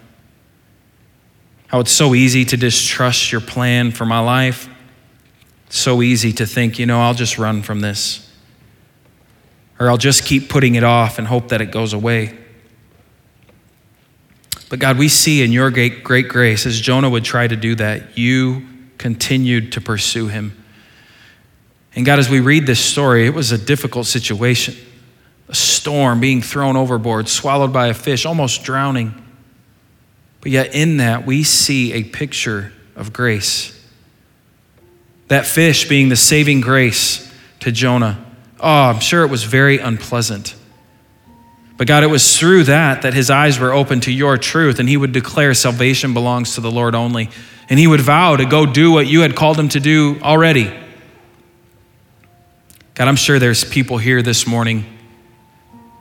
How 1.68 1.80
it's 1.80 1.92
so 1.92 2.14
easy 2.14 2.44
to 2.44 2.56
distrust 2.56 3.32
your 3.32 3.40
plan 3.40 3.90
for 3.90 4.06
my 4.06 4.20
life. 4.20 4.68
So 5.68 6.00
easy 6.02 6.32
to 6.34 6.46
think, 6.46 6.78
you 6.78 6.86
know, 6.86 7.00
I'll 7.00 7.14
just 7.14 7.38
run 7.38 7.62
from 7.62 7.80
this 7.80 8.22
or 9.78 9.90
I'll 9.90 9.98
just 9.98 10.24
keep 10.24 10.48
putting 10.48 10.74
it 10.74 10.84
off 10.84 11.18
and 11.18 11.26
hope 11.26 11.48
that 11.48 11.60
it 11.60 11.70
goes 11.70 11.92
away. 11.92 12.36
But 14.68 14.78
God, 14.78 14.98
we 14.98 15.08
see 15.08 15.42
in 15.42 15.52
your 15.52 15.70
great, 15.70 16.02
great 16.02 16.28
grace, 16.28 16.66
as 16.66 16.80
Jonah 16.80 17.10
would 17.10 17.24
try 17.24 17.46
to 17.46 17.56
do 17.56 17.74
that, 17.76 18.16
you 18.18 18.66
continued 18.98 19.72
to 19.72 19.80
pursue 19.80 20.28
him. 20.28 20.64
And 21.94 22.04
God, 22.04 22.18
as 22.18 22.28
we 22.28 22.40
read 22.40 22.66
this 22.66 22.80
story, 22.80 23.26
it 23.26 23.34
was 23.34 23.52
a 23.52 23.58
difficult 23.58 24.06
situation 24.06 24.76
a 25.48 25.54
storm, 25.54 26.18
being 26.18 26.42
thrown 26.42 26.76
overboard, 26.76 27.28
swallowed 27.28 27.72
by 27.72 27.86
a 27.86 27.94
fish, 27.94 28.26
almost 28.26 28.64
drowning. 28.64 29.14
But 30.46 30.52
yet, 30.52 30.76
in 30.76 30.98
that, 30.98 31.26
we 31.26 31.42
see 31.42 31.92
a 31.94 32.04
picture 32.04 32.72
of 32.94 33.12
grace. 33.12 33.76
That 35.26 35.44
fish 35.44 35.88
being 35.88 36.08
the 36.08 36.14
saving 36.14 36.60
grace 36.60 37.28
to 37.58 37.72
Jonah. 37.72 38.24
Oh, 38.60 38.84
I'm 38.84 39.00
sure 39.00 39.24
it 39.24 39.28
was 39.28 39.42
very 39.42 39.78
unpleasant. 39.78 40.54
But 41.76 41.88
God, 41.88 42.04
it 42.04 42.10
was 42.10 42.38
through 42.38 42.62
that 42.62 43.02
that 43.02 43.12
his 43.12 43.28
eyes 43.28 43.58
were 43.58 43.72
open 43.72 43.98
to 44.02 44.12
your 44.12 44.38
truth, 44.38 44.78
and 44.78 44.88
he 44.88 44.96
would 44.96 45.10
declare 45.10 45.52
salvation 45.52 46.14
belongs 46.14 46.54
to 46.54 46.60
the 46.60 46.70
Lord 46.70 46.94
only. 46.94 47.28
And 47.68 47.80
he 47.80 47.88
would 47.88 48.00
vow 48.00 48.36
to 48.36 48.44
go 48.44 48.66
do 48.66 48.92
what 48.92 49.08
you 49.08 49.22
had 49.22 49.34
called 49.34 49.58
him 49.58 49.68
to 49.70 49.80
do 49.80 50.20
already. 50.22 50.72
God, 52.94 53.08
I'm 53.08 53.16
sure 53.16 53.40
there's 53.40 53.64
people 53.64 53.98
here 53.98 54.22
this 54.22 54.46
morning 54.46 54.84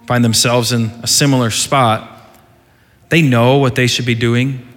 find 0.06 0.24
themselves 0.24 0.72
in 0.72 0.92
a 1.02 1.08
similar 1.08 1.50
spot. 1.50 2.15
They 3.10 3.22
know 3.22 3.58
what 3.58 3.76
they 3.76 3.88
should 3.88 4.06
be 4.06 4.16
doing. 4.16 4.68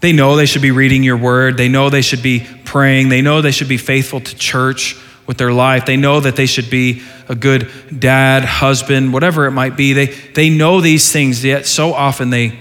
They 0.00 0.12
know 0.12 0.36
they 0.36 0.46
should 0.46 0.62
be 0.62 0.70
reading 0.70 1.02
your 1.02 1.16
word. 1.16 1.56
They 1.56 1.68
know 1.68 1.90
they 1.90 2.02
should 2.02 2.22
be 2.22 2.46
praying. 2.64 3.08
They 3.10 3.20
know 3.20 3.42
they 3.42 3.50
should 3.50 3.68
be 3.68 3.76
faithful 3.76 4.20
to 4.20 4.36
church 4.36 4.96
with 5.26 5.36
their 5.36 5.52
life. 5.52 5.86
They 5.86 5.96
know 5.96 6.20
that 6.20 6.36
they 6.36 6.46
should 6.46 6.70
be 6.70 7.02
a 7.28 7.34
good 7.34 7.70
dad, 7.96 8.44
husband, 8.44 9.12
whatever 9.12 9.46
it 9.46 9.52
might 9.52 9.76
be. 9.76 9.92
They, 9.92 10.06
they 10.06 10.50
know 10.50 10.80
these 10.80 11.12
things, 11.12 11.44
yet 11.44 11.66
so 11.66 11.92
often 11.92 12.30
they 12.30 12.58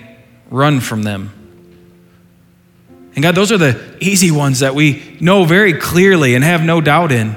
run 0.49 0.79
from 0.79 1.03
them. 1.03 1.31
And 3.15 3.23
God, 3.23 3.35
those 3.35 3.51
are 3.51 3.57
the 3.57 3.97
easy 3.99 4.31
ones 4.31 4.59
that 4.59 4.75
we 4.75 5.17
know 5.19 5.45
very 5.45 5.73
clearly 5.73 6.35
and 6.35 6.43
have 6.43 6.61
no 6.63 6.79
doubt 6.79 7.11
in. 7.11 7.35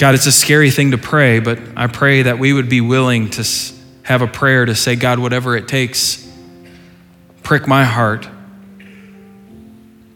God, 0.00 0.14
it's 0.14 0.26
a 0.26 0.32
scary 0.32 0.70
thing 0.70 0.90
to 0.90 0.98
pray, 0.98 1.38
but 1.38 1.60
I 1.76 1.86
pray 1.86 2.22
that 2.22 2.38
we 2.40 2.52
would 2.52 2.68
be 2.68 2.80
willing 2.80 3.30
to 3.30 3.48
have 4.02 4.22
a 4.22 4.26
prayer 4.26 4.64
to 4.64 4.74
say, 4.74 4.96
God, 4.96 5.20
whatever 5.20 5.56
it 5.56 5.68
takes, 5.68 6.28
prick 7.42 7.68
my 7.68 7.84
heart 7.84 8.26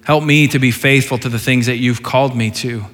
Help 0.05 0.22
me 0.22 0.49
to 0.49 0.59
be 0.59 0.70
faithful 0.70 1.18
to 1.18 1.28
the 1.28 1.39
things 1.39 1.66
that 1.66 1.76
you've 1.76 2.03
called 2.03 2.37
me 2.37 2.51
to. 2.51 2.85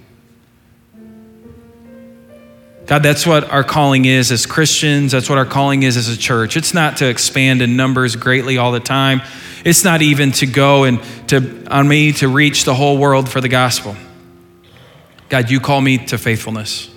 God, 2.86 3.02
that's 3.02 3.26
what 3.26 3.50
our 3.50 3.62
calling 3.62 4.04
is 4.04 4.32
as 4.32 4.46
Christians. 4.46 5.12
That's 5.12 5.28
what 5.28 5.38
our 5.38 5.44
calling 5.44 5.82
is 5.82 5.96
as 5.96 6.08
a 6.08 6.16
church. 6.16 6.56
It's 6.56 6.72
not 6.72 6.98
to 6.98 7.08
expand 7.08 7.62
in 7.62 7.76
numbers 7.76 8.16
greatly 8.16 8.58
all 8.58 8.72
the 8.72 8.80
time. 8.80 9.22
It's 9.64 9.84
not 9.84 10.02
even 10.02 10.32
to 10.32 10.46
go 10.46 10.84
and 10.84 11.00
to 11.28 11.66
on 11.68 11.86
me 11.86 12.12
to 12.14 12.28
reach 12.28 12.64
the 12.64 12.74
whole 12.74 12.98
world 12.98 13.28
for 13.28 13.40
the 13.40 13.48
gospel. 13.48 13.96
God, 15.30 15.50
you 15.50 15.60
call 15.60 15.80
me 15.80 15.96
to 16.06 16.18
faithfulness. 16.18 16.90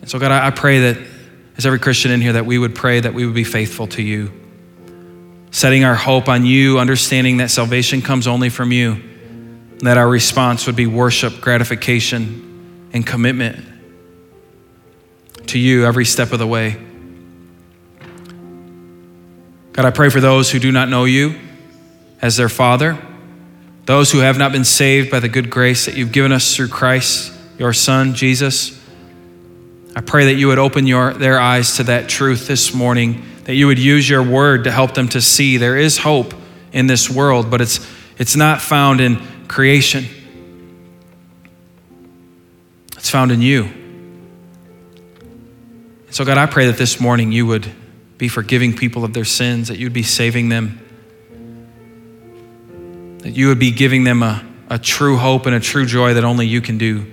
And 0.00 0.10
so, 0.10 0.18
God, 0.18 0.32
I 0.32 0.50
pray 0.50 0.92
that 0.92 0.98
as 1.56 1.66
every 1.66 1.78
Christian 1.78 2.10
in 2.10 2.20
here, 2.20 2.32
that 2.32 2.46
we 2.46 2.58
would 2.58 2.74
pray 2.74 2.98
that 3.00 3.14
we 3.14 3.24
would 3.24 3.34
be 3.34 3.44
faithful 3.44 3.86
to 3.88 4.02
you 4.02 4.32
setting 5.50 5.84
our 5.84 5.94
hope 5.94 6.28
on 6.28 6.44
you, 6.44 6.78
understanding 6.78 7.38
that 7.38 7.50
salvation 7.50 8.02
comes 8.02 8.26
only 8.26 8.50
from 8.50 8.72
you, 8.72 9.02
that 9.78 9.96
our 9.96 10.06
response 10.06 10.66
would 10.66 10.76
be 10.76 10.86
worship, 10.86 11.40
gratification, 11.40 12.90
and 12.92 13.06
commitment 13.06 13.64
to 15.46 15.58
you 15.58 15.86
every 15.86 16.04
step 16.04 16.32
of 16.32 16.38
the 16.38 16.46
way. 16.46 16.76
God, 19.72 19.86
I 19.86 19.90
pray 19.90 20.10
for 20.10 20.20
those 20.20 20.50
who 20.50 20.58
do 20.58 20.70
not 20.70 20.90
know 20.90 21.06
you 21.06 21.38
as 22.20 22.36
their 22.36 22.50
Father, 22.50 22.98
those 23.86 24.10
who 24.10 24.18
have 24.18 24.36
not 24.36 24.52
been 24.52 24.64
saved 24.64 25.10
by 25.10 25.20
the 25.20 25.28
good 25.28 25.48
grace 25.48 25.86
that 25.86 25.96
you've 25.96 26.12
given 26.12 26.32
us 26.32 26.54
through 26.54 26.68
Christ, 26.68 27.32
your 27.56 27.72
Son, 27.72 28.14
Jesus. 28.14 28.78
I 29.94 30.00
pray 30.00 30.26
that 30.26 30.34
you 30.34 30.48
would 30.48 30.58
open 30.58 30.86
your, 30.86 31.14
their 31.14 31.40
eyes 31.40 31.76
to 31.76 31.84
that 31.84 32.08
truth 32.08 32.48
this 32.48 32.74
morning 32.74 33.24
that 33.44 33.54
you 33.54 33.68
would 33.68 33.78
use 33.78 34.08
your 34.08 34.24
word 34.24 34.64
to 34.64 34.72
help 34.72 34.94
them 34.94 35.08
to 35.08 35.20
see 35.20 35.56
there 35.56 35.76
is 35.76 35.98
hope 35.98 36.34
in 36.72 36.88
this 36.88 37.08
world, 37.08 37.48
but 37.48 37.60
it's, 37.60 37.78
it's 38.18 38.34
not 38.34 38.60
found 38.60 39.00
in 39.00 39.24
creation, 39.46 40.04
it's 42.96 43.08
found 43.08 43.30
in 43.30 43.40
you. 43.40 43.70
So, 46.10 46.24
God, 46.24 46.38
I 46.38 46.46
pray 46.46 46.66
that 46.66 46.76
this 46.76 46.98
morning 46.98 47.30
you 47.30 47.46
would 47.46 47.70
be 48.18 48.26
forgiving 48.26 48.74
people 48.74 49.04
of 49.04 49.12
their 49.12 49.24
sins, 49.24 49.68
that 49.68 49.78
you'd 49.78 49.92
be 49.92 50.02
saving 50.02 50.48
them, 50.48 50.80
that 53.26 53.36
you 53.36 53.48
would 53.48 53.58
be 53.58 53.72
giving 53.72 54.04
them 54.04 54.22
a, 54.22 54.40
a 54.70 54.78
true 54.78 55.16
hope 55.16 55.46
and 55.46 55.54
a 55.56 55.58
true 55.58 55.84
joy 55.84 56.14
that 56.14 56.22
only 56.22 56.46
you 56.46 56.60
can 56.60 56.78
do. 56.78 57.04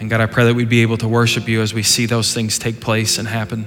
And 0.00 0.10
God, 0.10 0.20
I 0.20 0.26
pray 0.26 0.46
that 0.46 0.54
we'd 0.54 0.68
be 0.68 0.82
able 0.82 0.96
to 0.98 1.08
worship 1.08 1.46
you 1.46 1.62
as 1.62 1.72
we 1.72 1.84
see 1.84 2.06
those 2.06 2.34
things 2.34 2.58
take 2.58 2.80
place 2.80 3.18
and 3.18 3.28
happen. 3.28 3.64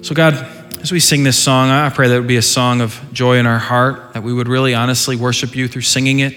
So, 0.00 0.14
God, 0.14 0.32
as 0.80 0.90
we 0.90 1.00
sing 1.00 1.22
this 1.22 1.38
song, 1.38 1.68
I 1.68 1.90
pray 1.90 2.08
that 2.08 2.14
it 2.14 2.18
would 2.18 2.28
be 2.28 2.38
a 2.38 2.42
song 2.42 2.80
of 2.80 2.98
joy 3.12 3.36
in 3.36 3.44
our 3.44 3.58
heart, 3.58 4.14
that 4.14 4.22
we 4.22 4.32
would 4.32 4.48
really 4.48 4.72
honestly 4.72 5.16
worship 5.16 5.54
you 5.54 5.68
through 5.68 5.82
singing 5.82 6.20
it. 6.20 6.34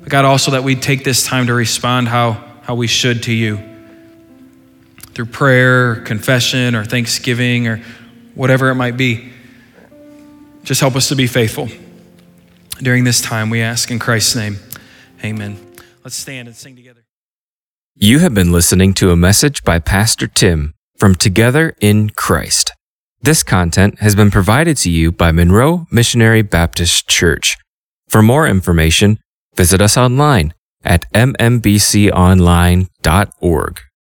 But, 0.00 0.10
God, 0.10 0.26
also 0.26 0.50
that 0.50 0.64
we'd 0.64 0.82
take 0.82 1.04
this 1.04 1.24
time 1.24 1.46
to 1.46 1.54
respond 1.54 2.08
how, 2.08 2.32
how 2.64 2.74
we 2.74 2.86
should 2.86 3.22
to 3.22 3.32
you 3.32 3.60
through 5.14 5.24
prayer, 5.24 6.02
confession, 6.02 6.74
or 6.74 6.84
thanksgiving, 6.84 7.66
or 7.66 7.82
whatever 8.34 8.68
it 8.68 8.74
might 8.74 8.98
be. 8.98 9.32
Just 10.68 10.82
help 10.82 10.96
us 10.96 11.08
to 11.08 11.16
be 11.16 11.26
faithful. 11.26 11.68
During 12.82 13.04
this 13.04 13.22
time, 13.22 13.48
we 13.48 13.62
ask 13.62 13.90
in 13.90 13.98
Christ's 13.98 14.36
name. 14.36 14.58
Amen. 15.24 15.56
Let's 16.04 16.14
stand 16.14 16.46
and 16.46 16.54
sing 16.54 16.76
together. 16.76 17.06
You 17.94 18.18
have 18.18 18.34
been 18.34 18.52
listening 18.52 18.92
to 19.00 19.10
a 19.10 19.16
message 19.16 19.64
by 19.64 19.78
Pastor 19.78 20.26
Tim 20.26 20.74
from 20.98 21.14
Together 21.14 21.74
in 21.80 22.10
Christ. 22.10 22.72
This 23.22 23.42
content 23.42 24.00
has 24.00 24.14
been 24.14 24.30
provided 24.30 24.76
to 24.78 24.90
you 24.90 25.10
by 25.10 25.32
Monroe 25.32 25.86
Missionary 25.90 26.42
Baptist 26.42 27.08
Church. 27.08 27.56
For 28.06 28.20
more 28.20 28.46
information, 28.46 29.20
visit 29.56 29.80
us 29.80 29.96
online 29.96 30.52
at 30.84 31.10
mmbconline.org. 31.14 33.80